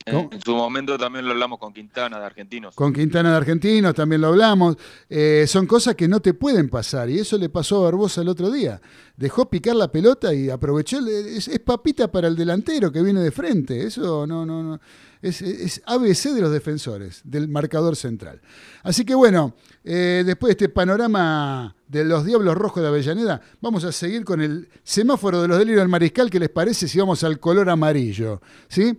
¿Cómo? 0.08 0.28
En 0.30 0.40
su 0.40 0.54
momento 0.54 0.96
también 0.96 1.24
lo 1.24 1.32
hablamos 1.32 1.58
con 1.58 1.72
Quintana 1.72 2.20
de 2.20 2.26
Argentinos. 2.26 2.76
Con 2.76 2.92
Quintana 2.92 3.30
de 3.32 3.36
Argentinos 3.38 3.92
también 3.92 4.20
lo 4.20 4.28
hablamos. 4.28 4.76
Eh, 5.10 5.46
son 5.48 5.66
cosas 5.66 5.96
que 5.96 6.06
no 6.06 6.20
te 6.20 6.32
pueden 6.32 6.68
pasar. 6.68 7.10
Y 7.10 7.18
eso 7.18 7.36
le 7.36 7.48
pasó 7.48 7.78
a 7.80 7.90
Barbosa 7.90 8.22
el 8.22 8.28
otro 8.28 8.50
día. 8.50 8.80
Dejó 9.16 9.50
picar 9.50 9.74
la 9.74 9.90
pelota 9.90 10.32
y 10.32 10.48
aprovechó. 10.48 11.04
Es, 11.06 11.48
es 11.48 11.58
papita 11.58 12.10
para 12.10 12.28
el 12.28 12.36
delantero 12.36 12.92
que 12.92 13.02
viene 13.02 13.20
de 13.20 13.32
frente. 13.32 13.82
Eso 13.84 14.28
no, 14.28 14.46
no, 14.46 14.62
no. 14.62 14.80
Es, 15.22 15.42
es 15.42 15.82
ABC 15.86 16.34
de 16.34 16.40
los 16.40 16.52
defensores, 16.52 17.20
del 17.24 17.48
marcador 17.48 17.96
central. 17.96 18.40
Así 18.84 19.04
que 19.04 19.14
bueno, 19.14 19.54
eh, 19.82 20.22
después 20.24 20.50
de 20.50 20.52
este 20.52 20.68
panorama 20.68 21.74
de 21.88 22.04
los 22.04 22.24
Diablos 22.24 22.54
Rojos 22.54 22.80
de 22.80 22.88
Avellaneda, 22.90 23.40
vamos 23.60 23.82
a 23.82 23.90
seguir 23.90 24.24
con 24.24 24.40
el 24.40 24.68
semáforo 24.84 25.42
de 25.42 25.48
los 25.48 25.58
delirios 25.58 25.80
del 25.80 25.88
mariscal. 25.88 26.30
¿Qué 26.30 26.38
les 26.38 26.50
parece 26.50 26.86
si 26.86 27.00
vamos 27.00 27.24
al 27.24 27.40
color 27.40 27.68
amarillo? 27.70 28.40
¿Sí? 28.68 28.96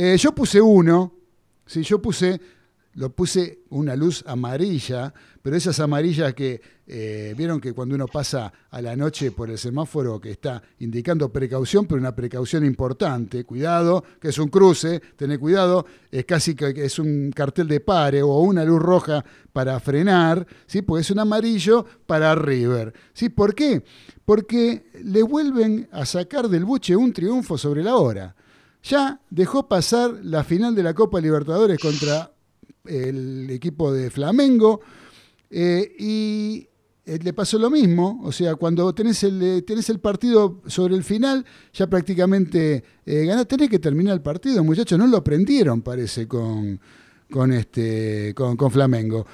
Eh, 0.00 0.16
yo 0.16 0.30
puse 0.32 0.60
uno. 0.60 1.12
Sí, 1.66 1.82
yo 1.82 2.00
puse, 2.00 2.40
lo 2.94 3.10
puse 3.10 3.62
una 3.70 3.96
luz 3.96 4.22
amarilla, 4.28 5.12
pero 5.42 5.56
esas 5.56 5.80
amarillas 5.80 6.34
que 6.34 6.60
eh, 6.86 7.34
vieron 7.36 7.60
que 7.60 7.72
cuando 7.72 7.96
uno 7.96 8.06
pasa 8.06 8.52
a 8.70 8.80
la 8.80 8.94
noche 8.94 9.32
por 9.32 9.50
el 9.50 9.58
semáforo 9.58 10.20
que 10.20 10.30
está 10.30 10.62
indicando 10.78 11.32
precaución, 11.32 11.86
pero 11.86 12.00
una 12.00 12.14
precaución 12.14 12.64
importante, 12.64 13.42
cuidado, 13.42 14.04
que 14.20 14.28
es 14.28 14.38
un 14.38 14.50
cruce, 14.50 15.00
tener 15.16 15.40
cuidado, 15.40 15.84
es 16.12 16.24
casi 16.24 16.54
que 16.54 16.68
es 16.76 17.00
un 17.00 17.32
cartel 17.32 17.66
de 17.66 17.80
pare 17.80 18.22
o 18.22 18.38
una 18.38 18.64
luz 18.64 18.80
roja 18.80 19.24
para 19.52 19.80
frenar, 19.80 20.46
¿sí? 20.68 20.82
porque 20.82 21.00
es 21.00 21.10
un 21.10 21.18
amarillo 21.18 21.84
para 22.06 22.36
River. 22.36 22.94
¿sí? 23.12 23.30
¿Por 23.30 23.52
qué? 23.52 23.82
Porque 24.24 24.92
le 25.02 25.24
vuelven 25.24 25.88
a 25.90 26.06
sacar 26.06 26.48
del 26.48 26.64
buche 26.64 26.94
un 26.94 27.12
triunfo 27.12 27.58
sobre 27.58 27.82
la 27.82 27.96
hora. 27.96 28.36
Ya 28.82 29.20
dejó 29.30 29.68
pasar 29.68 30.20
la 30.22 30.44
final 30.44 30.74
de 30.74 30.82
la 30.82 30.94
Copa 30.94 31.20
Libertadores 31.20 31.78
contra 31.78 32.32
el 32.84 33.50
equipo 33.50 33.92
de 33.92 34.10
Flamengo. 34.10 34.80
Eh, 35.50 35.94
y 35.98 36.68
eh, 37.08 37.18
le 37.22 37.32
pasó 37.32 37.58
lo 37.58 37.70
mismo, 37.70 38.20
o 38.22 38.30
sea, 38.30 38.54
cuando 38.56 38.94
tenés 38.94 39.22
el, 39.24 39.40
eh, 39.42 39.64
el 39.66 39.98
partido 39.98 40.60
sobre 40.66 40.94
el 40.94 41.02
final, 41.02 41.42
ya 41.72 41.86
prácticamente 41.86 42.84
eh, 43.06 43.24
ganás, 43.24 43.48
tenés 43.48 43.70
que 43.70 43.78
terminar 43.78 44.12
el 44.12 44.20
partido, 44.20 44.62
muchachos, 44.62 44.98
no 44.98 45.06
lo 45.06 45.16
aprendieron, 45.16 45.80
parece, 45.80 46.28
con, 46.28 46.78
con, 47.30 47.50
este, 47.54 48.34
con, 48.34 48.70
Flamengo. 48.70 49.26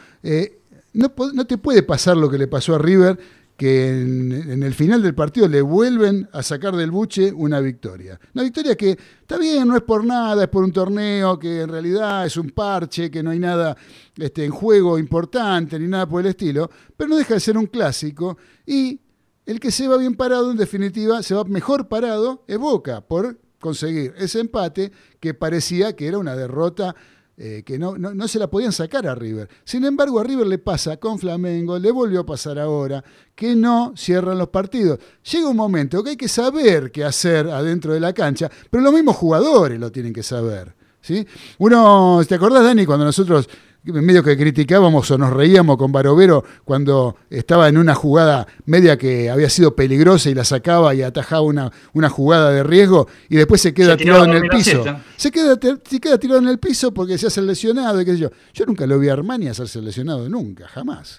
No, 0.92 1.12
no 1.32 1.46
te 1.48 1.58
puede 1.58 1.82
pasar 1.82 2.16
lo 2.16 2.30
que 2.30 2.38
le 2.38 2.46
pasó 2.46 2.76
a 2.76 2.78
River, 2.78 3.18
que 3.56 3.88
en, 3.88 4.62
el 4.62 4.74
final 4.74 5.02
del 5.02 5.14
partido 5.14 5.46
le 5.46 5.62
vuelven 5.62 6.28
a 6.32 6.42
sacar 6.42 6.74
del 6.74 6.90
buche 6.90 7.32
una 7.32 7.60
victoria. 7.60 8.18
Una 8.34 8.42
victoria 8.42 8.76
que 8.76 8.90
está 9.20 9.38
bien, 9.38 9.68
no 9.68 9.76
es 9.76 9.82
por 9.82 10.04
nada, 10.04 10.42
es 10.42 10.48
por 10.48 10.64
un 10.64 10.72
torneo 10.72 11.38
que 11.38 11.62
en 11.62 11.68
realidad 11.68 12.26
es 12.26 12.36
un 12.36 12.50
parche, 12.50 13.10
que 13.10 13.22
no 13.22 13.30
hay 13.30 13.38
nada 13.38 13.76
este, 14.16 14.44
en 14.44 14.50
juego 14.50 14.98
importante 14.98 15.78
ni 15.78 15.86
nada 15.86 16.08
por 16.08 16.20
el 16.20 16.28
estilo, 16.28 16.68
pero 16.96 17.10
no 17.10 17.16
deja 17.16 17.34
de 17.34 17.40
ser 17.40 17.56
un 17.56 17.66
clásico 17.66 18.36
y 18.66 19.00
el 19.46 19.60
que 19.60 19.70
se 19.70 19.86
va 19.86 19.98
bien 19.98 20.14
parado, 20.14 20.50
en 20.50 20.56
definitiva, 20.56 21.22
se 21.22 21.34
va 21.34 21.44
mejor 21.44 21.88
parado, 21.88 22.44
es 22.48 22.58
Boca, 22.58 23.02
por 23.02 23.38
conseguir 23.60 24.14
ese 24.18 24.40
empate 24.40 24.90
que 25.20 25.34
parecía 25.34 25.94
que 25.94 26.06
era 26.06 26.18
una 26.18 26.34
derrota 26.34 26.94
eh, 27.36 27.62
que 27.66 27.78
no, 27.78 27.98
no, 27.98 28.14
no 28.14 28.28
se 28.28 28.38
la 28.38 28.48
podían 28.48 28.72
sacar 28.72 29.06
a 29.06 29.14
River. 29.14 29.48
Sin 29.64 29.84
embargo, 29.84 30.20
a 30.20 30.24
River 30.24 30.46
le 30.46 30.58
pasa 30.58 30.98
con 30.98 31.18
Flamengo, 31.18 31.78
le 31.78 31.90
volvió 31.90 32.20
a 32.20 32.26
pasar 32.26 32.58
ahora, 32.58 33.02
que 33.34 33.56
no 33.56 33.92
cierran 33.96 34.38
los 34.38 34.48
partidos. 34.48 35.00
Llega 35.32 35.48
un 35.48 35.56
momento 35.56 36.02
que 36.04 36.10
hay 36.10 36.16
que 36.16 36.28
saber 36.28 36.92
qué 36.92 37.04
hacer 37.04 37.48
adentro 37.48 37.92
de 37.92 38.00
la 38.00 38.12
cancha, 38.12 38.50
pero 38.70 38.82
los 38.82 38.92
mismos 38.92 39.16
jugadores 39.16 39.80
lo 39.80 39.90
tienen 39.90 40.12
que 40.12 40.22
saber. 40.22 40.74
¿sí? 41.00 41.26
Uno, 41.58 42.20
¿te 42.26 42.36
acordás, 42.36 42.62
Dani, 42.62 42.86
cuando 42.86 43.04
nosotros 43.04 43.48
medio 43.84 44.22
que 44.22 44.36
criticábamos 44.36 45.10
o 45.10 45.18
nos 45.18 45.30
reíamos 45.32 45.76
con 45.76 45.92
Barovero 45.92 46.42
cuando 46.64 47.16
estaba 47.28 47.68
en 47.68 47.76
una 47.76 47.94
jugada 47.94 48.46
media 48.64 48.96
que 48.96 49.28
había 49.30 49.50
sido 49.50 49.76
peligrosa 49.76 50.30
y 50.30 50.34
la 50.34 50.44
sacaba 50.44 50.94
y 50.94 51.02
atajaba 51.02 51.42
una, 51.42 51.70
una 51.92 52.08
jugada 52.08 52.50
de 52.50 52.62
riesgo 52.62 53.06
y 53.28 53.36
después 53.36 53.60
se 53.60 53.74
queda 53.74 53.92
Se 53.92 53.98
tirado 54.04 54.24
en 54.24 54.32
el 54.32 54.48
piso. 54.48 54.84
Se 55.16 55.30
queda, 55.30 55.58
se 55.84 56.00
queda 56.00 56.18
tirado 56.18 56.40
en 56.40 56.48
el 56.48 56.58
piso 56.58 56.92
porque 56.94 57.18
se 57.18 57.26
hace 57.26 57.42
lesionado 57.42 58.00
y 58.00 58.04
qué 58.04 58.12
sé 58.12 58.18
yo. 58.18 58.30
Yo 58.54 58.64
nunca 58.66 58.86
lo 58.86 58.98
vi 58.98 59.08
a 59.08 59.12
Armani 59.12 59.48
hacerse 59.48 59.80
lesionado, 59.82 60.28
nunca, 60.28 60.66
jamás. 60.68 61.18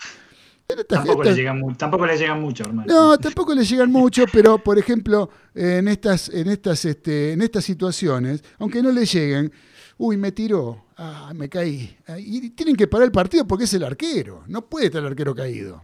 Esta- 0.67 0.83
Tampoco 0.83 1.21
esta- 1.21 1.35
le 1.35 1.37
llegan, 1.37 1.75
tampoco 1.77 2.05
le 2.07 2.17
llegan 2.17 2.41
mucho, 2.41 2.63
hermano. 2.63 2.91
no, 2.91 3.17
tampoco 3.19 3.53
le 3.53 3.63
llegan 3.63 3.91
mucho, 3.91 4.25
pero 4.33 4.57
por 4.57 4.79
ejemplo, 4.79 5.29
en 5.53 5.87
estas, 5.87 6.29
en 6.29 6.47
estas, 6.49 6.83
este, 6.85 7.33
en 7.33 7.43
estas 7.43 7.63
situaciones, 7.63 8.43
aunque 8.57 8.81
no 8.81 8.91
le 8.91 9.05
lleguen, 9.05 9.51
uy, 9.97 10.17
me 10.17 10.31
tiró, 10.31 10.85
ah, 10.97 11.31
me 11.35 11.49
caí. 11.49 11.95
Ah, 12.07 12.19
Y 12.19 12.49
tienen 12.51 12.75
que 12.75 12.87
parar 12.87 13.05
el 13.05 13.11
partido 13.11 13.45
porque 13.47 13.65
es 13.65 13.73
el 13.73 13.83
arquero, 13.83 14.43
no 14.47 14.67
puede 14.67 14.87
estar 14.87 15.01
el 15.01 15.07
arquero 15.07 15.35
caído. 15.35 15.83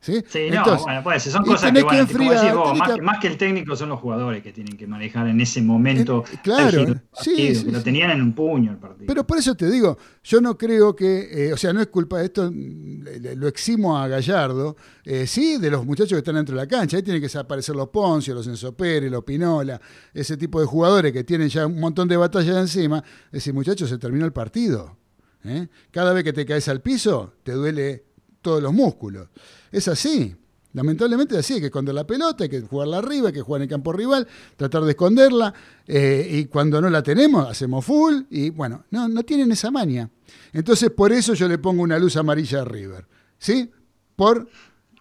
¿Sí? 0.00 0.22
Sí, 0.28 0.48
no, 0.52 0.64
bueno, 0.84 1.02
puede 1.02 1.18
ser. 1.18 1.32
Son 1.32 1.44
cosas 1.44 1.72
que, 1.72 1.82
bueno, 1.82 2.06
que 2.06 2.12
como 2.12 2.30
decís 2.30 2.42
enfriar, 2.44 2.56
vos, 2.56 2.78
más, 2.78 2.92
que- 2.94 3.02
más 3.02 3.18
que 3.18 3.26
el 3.26 3.36
técnico 3.36 3.74
son 3.74 3.88
los 3.88 3.98
jugadores 3.98 4.44
que 4.44 4.52
tienen 4.52 4.76
que 4.76 4.86
manejar 4.86 5.26
en 5.26 5.40
ese 5.40 5.60
momento. 5.60 6.22
En- 6.30 6.38
claro, 6.38 6.84
sí, 7.14 7.54
sí, 7.56 7.64
que 7.64 7.72
lo 7.72 7.82
tenían 7.82 8.12
en 8.12 8.22
un 8.22 8.32
puño 8.32 8.70
el 8.70 8.76
partido. 8.78 9.06
Pero 9.08 9.26
por 9.26 9.38
eso 9.38 9.56
te 9.56 9.68
digo, 9.68 9.98
yo 10.22 10.40
no 10.40 10.56
creo 10.56 10.94
que, 10.94 11.48
eh, 11.48 11.52
o 11.52 11.56
sea, 11.56 11.72
no 11.72 11.80
es 11.80 11.88
culpa 11.88 12.18
de 12.18 12.26
esto, 12.26 12.48
lo 12.52 13.48
eximo 13.48 13.98
a 13.98 14.06
Gallardo, 14.06 14.76
eh, 15.04 15.26
sí, 15.26 15.58
de 15.58 15.68
los 15.68 15.84
muchachos 15.84 16.12
que 16.12 16.18
están 16.18 16.36
dentro 16.36 16.54
de 16.54 16.62
la 16.62 16.68
cancha, 16.68 16.96
ahí 16.96 17.02
tienen 17.02 17.20
que 17.20 17.36
aparecer 17.36 17.74
los 17.74 17.88
Poncio, 17.88 18.34
los 18.34 18.46
Enzo 18.46 18.76
Pérez, 18.76 19.10
los 19.10 19.24
Pinola, 19.24 19.80
ese 20.14 20.36
tipo 20.36 20.60
de 20.60 20.66
jugadores 20.66 21.12
que 21.12 21.24
tienen 21.24 21.48
ya 21.48 21.66
un 21.66 21.80
montón 21.80 22.06
de 22.06 22.16
batallas 22.16 22.56
encima, 22.56 23.02
decir, 23.32 23.52
muchachos, 23.52 23.88
se 23.88 23.98
terminó 23.98 24.24
el 24.24 24.32
partido. 24.32 24.96
¿eh? 25.44 25.66
Cada 25.90 26.12
vez 26.12 26.22
que 26.24 26.32
te 26.32 26.46
caes 26.46 26.68
al 26.68 26.82
piso, 26.82 27.34
te 27.42 27.52
duele 27.52 28.04
todos 28.42 28.62
los 28.62 28.72
músculos. 28.72 29.28
Es 29.70 29.88
así. 29.88 30.34
Lamentablemente 30.74 31.34
es 31.34 31.40
así, 31.40 31.54
hay 31.54 31.60
que 31.60 31.66
esconder 31.66 31.94
la 31.94 32.06
pelota, 32.06 32.44
hay 32.44 32.50
que 32.50 32.60
jugarla 32.60 32.98
arriba, 32.98 33.28
hay 33.28 33.32
que 33.32 33.40
jugar 33.40 33.60
en 33.60 33.62
el 33.64 33.68
campo 33.68 33.92
rival, 33.92 34.28
tratar 34.56 34.84
de 34.84 34.90
esconderla, 34.90 35.52
eh, 35.86 36.28
y 36.30 36.44
cuando 36.44 36.80
no 36.80 36.90
la 36.90 37.02
tenemos, 37.02 37.48
hacemos 37.48 37.84
full, 37.84 38.22
y 38.30 38.50
bueno, 38.50 38.84
no, 38.90 39.08
no 39.08 39.22
tienen 39.22 39.50
esa 39.50 39.70
maña. 39.70 40.10
Entonces, 40.52 40.90
por 40.90 41.10
eso 41.10 41.32
yo 41.34 41.48
le 41.48 41.56
pongo 41.58 41.82
una 41.82 41.98
luz 41.98 42.16
amarilla 42.16 42.60
a 42.60 42.64
River. 42.64 43.06
¿Sí? 43.38 43.70
Por 44.14 44.48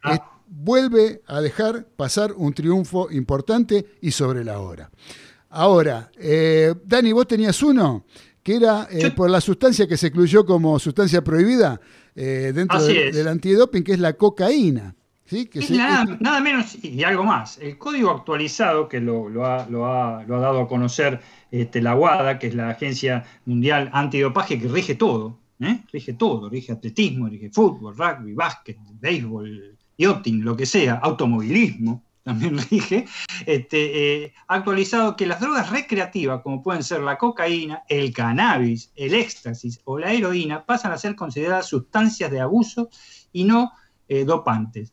Ah. 0.04 0.16
eh, 0.16 0.20
vuelve 0.48 1.22
a 1.28 1.42
dejar 1.42 1.86
pasar 1.96 2.34
un 2.34 2.54
triunfo 2.54 3.12
importante 3.12 3.86
y 4.02 4.12
sobre 4.12 4.44
la 4.44 4.60
hora. 4.60 4.90
Ahora, 5.50 6.12
eh, 6.18 6.74
Dani, 6.86 7.12
vos 7.12 7.28
tenías 7.28 7.62
uno 7.62 8.06
que 8.44 8.56
era 8.56 8.88
eh, 8.90 9.12
por 9.12 9.30
la 9.30 9.42
sustancia 9.42 9.88
que 9.88 9.98
se 9.98 10.08
excluyó 10.08 10.46
como 10.46 10.80
sustancia 10.80 11.22
prohibida 11.24 11.82
eh, 12.18 12.52
dentro 12.54 12.78
de- 12.84 13.12
del 13.12 13.28
antidoping, 13.30 13.84
que 13.84 13.94
es 13.94 14.00
la 14.00 14.14
cocaína. 14.14 14.96
¿sí? 15.26 15.46
Que 15.46 15.60
Es 15.60 15.68
se- 15.68 15.76
nada, 15.78 16.18
nada 16.20 16.40
menos 16.40 16.78
y 16.84 17.04
algo 17.04 17.24
más. 17.24 17.58
El 17.60 17.78
código 17.78 18.12
actualizado 18.12 18.88
que 18.90 19.00
lo, 19.02 19.30
lo 19.30 19.46
ha, 19.46 19.68
lo 19.70 19.86
ha- 19.86 20.24
lo 20.24 20.38
ha 20.38 20.40
dado 20.40 20.62
a 20.62 20.68
conocer 20.68 21.20
este, 21.52 21.82
la 21.82 21.96
WADA, 21.96 22.40
que 22.40 22.48
es 22.48 22.56
la 22.56 22.70
Agencia 22.70 23.24
Mundial 23.46 23.90
Antidopaje, 23.94 24.60
que 24.60 24.68
rige 24.68 24.96
todo. 24.96 25.38
¿eh? 25.60 25.80
Rige 25.92 26.14
todo, 26.14 26.50
rige 26.50 26.72
atletismo, 26.72 27.28
rige 27.28 27.50
fútbol, 27.50 27.96
rugby, 27.98 28.34
básquet, 28.34 28.78
béisbol, 29.02 29.76
yachting, 29.98 30.44
lo 30.44 30.56
que 30.56 30.66
sea, 30.66 30.96
automovilismo. 30.96 32.04
También 32.28 32.58
rige, 32.70 33.06
este, 33.46 34.24
eh, 34.26 34.34
ha 34.50 34.56
actualizado 34.56 35.16
que 35.16 35.26
las 35.26 35.40
drogas 35.40 35.70
recreativas, 35.70 36.42
como 36.42 36.62
pueden 36.62 36.84
ser 36.84 37.00
la 37.00 37.18
cocaína, 37.18 37.84
el 37.88 38.12
cannabis, 38.12 38.92
el 38.96 39.14
éxtasis 39.14 39.80
o 39.86 39.98
la 39.98 40.12
heroína, 40.12 40.66
pasan 40.66 40.92
a 40.92 40.98
ser 40.98 41.16
consideradas 41.16 41.68
sustancias 41.68 42.30
de 42.30 42.42
abuso 42.42 42.90
y 43.32 43.46
no 43.46 43.72
eh, 44.10 44.26
dopantes. 44.26 44.92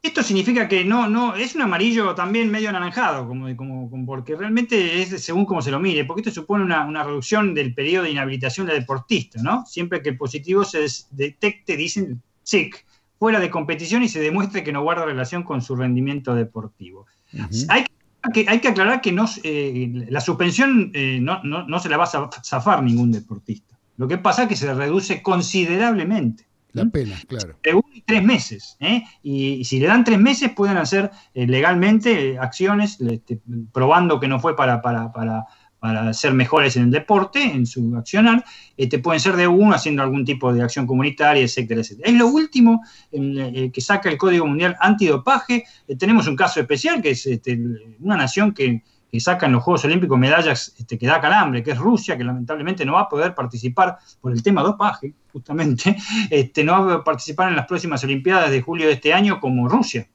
Esto 0.00 0.22
significa 0.22 0.68
que 0.68 0.84
no, 0.84 1.08
no, 1.08 1.34
es 1.34 1.56
un 1.56 1.62
amarillo 1.62 2.14
también 2.14 2.48
medio 2.48 2.68
anaranjado, 2.68 3.26
como, 3.26 3.56
como, 3.56 3.90
como- 3.90 4.06
porque 4.06 4.36
realmente 4.36 5.02
es 5.02 5.24
según 5.24 5.44
cómo 5.44 5.62
se 5.62 5.72
lo 5.72 5.80
mire, 5.80 6.04
porque 6.04 6.20
esto 6.20 6.30
supone 6.40 6.62
una, 6.64 6.84
una 6.86 7.02
reducción 7.02 7.54
del 7.54 7.74
periodo 7.74 8.04
de 8.04 8.10
inhabilitación 8.12 8.68
del 8.68 8.78
deportista, 8.78 9.42
¿no? 9.42 9.66
Siempre 9.66 10.00
que 10.00 10.10
el 10.10 10.16
positivo 10.16 10.64
se 10.64 10.86
detecte, 11.10 11.76
dicen 11.76 12.22
SIC, 12.44 12.84
fuera 13.22 13.38
de 13.38 13.50
competición 13.50 14.02
y 14.02 14.08
se 14.08 14.18
demuestre 14.18 14.64
que 14.64 14.72
no 14.72 14.82
guarda 14.82 15.04
relación 15.04 15.44
con 15.44 15.62
su 15.62 15.76
rendimiento 15.76 16.34
deportivo. 16.34 17.06
Hay 17.68 17.84
que, 18.34 18.46
hay 18.48 18.58
que 18.58 18.66
aclarar 18.66 19.00
que 19.00 19.12
no, 19.12 19.26
eh, 19.44 20.06
la 20.10 20.20
suspensión 20.20 20.90
eh, 20.92 21.20
no, 21.22 21.40
no- 21.44 21.64
no 21.68 21.78
se 21.78 21.88
la 21.88 21.98
va 21.98 22.02
a 22.02 22.08
zaf- 22.08 22.42
zafar 22.42 22.82
ningún 22.82 23.12
deportista. 23.12 23.78
Lo 23.96 24.08
que 24.08 24.18
pasa 24.18 24.42
es 24.42 24.48
que 24.48 24.56
se 24.56 24.74
reduce 24.74 25.22
considerablemente. 25.22 26.48
La 26.72 26.86
pena, 26.86 27.14
claro. 27.28 27.54
De 27.62 27.74
uno 27.74 27.86
y 27.94 28.00
tres 28.00 28.24
meses. 28.24 28.76
¿eh? 28.80 29.04
Y, 29.22 29.52
y 29.60 29.64
si 29.66 29.78
le 29.78 29.86
dan 29.86 30.02
tres 30.02 30.18
meses, 30.18 30.50
pueden 30.50 30.76
hacer 30.78 31.12
legalmente 31.32 32.38
acciones 32.40 33.00
este, 33.00 33.40
probando 33.72 34.18
que 34.18 34.26
no 34.26 34.40
fue 34.40 34.56
para, 34.56 34.82
para, 34.82 35.12
para, 35.12 35.44
para 35.82 36.14
ser 36.14 36.32
mejores 36.32 36.76
en 36.76 36.84
el 36.84 36.90
deporte, 36.92 37.42
en 37.42 37.66
su 37.66 37.96
accionar. 37.96 38.44
Este, 38.76 39.00
pueden 39.00 39.18
ser 39.18 39.34
de 39.34 39.48
uno 39.48 39.74
haciendo 39.74 40.04
algún 40.04 40.24
tipo 40.24 40.52
de 40.52 40.62
acción 40.62 40.86
comunitaria, 40.86 41.42
etcétera, 41.42 41.80
etcétera. 41.80 42.08
Es 42.08 42.16
lo 42.16 42.28
último 42.28 42.82
en, 43.10 43.36
eh, 43.36 43.72
que 43.72 43.80
saca 43.80 44.08
el 44.08 44.16
Código 44.16 44.46
Mundial 44.46 44.76
Antidopaje. 44.78 45.64
Eh, 45.88 45.96
tenemos 45.96 46.28
un 46.28 46.36
caso 46.36 46.60
especial 46.60 47.02
que 47.02 47.10
es 47.10 47.26
este, 47.26 47.58
una 47.98 48.16
nación 48.16 48.54
que, 48.54 48.84
que 49.12 49.20
saca 49.20 49.44
en 49.44 49.52
los 49.52 49.62
Juegos 49.62 49.84
Olímpicos 49.84 50.18
medallas 50.18 50.74
este, 50.78 50.98
que 50.98 51.06
da 51.06 51.20
calambre, 51.20 51.62
que 51.62 51.72
es 51.72 51.78
Rusia, 51.78 52.16
que 52.16 52.24
lamentablemente 52.24 52.86
no 52.86 52.94
va 52.94 53.02
a 53.02 53.08
poder 53.10 53.34
participar 53.34 53.98
por 54.22 54.32
el 54.32 54.42
tema 54.42 54.62
dopaje, 54.62 55.12
justamente, 55.30 55.94
este, 56.30 56.64
no 56.64 56.86
va 56.86 56.94
a 56.94 57.04
participar 57.04 57.50
en 57.50 57.56
las 57.56 57.66
próximas 57.66 58.02
Olimpiadas 58.04 58.50
de 58.50 58.62
julio 58.62 58.86
de 58.86 58.94
este 58.94 59.12
año 59.12 59.38
como 59.38 59.68
Rusia. 59.68 60.08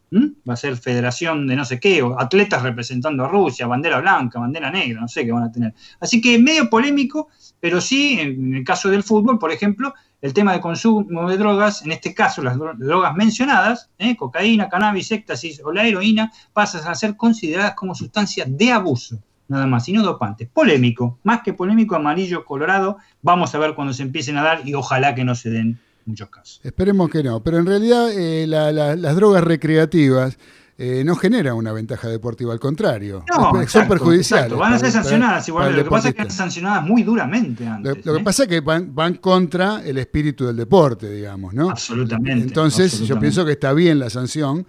Va 0.49 0.53
a 0.53 0.57
ser 0.57 0.77
federación 0.77 1.45
de 1.45 1.55
no 1.55 1.63
sé 1.63 1.79
qué, 1.79 2.01
o 2.01 2.19
atletas 2.19 2.63
representando 2.63 3.23
a 3.23 3.27
Rusia, 3.27 3.67
bandera 3.67 3.99
blanca, 3.99 4.39
bandera 4.39 4.71
negra, 4.71 5.01
no 5.01 5.07
sé 5.07 5.25
qué 5.25 5.31
van 5.31 5.43
a 5.43 5.51
tener. 5.51 5.75
Así 5.99 6.19
que 6.19 6.39
medio 6.39 6.67
polémico, 6.67 7.27
pero 7.59 7.79
sí, 7.79 8.19
en 8.19 8.55
el 8.55 8.63
caso 8.63 8.89
del 8.89 9.03
fútbol, 9.03 9.37
por 9.37 9.51
ejemplo, 9.51 9.93
el 10.21 10.33
tema 10.33 10.53
de 10.53 10.59
consumo 10.61 11.29
de 11.29 11.37
drogas, 11.37 11.83
en 11.83 11.91
este 11.91 12.13
caso 12.13 12.41
las 12.41 12.55
dro- 12.57 12.75
drogas 12.77 13.15
mencionadas, 13.15 13.89
¿eh? 13.99 14.15
cocaína, 14.17 14.67
cannabis, 14.69 15.11
éxtasis 15.11 15.61
o 15.63 15.71
la 15.71 15.85
heroína, 15.87 16.31
pasan 16.53 16.87
a 16.87 16.95
ser 16.95 17.15
consideradas 17.15 17.75
como 17.75 17.93
sustancias 17.93 18.47
de 18.49 18.71
abuso, 18.71 19.19
nada 19.47 19.67
más, 19.67 19.87
y 19.89 19.93
no 19.93 20.03
dopantes. 20.03 20.49
Polémico, 20.49 21.19
más 21.23 21.41
que 21.43 21.53
polémico, 21.53 21.95
amarillo, 21.95 22.43
colorado, 22.45 22.97
vamos 23.21 23.53
a 23.53 23.59
ver 23.59 23.75
cuando 23.75 23.93
se 23.93 24.03
empiecen 24.03 24.37
a 24.37 24.43
dar 24.43 24.67
y 24.67 24.73
ojalá 24.73 25.13
que 25.13 25.23
no 25.23 25.35
se 25.35 25.49
den 25.51 25.79
muchos 26.05 26.29
casos. 26.29 26.61
Esperemos 26.63 27.09
que 27.09 27.21
no. 27.21 27.43
Pero 27.43 27.57
en 27.59 27.65
realidad 27.65 28.09
eh, 28.11 28.47
la- 28.47 28.71
la- 28.71 28.95
las 28.95 29.15
drogas 29.15 29.43
recreativas 29.43 30.37
eh, 30.79 31.03
no 31.03 31.15
generan 31.15 31.55
una 31.55 31.71
ventaja 31.71 32.07
deportiva, 32.07 32.53
al 32.53 32.59
contrario. 32.59 33.23
No, 33.27 33.51
son 33.51 33.61
exacto, 33.63 33.89
perjudiciales. 33.89 34.45
exacto. 34.45 34.57
Van 34.57 34.73
a 34.73 34.79
ser 34.79 34.91
sancionadas 34.91 35.45
para 35.45 35.47
igual. 35.47 35.75
Lo 35.75 35.83
que 35.83 35.89
pasa 35.89 36.09
es 36.09 36.15
que 36.15 36.21
están 36.21 36.37
sancionadas 36.37 36.83
muy 36.83 37.01
duramente 37.01 37.65
Lo, 37.65 37.71
antes. 37.71 38.05
lo 38.05 38.13
que 38.13 38.19
¿eh? 38.19 38.23
pasa 38.23 38.43
es 38.43 38.49
que 38.49 38.59
van, 38.59 38.93
van 38.93 39.15
contra 39.15 39.81
el 39.83 39.97
espíritu 39.97 40.45
del 40.45 40.55
deporte, 40.55 41.09
digamos, 41.09 41.55
¿no? 41.55 41.71
Absolutamente. 41.71 42.43
Entonces, 42.45 42.99
yo 42.99 43.19
pienso 43.19 43.43
que 43.43 43.53
está 43.53 43.73
bien 43.73 43.97
la 43.97 44.11
sanción. 44.11 44.67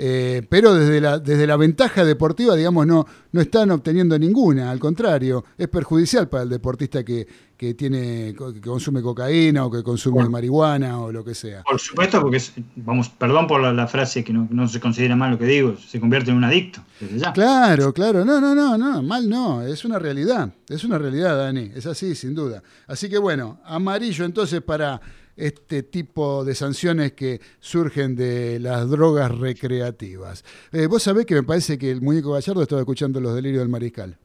Eh, 0.00 0.46
pero 0.48 0.74
desde 0.74 1.00
la, 1.00 1.18
desde 1.18 1.44
la 1.46 1.56
ventaja 1.56 2.04
deportiva, 2.04 2.54
digamos, 2.54 2.86
no, 2.86 3.04
no 3.32 3.40
están 3.40 3.72
obteniendo 3.72 4.16
ninguna, 4.16 4.70
al 4.70 4.78
contrario, 4.78 5.44
es 5.58 5.66
perjudicial 5.66 6.28
para 6.28 6.44
el 6.44 6.48
deportista 6.48 7.02
que, 7.04 7.26
que 7.56 7.74
tiene, 7.74 8.32
que 8.54 8.60
consume 8.60 9.02
cocaína 9.02 9.66
o 9.66 9.70
que 9.72 9.82
consume 9.82 10.28
marihuana 10.28 11.00
o 11.00 11.10
lo 11.10 11.24
que 11.24 11.34
sea. 11.34 11.64
Por 11.64 11.80
supuesto, 11.80 12.20
porque, 12.20 12.36
es- 12.36 12.52
vamos, 12.76 13.08
perdón 13.08 13.48
por 13.48 13.60
la, 13.60 13.72
la 13.72 13.88
frase 13.88 14.22
que 14.22 14.32
no, 14.32 14.46
no 14.52 14.68
se 14.68 14.78
considera 14.78 15.16
mal 15.16 15.32
lo 15.32 15.38
que 15.38 15.46
digo, 15.46 15.76
se 15.76 15.98
convierte 15.98 16.30
en 16.30 16.36
un 16.36 16.44
adicto, 16.44 16.80
desde 17.00 17.18
ya. 17.18 17.32
Claro, 17.32 17.92
claro, 17.92 18.24
no, 18.24 18.40
no, 18.40 18.54
no, 18.54 18.78
no, 18.78 19.02
mal 19.02 19.28
no, 19.28 19.62
es 19.62 19.84
una 19.84 19.98
realidad, 19.98 20.52
es 20.68 20.84
una 20.84 20.98
realidad, 20.98 21.36
Dani, 21.36 21.72
es 21.74 21.86
así, 21.86 22.14
sin 22.14 22.36
duda. 22.36 22.62
Así 22.86 23.08
que 23.08 23.18
bueno, 23.18 23.58
amarillo 23.64 24.24
entonces 24.24 24.62
para 24.62 25.00
este 25.38 25.82
tipo 25.82 26.44
de 26.44 26.54
sanciones 26.54 27.12
que 27.12 27.40
surgen 27.60 28.14
de 28.16 28.58
las 28.60 28.88
drogas 28.90 29.30
recreativas. 29.38 30.44
Eh, 30.72 30.86
Vos 30.86 31.02
sabés 31.02 31.24
que 31.26 31.34
me 31.34 31.42
parece 31.44 31.78
que 31.78 31.90
el 31.90 32.00
muñeco 32.02 32.32
Gallardo 32.32 32.62
estaba 32.62 32.80
escuchando 32.82 33.20
los 33.20 33.34
delirios 33.34 33.60
del 33.60 33.68
mariscal. 33.68 34.18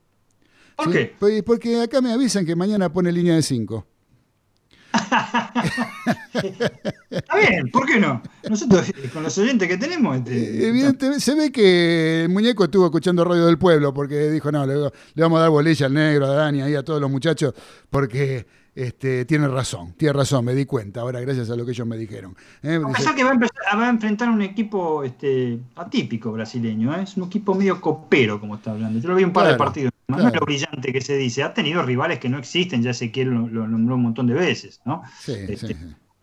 ¿Por 0.76 0.88
¿Sí? 0.88 0.92
qué? 0.92 1.16
Pues- 1.20 1.44
Porque 1.44 1.80
acá 1.82 2.02
me 2.02 2.12
avisan 2.12 2.46
que 2.46 2.56
mañana 2.56 2.92
pone 2.92 3.12
línea 3.12 3.36
de 3.36 3.44
5. 3.44 3.88
Está 7.10 7.38
bien, 7.38 7.70
¿por 7.72 7.86
qué 7.86 8.00
no? 8.00 8.22
Nosotros, 8.50 8.90
eh, 8.90 9.10
con 9.12 9.24
los 9.24 9.38
oyentes 9.38 9.68
que 9.68 9.78
tenemos, 9.78 10.18
este, 10.18 10.68
Evidentemente, 10.68 11.20
se 11.20 11.36
ve 11.36 11.52
que 11.52 12.24
el 12.24 12.30
muñeco 12.30 12.64
estuvo 12.66 12.86
escuchando 12.86 13.24
Radio 13.24 13.46
del 13.46 13.58
Pueblo 13.58 13.94
porque 13.94 14.30
dijo, 14.32 14.52
no, 14.52 14.66
le, 14.66 14.76
le 14.76 15.22
vamos 15.22 15.38
a 15.38 15.42
dar 15.42 15.50
bolilla 15.50 15.86
al 15.86 15.94
negro, 15.94 16.26
a 16.26 16.34
Dani, 16.36 16.62
ahí 16.62 16.76
a 16.76 16.84
todos 16.84 17.00
los 17.02 17.10
muchachos, 17.10 17.54
porque 17.90 18.46
este, 18.76 19.26
tiene 19.26 19.48
razón, 19.48 19.94
tiene 19.98 20.14
razón, 20.14 20.46
me 20.46 20.56
di 20.56 20.66
cuenta 20.66 21.02
ahora 21.02 21.20
gracias 21.20 21.50
a 21.50 21.56
lo 21.56 21.66
que 21.66 21.72
ellos 21.72 21.86
me 21.88 21.98
dijeron. 21.98 22.36
¿Eh? 22.62 22.80
A 22.84 22.92
pesar 22.92 23.16
que 23.16 23.24
va 23.24 23.30
a, 23.32 23.34
empezar- 23.34 23.78
va 23.80 23.86
a 23.86 23.90
enfrentar 23.90 24.30
un 24.30 24.42
equipo 24.42 25.04
este, 25.04 25.60
atípico 25.76 26.32
brasileño, 26.32 26.96
¿eh? 26.98 27.04
es 27.04 27.16
un 27.18 27.26
equipo 27.26 27.54
medio 27.56 27.80
copero, 27.80 28.40
como 28.40 28.56
está 28.56 28.72
hablando. 28.72 29.00
Yo 29.00 29.10
lo 29.10 29.16
vi 29.16 29.24
un 29.24 29.34
par 29.34 29.48
de 29.48 29.56
partidos, 29.56 29.92
no 30.08 30.16
claro. 30.18 30.30
es 30.34 30.40
lo 30.40 30.46
brillante 30.46 30.92
que 30.92 31.02
se 31.02 31.16
dice. 31.18 31.44
Ha 31.44 31.54
tenido 31.54 31.84
rivales 31.84 32.20
que 32.20 32.30
no 32.30 32.38
existen, 32.40 32.82
ya 32.82 32.92
Ezequiel 32.92 33.30
lo, 33.30 33.48
lo 33.48 33.68
nombró 33.68 33.96
un 33.96 34.04
montón 34.04 34.28
de 34.28 34.34
veces, 34.34 34.82
¿no? 34.86 35.04
sí, 35.22 35.34
este, 35.34 35.68
sí. 35.68 35.76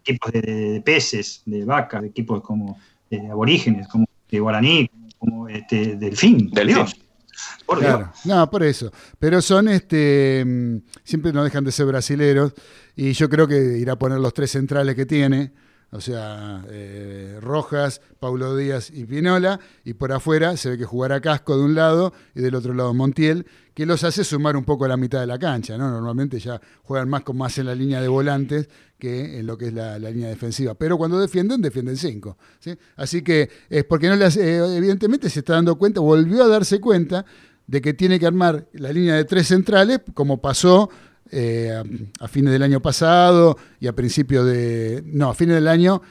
Equipos 0.04 0.32
de, 0.32 0.40
de- 0.40 0.70
de 0.72 0.80
peces, 0.80 1.42
de 1.46 1.64
vacas, 1.64 2.02
de 2.02 2.08
equipos 2.08 2.40
como 2.42 2.78
de 3.10 3.28
aborígenes, 3.30 3.86
como 3.88 4.06
de 4.30 4.40
guaraní, 4.40 4.90
como 5.18 5.48
este, 5.48 5.96
delfín. 5.96 6.50
Delfín. 6.50 6.74
Dios. 6.76 6.96
Por. 7.66 7.78
Claro, 7.78 8.12
no, 8.24 8.50
por 8.50 8.62
eso. 8.62 8.92
Pero 9.18 9.40
son, 9.42 9.68
este, 9.68 10.44
mm, 10.46 10.76
siempre 11.04 11.32
no 11.32 11.44
dejan 11.44 11.64
de 11.64 11.72
ser 11.72 11.86
brasileros 11.86 12.52
y 12.96 13.12
yo 13.12 13.28
creo 13.28 13.46
que 13.46 13.78
irá 13.78 13.94
a 13.94 13.98
poner 13.98 14.18
los 14.18 14.34
tres 14.34 14.50
centrales 14.50 14.94
que 14.94 15.06
tiene, 15.06 15.52
o 15.92 16.00
sea, 16.00 16.64
eh, 16.70 17.38
Rojas, 17.40 18.00
Paulo 18.20 18.56
Díaz 18.56 18.90
y 18.92 19.04
Pinola, 19.04 19.58
y 19.84 19.94
por 19.94 20.12
afuera 20.12 20.56
se 20.56 20.70
ve 20.70 20.78
que 20.78 20.84
jugará 20.84 21.20
Casco 21.20 21.56
de 21.56 21.64
un 21.64 21.74
lado 21.74 22.12
y 22.34 22.40
del 22.40 22.54
otro 22.54 22.74
lado 22.74 22.94
Montiel, 22.94 23.46
que 23.80 23.86
los 23.86 24.04
hace 24.04 24.24
sumar 24.24 24.58
un 24.58 24.64
poco 24.64 24.84
a 24.84 24.88
la 24.88 24.98
mitad 24.98 25.20
de 25.20 25.26
la 25.26 25.38
cancha, 25.38 25.78
¿no? 25.78 25.90
Normalmente 25.90 26.38
ya 26.38 26.60
juegan 26.82 27.08
más 27.08 27.22
con 27.22 27.38
más 27.38 27.56
en 27.56 27.64
la 27.64 27.74
línea 27.74 28.02
de 28.02 28.08
volantes 28.08 28.68
que 28.98 29.38
en 29.38 29.46
lo 29.46 29.56
que 29.56 29.68
es 29.68 29.72
la, 29.72 29.98
línea 29.98 30.28
defensiva. 30.28 30.74
Pero 30.74 30.98
cuando 30.98 31.18
defienden, 31.18 31.62
defienden 31.62 31.96
cinco. 31.96 32.36
¿sí? 32.58 32.76
Así 32.96 33.22
que 33.22 33.48
es 33.70 33.84
porque 33.84 34.08
no 34.08 34.16
las, 34.16 34.36
eh, 34.36 34.76
evidentemente 34.76 35.30
se 35.30 35.38
está 35.38 35.54
dando 35.54 35.78
cuenta, 35.78 36.00
volvió 36.00 36.44
a 36.44 36.48
darse 36.48 36.78
cuenta 36.78 37.24
de 37.66 37.80
que 37.80 37.94
tiene 37.94 38.20
que 38.20 38.26
armar 38.26 38.68
la 38.74 38.92
línea 38.92 39.14
de 39.14 39.24
tres 39.24 39.46
centrales, 39.46 40.00
como 40.12 40.42
pasó 40.42 40.90
eh, 41.30 41.82
a, 42.20 42.28
fines 42.28 42.52
del 42.52 42.62
año 42.62 42.82
pasado 42.82 43.56
y 43.80 43.86
a 43.86 43.94
principios 43.94 44.44
de. 44.44 45.02
No, 45.06 45.30
a 45.30 45.34
fines 45.34 45.54
del 45.54 45.68
año 45.68 46.02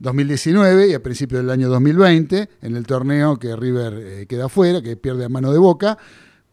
2019 0.00 0.88
y 0.88 0.92
a 0.92 1.02
principios 1.02 1.40
del 1.40 1.48
año 1.48 1.70
2020, 1.70 2.50
en 2.60 2.76
el 2.76 2.86
torneo 2.86 3.38
que 3.38 3.56
River 3.56 3.94
eh, 3.94 4.26
queda 4.26 4.44
afuera, 4.44 4.82
que 4.82 4.98
pierde 4.98 5.24
a 5.24 5.30
mano 5.30 5.50
de 5.50 5.58
boca, 5.58 5.96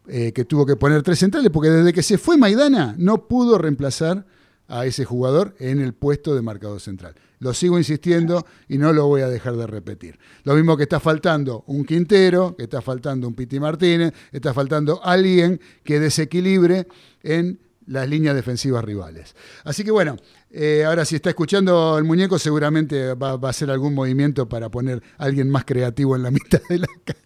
eh, 0.06 0.32
que 0.32 0.44
tuvo 0.44 0.66
que 0.66 0.76
poner 0.76 1.02
tres 1.02 1.18
centrales, 1.18 1.50
porque 1.50 1.70
desde 1.70 1.92
que 1.92 2.02
se 2.02 2.18
fue 2.18 2.36
Maidana 2.36 2.94
no 2.98 3.26
pudo 3.26 3.56
reemplazar 3.58 4.26
a 4.68 4.86
ese 4.86 5.04
jugador 5.04 5.54
en 5.58 5.80
el 5.80 5.94
puesto 5.94 6.34
de 6.34 6.42
marcador 6.42 6.80
central. 6.80 7.14
Lo 7.38 7.52
sigo 7.52 7.78
insistiendo 7.78 8.46
y 8.68 8.78
no 8.78 8.92
lo 8.92 9.06
voy 9.06 9.22
a 9.22 9.28
dejar 9.28 9.56
de 9.56 9.66
repetir. 9.66 10.18
Lo 10.44 10.54
mismo 10.54 10.76
que 10.76 10.84
está 10.84 11.00
faltando 11.00 11.64
un 11.66 11.84
Quintero, 11.84 12.56
que 12.56 12.64
está 12.64 12.80
faltando 12.80 13.28
un 13.28 13.34
Piti 13.34 13.60
Martínez, 13.60 14.12
está 14.32 14.54
faltando 14.54 15.00
alguien 15.04 15.60
que 15.82 16.00
desequilibre 16.00 16.86
en 17.22 17.58
las 17.86 18.08
líneas 18.08 18.34
defensivas 18.34 18.84
rivales. 18.84 19.34
Así 19.64 19.84
que 19.84 19.90
bueno, 19.90 20.16
eh, 20.50 20.84
ahora 20.86 21.04
si 21.04 21.16
está 21.16 21.30
escuchando 21.30 21.98
el 21.98 22.04
muñeco 22.04 22.38
seguramente 22.38 23.14
va, 23.14 23.36
va 23.36 23.48
a 23.48 23.50
hacer 23.50 23.70
algún 23.70 23.94
movimiento 23.94 24.48
para 24.48 24.70
poner 24.70 25.02
a 25.18 25.24
alguien 25.24 25.50
más 25.50 25.64
creativo 25.64 26.16
en 26.16 26.22
la 26.22 26.30
mitad 26.30 26.60
de 26.68 26.78
la 26.78 26.88
cancha 27.04 27.24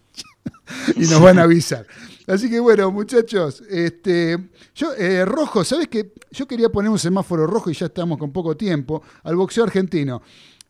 y 0.95 1.01
nos 1.01 1.21
van 1.21 1.39
a 1.39 1.43
avisar. 1.43 1.85
Así 2.29 2.49
que 2.49 2.59
bueno, 2.59 2.91
muchachos, 2.91 3.61
este, 3.69 4.37
yo, 4.75 4.93
eh, 4.95 5.25
rojo, 5.25 5.63
¿sabes 5.63 5.87
qué? 5.87 6.13
Yo 6.31 6.47
quería 6.47 6.69
poner 6.69 6.91
un 6.91 6.99
semáforo 6.99 7.47
rojo 7.47 7.69
y 7.69 7.73
ya 7.73 7.87
estamos 7.87 8.17
con 8.17 8.31
poco 8.31 8.55
tiempo 8.55 9.01
al 9.23 9.35
boxeo 9.35 9.63
argentino. 9.63 10.21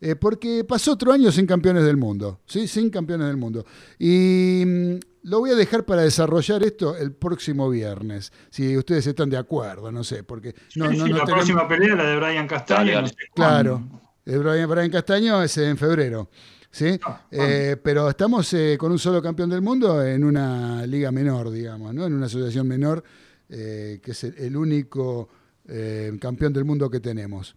eh, 0.02 0.16
porque 0.16 0.64
pasó 0.64 0.92
otro 0.92 1.12
año 1.12 1.30
sin 1.30 1.44
campeones 1.46 1.84
del 1.84 1.98
mundo, 1.98 2.40
¿sí? 2.46 2.66
Sin 2.66 2.88
campeones 2.88 3.26
del 3.26 3.36
mundo. 3.36 3.66
Y 3.98 4.62
mm, 4.66 4.94
lo 5.24 5.40
voy 5.40 5.50
a 5.50 5.54
dejar 5.54 5.84
para 5.84 6.00
desarrollar 6.00 6.62
esto 6.62 6.96
el 6.96 7.12
próximo 7.12 7.68
viernes, 7.68 8.32
si 8.48 8.78
ustedes 8.78 9.06
están 9.06 9.28
de 9.28 9.36
acuerdo, 9.36 9.92
no 9.92 10.02
sé, 10.02 10.22
porque 10.24 10.54
no, 10.76 10.90
Sí, 10.90 10.96
no, 10.96 11.04
sí, 11.04 11.10
no 11.12 11.18
la 11.18 11.24
tenemos- 11.26 11.30
próxima 11.34 11.68
pelea, 11.68 11.94
la 11.96 12.04
de 12.04 12.16
Brian 12.16 12.48
Castaño. 12.48 13.04
Claro, 13.34 13.82
Brian, 14.24 14.70
Brian 14.70 14.90
Castaño 14.90 15.42
es 15.42 15.58
en 15.58 15.76
febrero. 15.76 16.30
¿Sí? 16.70 16.98
Ah, 17.04 17.22
Eh, 17.30 17.76
pero 17.82 18.08
estamos 18.10 18.52
eh, 18.54 18.76
con 18.78 18.92
un 18.92 18.98
solo 18.98 19.22
campeón 19.22 19.50
del 19.50 19.62
mundo 19.62 20.04
en 20.04 20.24
una 20.24 20.86
liga 20.86 21.10
menor, 21.10 21.50
digamos, 21.50 21.94
¿no? 21.94 22.06
en 22.06 22.14
una 22.14 22.26
asociación 22.26 22.66
menor, 22.66 23.02
eh, 23.48 24.00
que 24.02 24.12
es 24.12 24.24
el, 24.24 24.56
único 24.56 25.28
eh, 25.68 26.16
campeón 26.20 26.52
del 26.52 26.64
mundo 26.64 26.88
que 26.90 27.00
tenemos. 27.00 27.56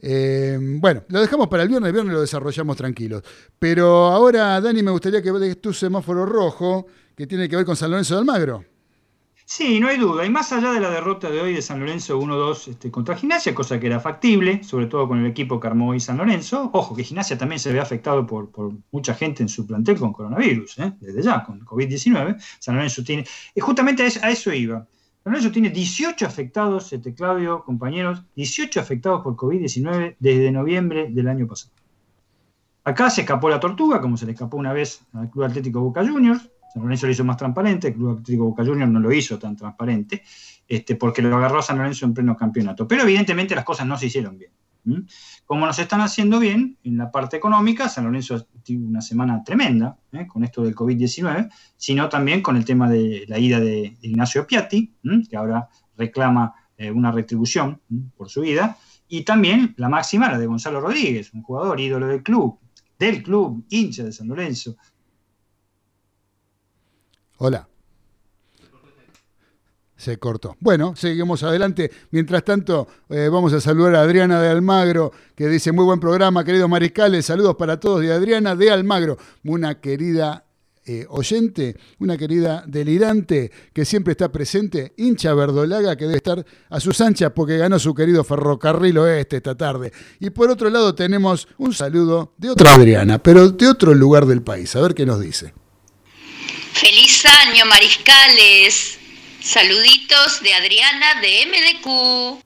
Bueno, 0.00 1.02
lo 1.08 1.20
dejamos 1.20 1.48
para 1.48 1.64
el 1.64 1.68
viernes, 1.68 1.88
el 1.88 1.92
viernes 1.92 2.14
lo 2.14 2.20
desarrollamos 2.20 2.76
tranquilos. 2.76 3.22
Pero 3.58 4.06
ahora, 4.06 4.60
Dani, 4.60 4.82
me 4.82 4.92
gustaría 4.92 5.20
que 5.20 5.32
des 5.32 5.60
tu 5.60 5.72
semáforo 5.72 6.24
rojo, 6.24 6.86
que 7.16 7.26
tiene 7.26 7.48
que 7.48 7.56
ver 7.56 7.64
con 7.64 7.74
San 7.74 7.90
Lorenzo 7.90 8.14
de 8.14 8.20
Almagro. 8.20 8.64
Sí, 9.50 9.80
no 9.80 9.88
hay 9.88 9.96
duda. 9.96 10.26
Y 10.26 10.30
más 10.30 10.52
allá 10.52 10.72
de 10.72 10.78
la 10.80 10.90
derrota 10.90 11.30
de 11.30 11.40
hoy 11.40 11.54
de 11.54 11.62
San 11.62 11.80
Lorenzo 11.80 12.20
1-2 12.20 12.68
este, 12.68 12.90
contra 12.90 13.16
Gimnasia, 13.16 13.54
cosa 13.54 13.80
que 13.80 13.86
era 13.86 13.98
factible, 13.98 14.62
sobre 14.62 14.88
todo 14.88 15.08
con 15.08 15.20
el 15.20 15.26
equipo 15.26 15.58
que 15.58 15.66
armó 15.66 15.98
San 16.00 16.18
Lorenzo. 16.18 16.68
Ojo, 16.74 16.94
que 16.94 17.02
Gimnasia 17.02 17.38
también 17.38 17.58
se 17.58 17.72
ve 17.72 17.80
afectado 17.80 18.26
por, 18.26 18.50
mucha 18.90 19.14
gente 19.14 19.42
en 19.42 19.48
su 19.48 19.66
plantel 19.66 19.98
con 19.98 20.12
coronavirus, 20.12 20.80
¿eh? 20.80 20.92
desde 21.00 21.22
ya, 21.22 21.44
con 21.44 21.64
COVID-19. 21.64 22.36
San 22.58 22.74
Lorenzo 22.74 23.02
tiene. 23.02 23.24
Y 23.54 23.60
justamente 23.60 24.02
a 24.02 24.06
eso, 24.08 24.20
a 24.22 24.30
eso 24.30 24.52
iba. 24.52 24.86
San 25.24 25.32
Lorenzo 25.32 25.50
tiene 25.50 25.70
18 25.70 26.26
afectados, 26.26 26.92
este, 26.92 27.14
Claudio, 27.14 27.64
compañeros, 27.64 28.22
18 28.36 28.78
afectados 28.78 29.22
por 29.22 29.34
COVID-19 29.34 30.16
desde 30.18 30.52
noviembre 30.52 31.08
del 31.08 31.26
año 31.26 31.46
pasado. 31.46 31.72
Acá 32.84 33.08
se 33.08 33.22
escapó 33.22 33.48
la 33.48 33.60
tortuga, 33.60 34.02
como 34.02 34.18
se 34.18 34.26
le 34.26 34.32
escapó 34.32 34.58
una 34.58 34.74
vez 34.74 35.00
al 35.14 35.30
Club 35.30 35.44
Atlético 35.44 35.80
Boca 35.80 36.06
Juniors. 36.06 36.50
San 36.72 36.82
Lorenzo 36.82 37.06
lo 37.06 37.12
hizo 37.12 37.24
más 37.24 37.36
transparente, 37.36 37.88
el 37.88 37.94
Club 37.94 38.10
Atlético 38.12 38.44
Boca 38.44 38.64
Juniors 38.64 38.90
no 38.90 39.00
lo 39.00 39.12
hizo 39.12 39.38
tan 39.38 39.56
transparente, 39.56 40.22
este, 40.66 40.96
porque 40.96 41.22
lo 41.22 41.36
agarró 41.36 41.58
a 41.58 41.62
San 41.62 41.78
Lorenzo 41.78 42.04
en 42.04 42.14
pleno 42.14 42.36
campeonato. 42.36 42.86
Pero 42.86 43.02
evidentemente 43.02 43.54
las 43.54 43.64
cosas 43.64 43.86
no 43.86 43.96
se 43.96 44.06
hicieron 44.06 44.38
bien. 44.38 44.52
Como 45.44 45.66
nos 45.66 45.78
están 45.78 46.00
haciendo 46.00 46.38
bien 46.38 46.78
en 46.82 46.96
la 46.96 47.10
parte 47.10 47.36
económica, 47.36 47.88
San 47.88 48.04
Lorenzo 48.04 48.46
tuvo 48.64 48.86
una 48.86 49.00
semana 49.00 49.42
tremenda 49.44 49.98
¿eh? 50.12 50.26
con 50.26 50.44
esto 50.44 50.62
del 50.62 50.74
COVID-19, 50.74 51.50
sino 51.76 52.08
también 52.08 52.42
con 52.42 52.56
el 52.56 52.64
tema 52.64 52.88
de 52.88 53.24
la 53.28 53.38
ida 53.38 53.60
de, 53.60 53.96
Ignacio 54.02 54.46
Piatti, 54.46 54.94
que 55.28 55.36
ahora 55.36 55.68
reclama 55.96 56.54
eh, 56.76 56.90
una 56.90 57.10
retribución 57.10 57.80
por 58.16 58.28
su 58.28 58.44
ida, 58.44 58.78
y 59.08 59.22
también 59.22 59.74
la 59.78 59.88
máxima, 59.88 60.30
la 60.30 60.38
de 60.38 60.46
Gonzalo 60.46 60.80
Rodríguez, 60.80 61.32
un 61.32 61.42
jugador 61.42 61.80
ídolo 61.80 62.06
del 62.06 62.22
club, 62.22 62.58
del 62.98 63.22
club, 63.22 63.64
hincha 63.70 64.04
de 64.04 64.12
San 64.12 64.28
Lorenzo, 64.28 64.76
Hola. 67.38 67.68
Se 69.96 70.16
cortó. 70.16 70.56
Bueno, 70.60 70.94
seguimos 70.94 71.42
adelante. 71.42 71.90
Mientras 72.12 72.44
tanto, 72.44 72.86
eh, 73.08 73.28
vamos 73.32 73.52
a 73.52 73.60
saludar 73.60 73.96
a 73.96 74.02
Adriana 74.02 74.40
de 74.40 74.48
Almagro, 74.48 75.12
que 75.34 75.48
dice, 75.48 75.72
muy 75.72 75.84
buen 75.84 75.98
programa, 75.98 76.44
queridos 76.44 76.68
mariscales. 76.68 77.26
Saludos 77.26 77.56
para 77.56 77.80
todos 77.80 78.00
de 78.00 78.12
Adriana 78.12 78.54
de 78.54 78.70
Almagro, 78.70 79.18
una 79.42 79.80
querida 79.80 80.44
eh, 80.86 81.04
oyente, 81.10 81.76
una 81.98 82.16
querida 82.16 82.64
delirante 82.66 83.50
que 83.72 83.84
siempre 83.84 84.12
está 84.12 84.30
presente, 84.30 84.94
hincha 84.96 85.34
verdolaga 85.34 85.96
que 85.96 86.04
debe 86.04 86.16
estar 86.16 86.46
a 86.70 86.80
sus 86.80 87.00
anchas 87.00 87.32
porque 87.34 87.58
ganó 87.58 87.78
su 87.78 87.92
querido 87.92 88.22
ferrocarril 88.22 88.98
oeste 88.98 89.38
esta 89.38 89.56
tarde. 89.56 89.92
Y 90.20 90.30
por 90.30 90.48
otro 90.48 90.70
lado 90.70 90.94
tenemos 90.94 91.48
un 91.58 91.74
saludo 91.74 92.34
de 92.38 92.50
otra 92.50 92.74
Adriana, 92.74 93.18
pero 93.18 93.50
de 93.50 93.68
otro 93.68 93.94
lugar 93.94 94.26
del 94.26 94.42
país. 94.42 94.74
A 94.76 94.80
ver 94.80 94.94
qué 94.94 95.04
nos 95.04 95.20
dice. 95.20 95.52
Feliz 96.80 97.24
año, 97.26 97.64
mariscales. 97.66 98.98
Saluditos 99.40 100.40
de 100.42 100.54
Adriana 100.54 101.20
de 101.20 101.46
MDQ. 101.46 102.44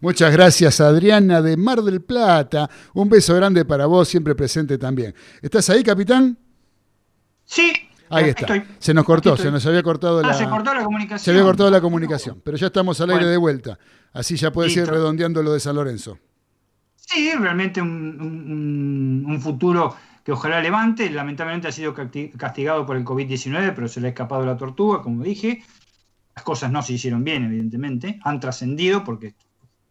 Muchas 0.00 0.32
gracias, 0.32 0.80
Adriana 0.80 1.42
de 1.42 1.56
Mar 1.56 1.82
del 1.82 2.00
Plata. 2.02 2.70
Un 2.94 3.08
beso 3.08 3.34
grande 3.34 3.64
para 3.64 3.86
vos, 3.86 4.08
siempre 4.08 4.34
presente 4.34 4.78
también. 4.78 5.14
¿Estás 5.42 5.68
ahí, 5.70 5.82
capitán? 5.82 6.38
Sí. 7.44 7.72
Ahí 8.08 8.30
aquí 8.30 8.30
está. 8.42 8.54
estoy. 8.56 8.74
Se 8.78 8.94
nos 8.94 9.04
cortó, 9.04 9.36
se 9.36 9.50
nos 9.50 9.64
había 9.66 9.82
cortado 9.82 10.20
Ah, 10.20 10.28
la. 10.28 10.34
se 10.34 10.48
cortó 10.48 10.72
la 10.72 10.84
comunicación. 10.84 11.18
se 11.24 11.30
había 11.32 11.42
cortado 11.42 11.70
la 11.70 11.80
comunicación, 11.80 12.40
pero 12.44 12.56
ya 12.56 12.66
estamos 12.68 13.00
al 13.00 13.10
aire 13.10 13.20
Bueno. 13.24 13.30
de 13.32 13.36
vuelta. 13.38 13.78
Así 14.12 14.36
ya 14.36 14.52
puedes 14.52 14.76
ir 14.76 14.86
redondeando 14.86 15.42
lo 15.42 15.52
de 15.52 15.60
San 15.60 15.74
Lorenzo. 15.74 16.18
Sí, 16.96 17.32
realmente 17.34 17.80
un, 17.80 17.88
un- 17.88 19.24
un- 19.26 19.32
un 19.32 19.40
futuro 19.40 19.96
que 20.26 20.32
ojalá 20.32 20.60
levante. 20.60 21.08
Lamentablemente 21.08 21.68
ha 21.68 21.72
sido 21.72 21.94
casti- 21.94 22.32
castigado 22.36 22.84
por 22.84 22.96
el 22.96 23.04
COVID-19, 23.04 23.72
pero 23.76 23.86
se 23.86 24.00
le 24.00 24.08
ha 24.08 24.10
escapado 24.10 24.44
la 24.44 24.56
tortuga, 24.56 25.00
como 25.00 25.22
dije. 25.22 25.62
Las 26.34 26.42
cosas 26.44 26.72
no 26.72 26.82
se 26.82 26.94
hicieron 26.94 27.22
bien, 27.22 27.44
evidentemente. 27.44 28.18
Han 28.24 28.40
trascendido 28.40 29.04
porque 29.04 29.36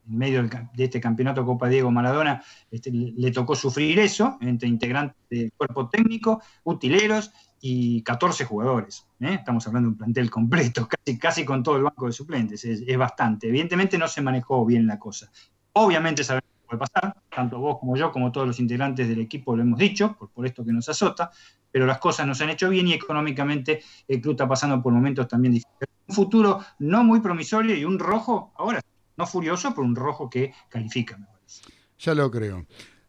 en 0.08 0.18
medio 0.18 0.44
de 0.44 0.84
este 0.84 1.00
campeonato 1.00 1.46
Copa 1.46 1.70
Diego 1.70 1.90
Maradona 1.90 2.44
este, 2.70 2.92
le 2.92 3.32
tocó 3.32 3.56
sufrir 3.56 3.98
eso 3.98 4.38
entre 4.42 4.68
integrantes 4.68 5.16
del 5.30 5.54
cuerpo 5.54 5.88
técnico, 5.88 6.42
utileros 6.66 7.32
y 7.62 8.04
14 8.04 8.44
jugadores. 8.44 9.08
¿eh? 9.22 9.36
Estamos 9.36 9.66
hablando 9.68 9.88
de 9.88 9.92
un 9.94 9.98
plantel 9.98 10.30
completo, 10.30 10.86
casi, 10.90 11.18
casi 11.18 11.46
con 11.46 11.64
todo 11.64 11.78
el 11.78 11.84
banco 11.84 12.08
de 12.08 12.12
suplentes. 12.12 12.66
Es, 12.66 12.84
es 12.86 12.98
bastante. 12.98 13.48
Evidentemente 13.48 13.98
no 13.98 14.10
se 14.10 14.22
manejó 14.22 14.66
bien 14.66 14.86
la 14.86 15.00
cosa. 15.00 15.32
Obviamente 15.72 16.26
sabemos 16.26 16.45
puede 16.66 16.80
pasar, 16.80 17.16
tanto 17.34 17.60
vos 17.60 17.80
como 17.80 17.96
yo, 17.96 18.12
como 18.12 18.32
todos 18.32 18.48
los 18.48 18.60
integrantes 18.60 19.08
del 19.08 19.22
equipo 19.22 19.56
lo 19.56 19.64
hemos 19.64 19.80
dicho, 19.80 20.18
por, 20.34 20.46
esto 20.46 20.66
que 20.66 20.72
nos 20.72 20.90
azota, 20.90 21.32
pero 21.72 21.86
las 21.86 22.00
cosas 22.00 22.28
no 22.28 22.36
se 22.36 22.44
han 22.44 22.50
hecho 22.50 22.70
bien 22.70 22.88
y 22.88 22.94
económicamente 22.94 23.82
el 24.08 24.22
club 24.22 24.34
está 24.34 24.48
pasando 24.48 24.82
por 24.82 24.94
momentos 24.94 25.28
también 25.28 25.54
difíciles. 25.54 25.90
Un 26.08 26.16
futuro 26.16 26.60
no 26.80 27.04
muy 27.04 27.20
promisorio 27.20 27.76
y 27.76 27.86
un 27.86 28.00
rojo, 28.00 28.54
ahora 28.58 28.82
no 29.18 29.26
furioso, 29.26 29.72
pero 29.74 29.84
un 29.84 29.96
rojo 29.96 30.30
que 30.30 30.54
califica, 30.70 31.18
me 31.18 31.26
parece. 31.26 31.62
Ya 32.00 32.14
lo 32.14 32.30
creo. 32.30 32.66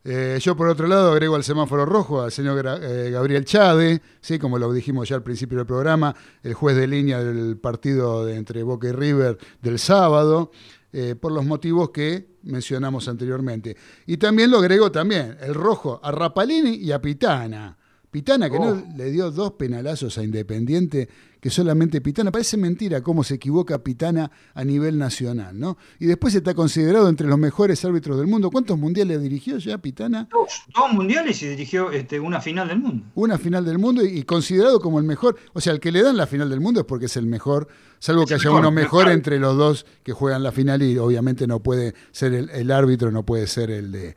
Eh, 0.08 0.38
yo, 0.40 0.56
por 0.56 0.68
otro 0.68 0.86
lado, 0.86 1.10
agrego 1.10 1.34
al 1.34 1.42
semáforo 1.42 1.84
rojo 1.84 2.22
al 2.22 2.30
señor 2.30 2.64
eh, 2.80 3.10
Gabriel 3.10 3.44
Chade, 3.44 4.00
¿sí? 4.20 4.38
como 4.38 4.56
lo 4.56 4.72
dijimos 4.72 5.08
ya 5.08 5.16
al 5.16 5.24
principio 5.24 5.58
del 5.58 5.66
programa, 5.66 6.14
el 6.44 6.54
juez 6.54 6.76
de 6.76 6.86
línea 6.86 7.20
del 7.20 7.58
partido 7.58 8.24
de 8.24 8.36
entre 8.36 8.62
Boca 8.62 8.86
y 8.86 8.92
River 8.92 9.36
del 9.62 9.80
sábado, 9.80 10.52
eh, 10.98 11.14
por 11.14 11.30
los 11.30 11.44
motivos 11.44 11.90
que 11.90 12.38
mencionamos 12.44 13.06
anteriormente. 13.06 13.76
Y 14.06 14.16
también 14.16 14.50
lo 14.50 14.56
agrego 14.58 14.90
también, 14.90 15.36
el 15.42 15.52
rojo 15.52 16.00
a 16.02 16.10
Rapalini 16.10 16.76
y 16.76 16.90
a 16.90 17.02
Pitana. 17.02 17.76
Pitana 18.10 18.48
que 18.48 18.58
no 18.58 18.70
Oh. 18.70 18.82
le 18.96 19.10
dio 19.10 19.30
dos 19.30 19.52
penalazos 19.52 20.16
a 20.16 20.24
Independiente, 20.24 21.06
que 21.46 21.50
solamente 21.50 22.00
Pitana. 22.00 22.32
Parece 22.32 22.56
mentira 22.56 23.02
cómo 23.02 23.22
se 23.22 23.34
equivoca 23.34 23.78
Pitana 23.78 24.32
a 24.52 24.64
nivel 24.64 24.98
nacional, 24.98 25.56
¿no? 25.56 25.78
Y 26.00 26.06
después 26.06 26.34
está 26.34 26.54
considerado 26.54 27.08
entre 27.08 27.28
los 27.28 27.38
mejores 27.38 27.84
árbitros 27.84 28.18
del 28.18 28.26
mundo. 28.26 28.50
¿Cuántos 28.50 28.76
mundiales 28.76 29.22
dirigió 29.22 29.56
ya 29.58 29.78
Pitana? 29.78 30.26
Dos, 30.28 30.64
dos 30.74 30.92
mundiales 30.92 31.40
y 31.44 31.46
dirigió 31.46 31.92
este, 31.92 32.18
una 32.18 32.40
final 32.40 32.66
del 32.66 32.80
mundo. 32.80 33.06
Una 33.14 33.38
final 33.38 33.64
del 33.64 33.78
mundo 33.78 34.04
y, 34.04 34.08
y 34.18 34.22
considerado 34.24 34.80
como 34.80 34.98
el 34.98 35.04
mejor. 35.04 35.36
O 35.52 35.60
sea, 35.60 35.72
el 35.72 35.78
que 35.78 35.92
le 35.92 36.02
dan 36.02 36.16
la 36.16 36.26
final 36.26 36.50
del 36.50 36.58
mundo 36.58 36.80
es 36.80 36.86
porque 36.86 37.06
es 37.06 37.16
el 37.16 37.26
mejor, 37.26 37.68
salvo 38.00 38.22
Es 38.22 38.28
que 38.28 38.34
haya 38.34 38.42
mejor, 38.46 38.58
uno 38.58 38.70
mejor. 38.72 39.08
entre 39.08 39.38
los 39.38 39.56
dos 39.56 39.86
que 40.02 40.12
juegan 40.12 40.42
la 40.42 40.50
final 40.50 40.82
y 40.82 40.98
obviamente 40.98 41.46
no 41.46 41.60
puede 41.62 41.94
ser 42.10 42.34
el, 42.34 42.50
el 42.50 42.72
árbitro, 42.72 43.12
no 43.12 43.24
puede 43.24 43.46
ser 43.46 43.70
el 43.70 43.92
de, 43.92 44.16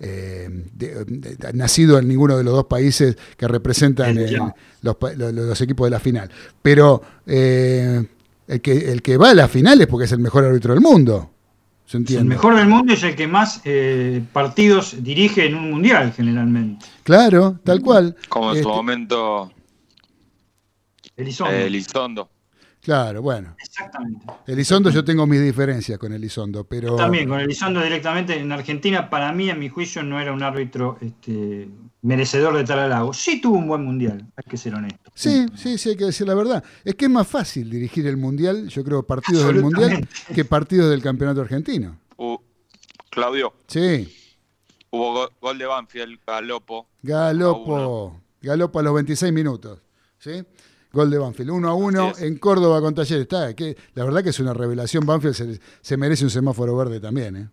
eh, 0.00 0.48
de- 0.74 1.04
de- 1.04 1.36
de- 1.36 1.52
nacido 1.52 1.98
en 1.98 2.08
ninguno 2.08 2.36
de 2.38 2.42
los 2.44 2.54
dos 2.54 2.64
países 2.66 3.16
que 3.36 3.46
representan 3.46 4.16
El- 4.16 4.38
los, 4.82 4.96
pa- 4.96 5.12
lo- 5.12 5.30
lo- 5.30 5.44
los 5.44 5.60
equipos 5.60 5.86
de 5.86 5.90
la 5.90 6.00
final. 6.00 6.30
Pero 6.62 7.02
eh, 7.26 8.04
el, 8.48 8.60
que, 8.62 8.90
el 8.92 9.02
que 9.02 9.16
va 9.18 9.30
a 9.30 9.34
la 9.34 9.46
final 9.48 9.80
es 9.80 9.86
porque 9.86 10.06
es 10.06 10.12
el 10.12 10.20
mejor 10.20 10.44
árbitro 10.44 10.72
del 10.74 10.82
mundo. 10.82 11.30
¿Se 11.86 11.96
entiende? 11.96 12.22
El 12.22 12.28
mejor 12.28 12.54
del 12.56 12.68
mundo 12.68 12.92
es 12.92 13.02
el 13.02 13.16
que 13.16 13.26
más 13.26 13.60
eh, 13.64 14.22
partidos 14.32 14.94
dirige 15.02 15.44
en 15.46 15.56
un 15.56 15.70
mundial, 15.70 16.12
generalmente. 16.12 16.86
Claro, 17.02 17.58
tal 17.64 17.80
cual. 17.82 18.16
Como 18.28 18.50
en 18.50 18.54
su 18.62 18.68
Este, 18.68 18.72
momento 18.72 19.52
Elizondo. 21.16 21.52
eh, 21.52 21.66
Elizondo. 21.66 22.30
Claro, 22.82 23.20
bueno. 23.20 23.54
Exactamente. 23.62 24.24
Elizondo 24.46 24.88
yo 24.90 25.04
tengo 25.04 25.26
mis 25.26 25.40
diferencias 25.42 25.98
con 25.98 26.12
Elizondo, 26.14 26.64
pero... 26.64 26.96
También 26.96 27.28
con 27.28 27.38
Elizondo 27.38 27.82
directamente 27.82 28.38
en 28.38 28.50
Argentina, 28.52 29.10
para 29.10 29.32
mí, 29.32 29.50
en 29.50 29.58
mi 29.58 29.68
juicio, 29.68 30.02
no 30.02 30.18
era 30.18 30.32
un 30.32 30.42
árbitro 30.42 30.96
este, 31.02 31.68
merecedor 32.02 32.56
de 32.56 32.64
tal 32.64 32.78
halago. 32.78 33.12
Sí 33.12 33.40
tuvo 33.40 33.58
un 33.58 33.68
buen 33.68 33.84
mundial, 33.84 34.26
hay 34.34 34.50
que 34.50 34.56
ser 34.56 34.74
honesto. 34.74 35.10
Sí, 35.14 35.44
sí, 35.56 35.76
sí, 35.76 35.90
hay 35.90 35.96
que 35.96 36.06
decir 36.06 36.26
la 36.26 36.34
verdad. 36.34 36.64
Es 36.82 36.94
que 36.94 37.04
es 37.04 37.10
más 37.10 37.26
fácil 37.28 37.68
dirigir 37.68 38.06
el 38.06 38.16
Mundial, 38.16 38.68
yo 38.68 38.82
creo, 38.82 39.02
partidos 39.06 39.46
del 39.46 39.60
Mundial 39.62 40.08
que 40.34 40.44
partidos 40.46 40.88
del 40.90 41.02
Campeonato 41.02 41.42
Argentino. 41.42 41.98
Claudio, 43.10 43.52
Sí, 43.66 44.08
hubo 44.90 45.12
go- 45.12 45.30
gol 45.40 45.58
de 45.58 45.66
Banfield, 45.66 46.18
Galopo. 46.26 46.86
Galopo, 47.02 48.20
Galopo 48.40 48.78
a 48.78 48.82
los 48.82 48.94
26 48.94 49.32
minutos. 49.32 49.80
¿sí? 50.18 50.42
Gol 50.92 51.10
de 51.10 51.18
Banfield, 51.18 51.50
1 51.50 51.68
a 51.68 51.74
1 51.74 52.08
Así 52.08 52.22
es. 52.24 52.28
en 52.30 52.38
Córdoba 52.38 52.80
con 52.80 52.94
Talleres. 52.94 53.22
Está, 53.22 53.54
que, 53.54 53.76
la 53.94 54.04
verdad 54.04 54.22
que 54.22 54.30
es 54.30 54.40
una 54.40 54.54
revelación. 54.54 55.06
Banfield 55.06 55.34
se, 55.34 55.60
se 55.80 55.96
merece 55.96 56.24
un 56.24 56.30
semáforo 56.30 56.76
verde 56.76 56.98
también. 57.00 57.36
¿eh? 57.36 57.48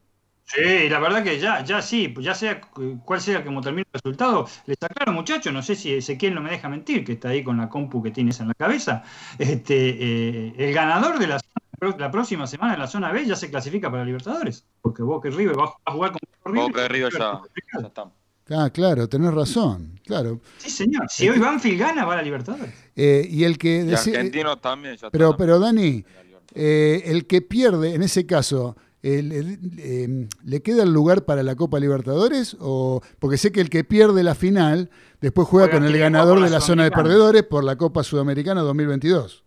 Sí, 0.46 0.88
la 0.90 1.00
verdad 1.00 1.24
que 1.24 1.40
ya, 1.40 1.64
ya 1.64 1.82
sí, 1.82 2.14
ya 2.22 2.34
sea 2.34 2.62
cu- 2.62 3.02
cuál 3.04 3.20
sea 3.20 3.44
como 3.44 3.60
termine 3.62 3.86
el 3.92 4.00
resultado, 4.02 4.48
les 4.66 4.78
aclaro 4.82 5.12
muchachos, 5.12 5.52
no 5.52 5.62
sé 5.62 5.76
si 5.76 5.94
Ezequiel 5.94 6.34
no 6.36 6.42
me 6.42 6.50
deja 6.50 6.70
mentir, 6.70 7.04
que 7.04 7.12
está 7.14 7.30
ahí 7.30 7.44
con 7.44 7.58
la 7.58 7.68
compu 7.68 8.02
que 8.02 8.12
tienes 8.12 8.40
en 8.40 8.48
la 8.48 8.54
cabeza, 8.54 9.04
este, 9.38 9.90
eh, 10.48 10.54
el 10.58 10.74
ganador 10.74 11.20
de 11.20 11.28
la, 11.28 11.40
zona- 11.40 11.98
la 11.98 12.10
próxima 12.12 12.48
semana 12.48 12.76
en 12.76 12.80
la 12.80 12.88
zona 12.88 13.12
B 13.12 13.26
ya 13.26 13.36
se 13.36 13.50
clasifica 13.52 13.92
para 13.92 14.06
Libertadores, 14.06 14.66
porque 14.82 15.04
Boca 15.04 15.28
y 15.28 15.32
River 15.32 15.60
va 15.60 15.74
a 15.86 15.92
jugar 15.92 16.14
con 16.42 16.54
Boca 16.56 16.86
y 16.86 16.88
River 16.88 17.12
ya, 17.12 17.42
ya 17.82 17.88
están. 17.88 18.06
Ah, 18.50 18.70
claro, 18.70 19.08
tenés 19.10 19.34
razón. 19.34 20.00
Claro. 20.06 20.40
Sí, 20.58 20.70
señor, 20.70 21.08
si 21.10 21.28
hoy 21.30 21.38
Banfield 21.40 21.80
gana, 21.80 22.06
va 22.06 22.14
a 22.14 22.18
la 22.18 22.22
Libertadores. 22.24 22.74
Eh, 22.96 23.28
y 23.30 23.44
el 23.44 23.58
que... 23.58 23.84
Y 23.86 23.94
Argentinos 23.94 24.62
también 24.62 24.96
ya 24.98 25.10
pero, 25.12 25.26
están. 25.32 25.38
pero 25.38 25.60
Dani, 25.60 26.06
eh, 26.56 27.04
el 27.06 27.28
que 27.28 27.42
pierde, 27.42 27.94
en 27.94 28.04
ese 28.04 28.26
caso, 28.26 28.78
el- 29.04 29.32
el- 29.34 29.60
eh, 29.78 30.28
¿le 30.46 30.62
queda 30.62 30.84
el 30.84 30.94
lugar 30.94 31.26
para 31.26 31.44
la 31.44 31.56
Copa 31.56 31.80
Libertadores? 31.80 32.56
O, 32.60 33.02
porque 33.20 33.38
sé 33.38 33.52
que 33.52 33.60
el 33.62 33.70
que 33.70 33.84
pierde 33.84 34.24
la 34.24 34.34
final 34.34 34.90
después 35.22 35.48
juega 35.48 35.68
Juega 35.68 35.80
con 35.86 35.88
el 35.94 36.00
ganador 36.00 36.42
de 36.42 36.50
la 36.50 36.62
zona 36.62 36.84
de 36.86 36.92
perdedores 36.92 37.44
por 37.44 37.64
la 37.64 37.76
Copa 37.76 38.04
Sudamericana 38.04 38.62
2022. 38.62 39.44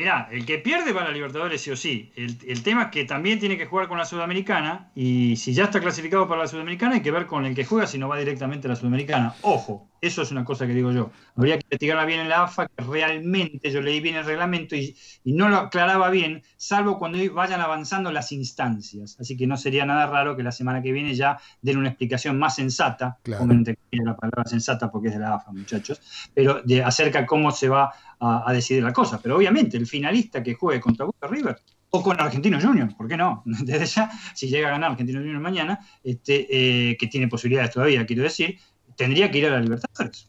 Mirá, 0.00 0.30
el 0.32 0.46
que 0.46 0.56
pierde 0.56 0.94
va 0.94 1.02
a 1.02 1.04
la 1.04 1.10
Libertadores 1.10 1.60
sí 1.60 1.70
o 1.70 1.76
sí. 1.76 2.10
El, 2.16 2.38
el 2.46 2.62
tema 2.62 2.84
es 2.84 2.88
que 2.88 3.04
también 3.04 3.38
tiene 3.38 3.58
que 3.58 3.66
jugar 3.66 3.86
con 3.86 3.98
la 3.98 4.06
Sudamericana 4.06 4.90
y 4.94 5.36
si 5.36 5.52
ya 5.52 5.64
está 5.64 5.78
clasificado 5.78 6.26
para 6.26 6.40
la 6.40 6.48
Sudamericana 6.48 6.94
hay 6.94 7.02
que 7.02 7.10
ver 7.10 7.26
con 7.26 7.44
el 7.44 7.54
que 7.54 7.66
juega 7.66 7.86
si 7.86 7.98
no 7.98 8.08
va 8.08 8.16
directamente 8.16 8.66
a 8.66 8.70
la 8.70 8.76
Sudamericana. 8.76 9.34
Ojo, 9.42 9.89
eso 10.00 10.22
es 10.22 10.30
una 10.30 10.44
cosa 10.44 10.66
que 10.66 10.72
digo 10.74 10.92
yo. 10.92 11.10
Habría 11.36 11.56
que 11.58 11.64
investigarla 11.66 12.04
bien 12.04 12.20
en 12.20 12.28
la 12.28 12.44
AFA, 12.44 12.66
que 12.68 12.84
realmente 12.84 13.70
yo 13.70 13.80
leí 13.82 14.00
bien 14.00 14.16
el 14.16 14.24
reglamento 14.24 14.74
y, 14.76 14.96
y 15.24 15.32
no 15.32 15.48
lo 15.48 15.56
aclaraba 15.56 16.08
bien, 16.10 16.42
salvo 16.56 16.98
cuando 16.98 17.18
vayan 17.34 17.60
avanzando 17.60 18.10
las 18.10 18.32
instancias. 18.32 19.16
Así 19.20 19.36
que 19.36 19.46
no 19.46 19.56
sería 19.56 19.84
nada 19.84 20.06
raro 20.06 20.36
que 20.36 20.42
la 20.42 20.52
semana 20.52 20.80
que 20.82 20.92
viene 20.92 21.14
ya 21.14 21.38
den 21.62 21.76
una 21.78 21.88
explicación 21.88 22.38
más 22.38 22.54
sensata, 22.56 23.18
Claro. 23.22 23.44
entre 23.50 23.76
la 23.92 24.16
palabra 24.16 24.44
sensata 24.46 24.90
porque 24.90 25.08
es 25.08 25.14
de 25.14 25.20
la 25.20 25.34
AFA, 25.34 25.52
muchachos, 25.52 26.00
pero 26.34 26.62
de 26.64 26.82
acerca 26.82 27.26
cómo 27.26 27.50
se 27.50 27.68
va 27.68 27.92
a, 28.18 28.48
a 28.48 28.52
decidir 28.52 28.82
la 28.82 28.92
cosa. 28.92 29.20
Pero 29.22 29.36
obviamente 29.36 29.76
el 29.76 29.86
finalista 29.86 30.42
que 30.42 30.54
juegue 30.54 30.80
contra 30.80 31.06
Boca 31.06 31.26
River 31.28 31.56
o 31.92 32.02
con 32.02 32.20
Argentinos 32.20 32.64
Juniors, 32.64 32.94
¿por 32.94 33.08
qué 33.08 33.16
no? 33.16 33.42
Desde 33.44 33.84
ya, 33.86 34.10
si 34.34 34.48
llega 34.48 34.68
a 34.68 34.70
ganar 34.72 34.92
Argentinos 34.92 35.20
Juniors 35.22 35.42
mañana, 35.42 35.78
este, 36.04 36.46
eh, 36.90 36.96
que 36.96 37.06
tiene 37.08 37.28
posibilidades 37.28 37.72
todavía, 37.72 38.06
quiero 38.06 38.22
decir, 38.22 38.58
tendría 39.00 39.30
que 39.30 39.38
ir 39.38 39.46
a 39.46 39.50
la 39.52 39.60
Libertadores. 39.60 40.28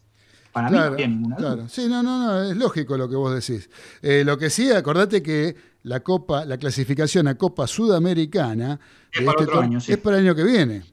Para 0.54 0.70
mí 0.70 0.76
no 0.76 0.78
Claro, 0.82 0.94
había 0.94 1.08
ninguna 1.08 1.36
duda. 1.36 1.54
claro. 1.56 1.70
Sí, 1.70 1.88
no, 1.88 2.02
no, 2.04 2.26
no, 2.26 2.44
es 2.52 2.56
lógico 2.58 2.98
lo 2.98 3.08
que 3.10 3.16
vos 3.16 3.34
decís. 3.34 3.70
Eh, 4.02 4.24
lo 4.26 4.38
que 4.38 4.50
sí, 4.50 4.72
acordate 4.72 5.22
que 5.22 5.56
la 5.84 6.00
Copa, 6.02 6.46
la 6.46 6.58
clasificación 6.58 7.28
a 7.28 7.36
Copa 7.36 7.68
Sudamericana 7.68 8.80
Es 9.12 9.20
de 9.22 9.26
para 9.26 9.42
otro 9.44 9.54
tor- 9.56 9.64
año, 9.64 9.80
sí. 9.82 9.92
es 9.92 9.98
para 9.98 10.18
el 10.20 10.26
año 10.26 10.36
que 10.36 10.44
viene. 10.44 10.84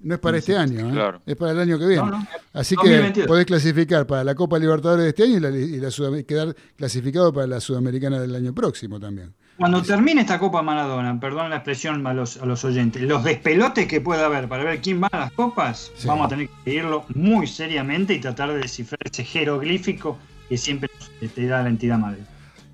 No 0.00 0.14
es 0.16 0.20
para 0.20 0.36
este 0.36 0.54
año, 0.54 0.88
¿eh? 0.90 0.92
Claro. 0.92 1.22
es 1.24 1.34
para 1.36 1.52
el 1.52 1.60
año 1.60 1.78
que 1.78 1.86
viene. 1.86 2.02
No, 2.02 2.10
no, 2.10 2.26
Así 2.52 2.74
2022. 2.74 3.24
que 3.24 3.28
podés 3.28 3.46
clasificar 3.46 4.06
para 4.06 4.22
la 4.22 4.34
Copa 4.34 4.58
Libertadores 4.58 5.02
de 5.04 5.08
este 5.10 5.22
año 5.22 5.36
y, 5.38 5.40
la, 5.40 5.50
y 5.50 5.80
la 5.80 5.88
Sudam- 5.88 6.26
quedar 6.26 6.54
clasificado 6.76 7.32
para 7.32 7.46
la 7.46 7.60
Sudamericana 7.60 8.20
del 8.20 8.34
año 8.34 8.54
próximo 8.54 9.00
también. 9.00 9.34
Cuando 9.56 9.82
termine 9.82 10.22
esta 10.22 10.38
Copa 10.38 10.62
Maradona, 10.62 11.18
perdón 11.20 11.48
la 11.50 11.56
expresión 11.56 12.04
a 12.06 12.12
los, 12.12 12.38
a 12.38 12.46
los 12.46 12.64
oyentes, 12.64 13.02
los 13.02 13.22
despelotes 13.22 13.86
que 13.86 14.00
pueda 14.00 14.26
haber 14.26 14.48
para 14.48 14.64
ver 14.64 14.80
quién 14.80 15.00
va 15.02 15.08
a 15.12 15.18
las 15.18 15.32
copas, 15.32 15.92
Sí. 15.96 16.08
vamos 16.08 16.26
a 16.26 16.28
tener 16.30 16.48
que 16.48 16.54
seguirlo 16.64 17.04
muy 17.14 17.46
seriamente 17.46 18.14
y 18.14 18.20
tratar 18.20 18.52
de 18.52 18.58
descifrar 18.58 18.98
ese 19.04 19.22
jeroglífico 19.24 20.18
que 20.48 20.58
siempre 20.58 20.90
nos 20.98 21.32
te 21.32 21.46
da 21.46 21.62
la 21.62 21.68
entidad 21.68 21.98
madre. 21.98 22.18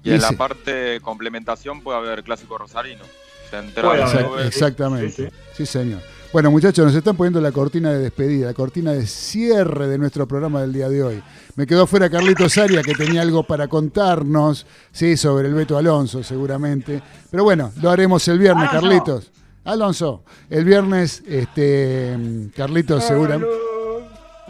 Y 0.03 0.13
en 0.13 0.23
la 0.23 0.29
sí. 0.29 0.37
parte 0.37 0.99
complementación 1.03 1.83
puede 1.83 1.99
haber 1.99 2.23
clásico 2.25 2.57
rosarino. 2.57 3.05
Central, 3.51 3.85
Puede 3.87 4.03
haber. 4.03 4.23
Nube, 4.27 4.37
Exact- 4.43 4.47
exactamente. 4.47 5.11
Sí, 5.11 5.29
Sí, 5.57 5.67
señor. 5.67 6.01
Bueno, 6.33 6.53
muchachos, 6.53 6.87
nos 6.87 6.95
están 6.95 7.17
poniendo 7.17 7.41
la 7.41 7.51
cortina 7.51 7.91
de 7.91 7.99
despedida, 7.99 8.47
la 8.47 8.55
cortina 8.55 8.93
de 8.93 9.05
cierre 9.05 9.89
de 9.89 9.99
nuestro 9.99 10.29
programa 10.29 10.61
del 10.61 10.73
día 10.73 10.89
de 10.89 11.03
hoy. 11.03 11.23
Me 11.57 11.67
quedó 11.67 11.89
fuera 11.89 12.09
Carlitos 12.09 12.57
Aria, 12.57 12.83
que 12.83 12.95
tenía 12.95 13.23
algo 13.23 13.43
para 13.43 13.67
contarnos, 13.67 14.65
sí, 14.93 15.17
sobre 15.17 15.49
el 15.49 15.55
Beto 15.55 15.77
Alonso, 15.77 16.23
seguramente. 16.23 17.03
Pero 17.33 17.43
bueno, 17.43 17.73
lo 17.83 17.91
haremos 17.91 18.29
el 18.29 18.39
viernes, 18.39 18.69
Alonso. 18.69 18.81
Carlitos. 18.81 19.33
Alonso, 19.65 20.23
el 20.49 20.65
viernes, 20.65 21.25
este, 21.27 22.17
Carlitos, 22.55 23.03
seguramente. 23.03 23.53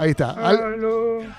Ahí 0.01 0.11
está. 0.12 0.30
Al- 0.30 0.59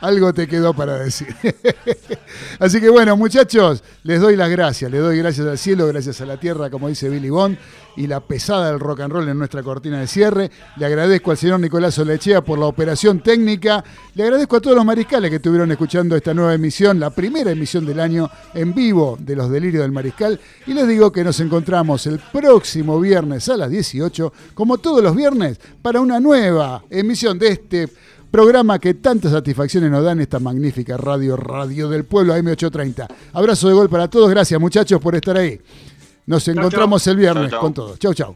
algo 0.01 0.34
te 0.36 0.47
quedó 0.47 0.72
para 0.76 0.99
decir. 0.99 1.36
Así 2.59 2.80
que 2.80 2.89
bueno, 2.89 3.18
muchachos, 3.18 3.84
les 4.03 4.22
doy 4.22 4.36
las 4.36 4.51
gracias. 4.51 4.91
Les 4.91 5.01
doy 5.01 5.18
gracias 5.18 5.47
al 5.47 5.57
cielo, 5.57 5.88
gracias 5.88 6.22
a 6.22 6.28
la 6.28 6.38
tierra, 6.39 6.70
como 6.70 6.88
dice 6.88 7.09
Billy 7.09 7.32
Bond, 7.32 7.57
y 7.97 8.05
la 8.05 8.20
pesada 8.20 8.70
del 8.70 8.80
rock 8.80 8.99
and 8.99 9.14
roll 9.14 9.28
en 9.28 9.39
nuestra 9.39 9.64
cortina 9.64 9.99
de 9.99 10.05
cierre. 10.05 10.51
Le 10.78 10.86
agradezco 10.86 11.32
al 11.32 11.38
señor 11.38 11.59
Nicolás 11.59 11.97
Olechea 11.97 12.41
por 12.41 12.59
la 12.59 12.68
operación 12.68 13.22
técnica. 13.22 13.84
Le 14.14 14.24
agradezco 14.26 14.57
a 14.57 14.62
todos 14.62 14.76
los 14.76 14.86
mariscales 14.86 15.32
que 15.32 15.38
estuvieron 15.38 15.72
escuchando 15.72 16.16
esta 16.16 16.32
nueva 16.36 16.53
emisión, 16.53 16.99
la 16.99 17.09
primera 17.09 17.49
emisión 17.49 17.84
del 17.84 17.99
año 17.99 18.30
en 18.53 18.76
vivo 18.76 19.18
de 19.20 19.36
los 19.36 19.49
Delirios 19.49 19.82
del 19.82 19.91
Mariscal. 19.91 20.39
Y 20.68 20.76
les 20.76 20.88
digo 20.88 21.12
que 21.12 21.24
nos 21.24 21.39
encontramos 21.39 22.05
el 22.05 22.20
próximo 22.32 22.99
viernes 22.99 23.49
a 23.49 23.57
las 23.57 23.72
18, 23.72 24.32
como 24.53 24.78
todos 24.78 25.01
los 25.01 25.16
viernes, 25.16 25.59
para 25.82 25.99
una 25.99 26.20
nueva 26.20 26.84
emisión 26.91 27.39
de 27.39 27.47
este 27.47 27.89
programa 28.32 28.79
que 28.79 28.93
tantas 28.95 29.32
satisfacciones 29.32 29.91
nos 29.91 30.03
dan 30.03 30.21
esta 30.21 30.39
magnífica 30.39 30.97
radio, 30.97 31.36
Radio 31.36 31.89
del 31.89 32.05
Pueblo 32.05 32.34
AM830. 32.34 33.07
Abrazo 33.34 33.67
de 33.67 33.73
gol 33.73 33.89
para 33.89 34.07
todos, 34.07 34.29
gracias 34.29 34.59
muchachos 34.59 34.99
por 34.99 35.15
estar 35.15 35.38
ahí. 35.38 35.59
Nos 36.25 36.47
encontramos 36.47 37.05
el 37.07 37.17
viernes 37.17 37.51
chau. 37.51 37.59
con 37.59 37.73
todos. 37.73 37.99
Chau, 37.99 38.13
chau. 38.13 38.36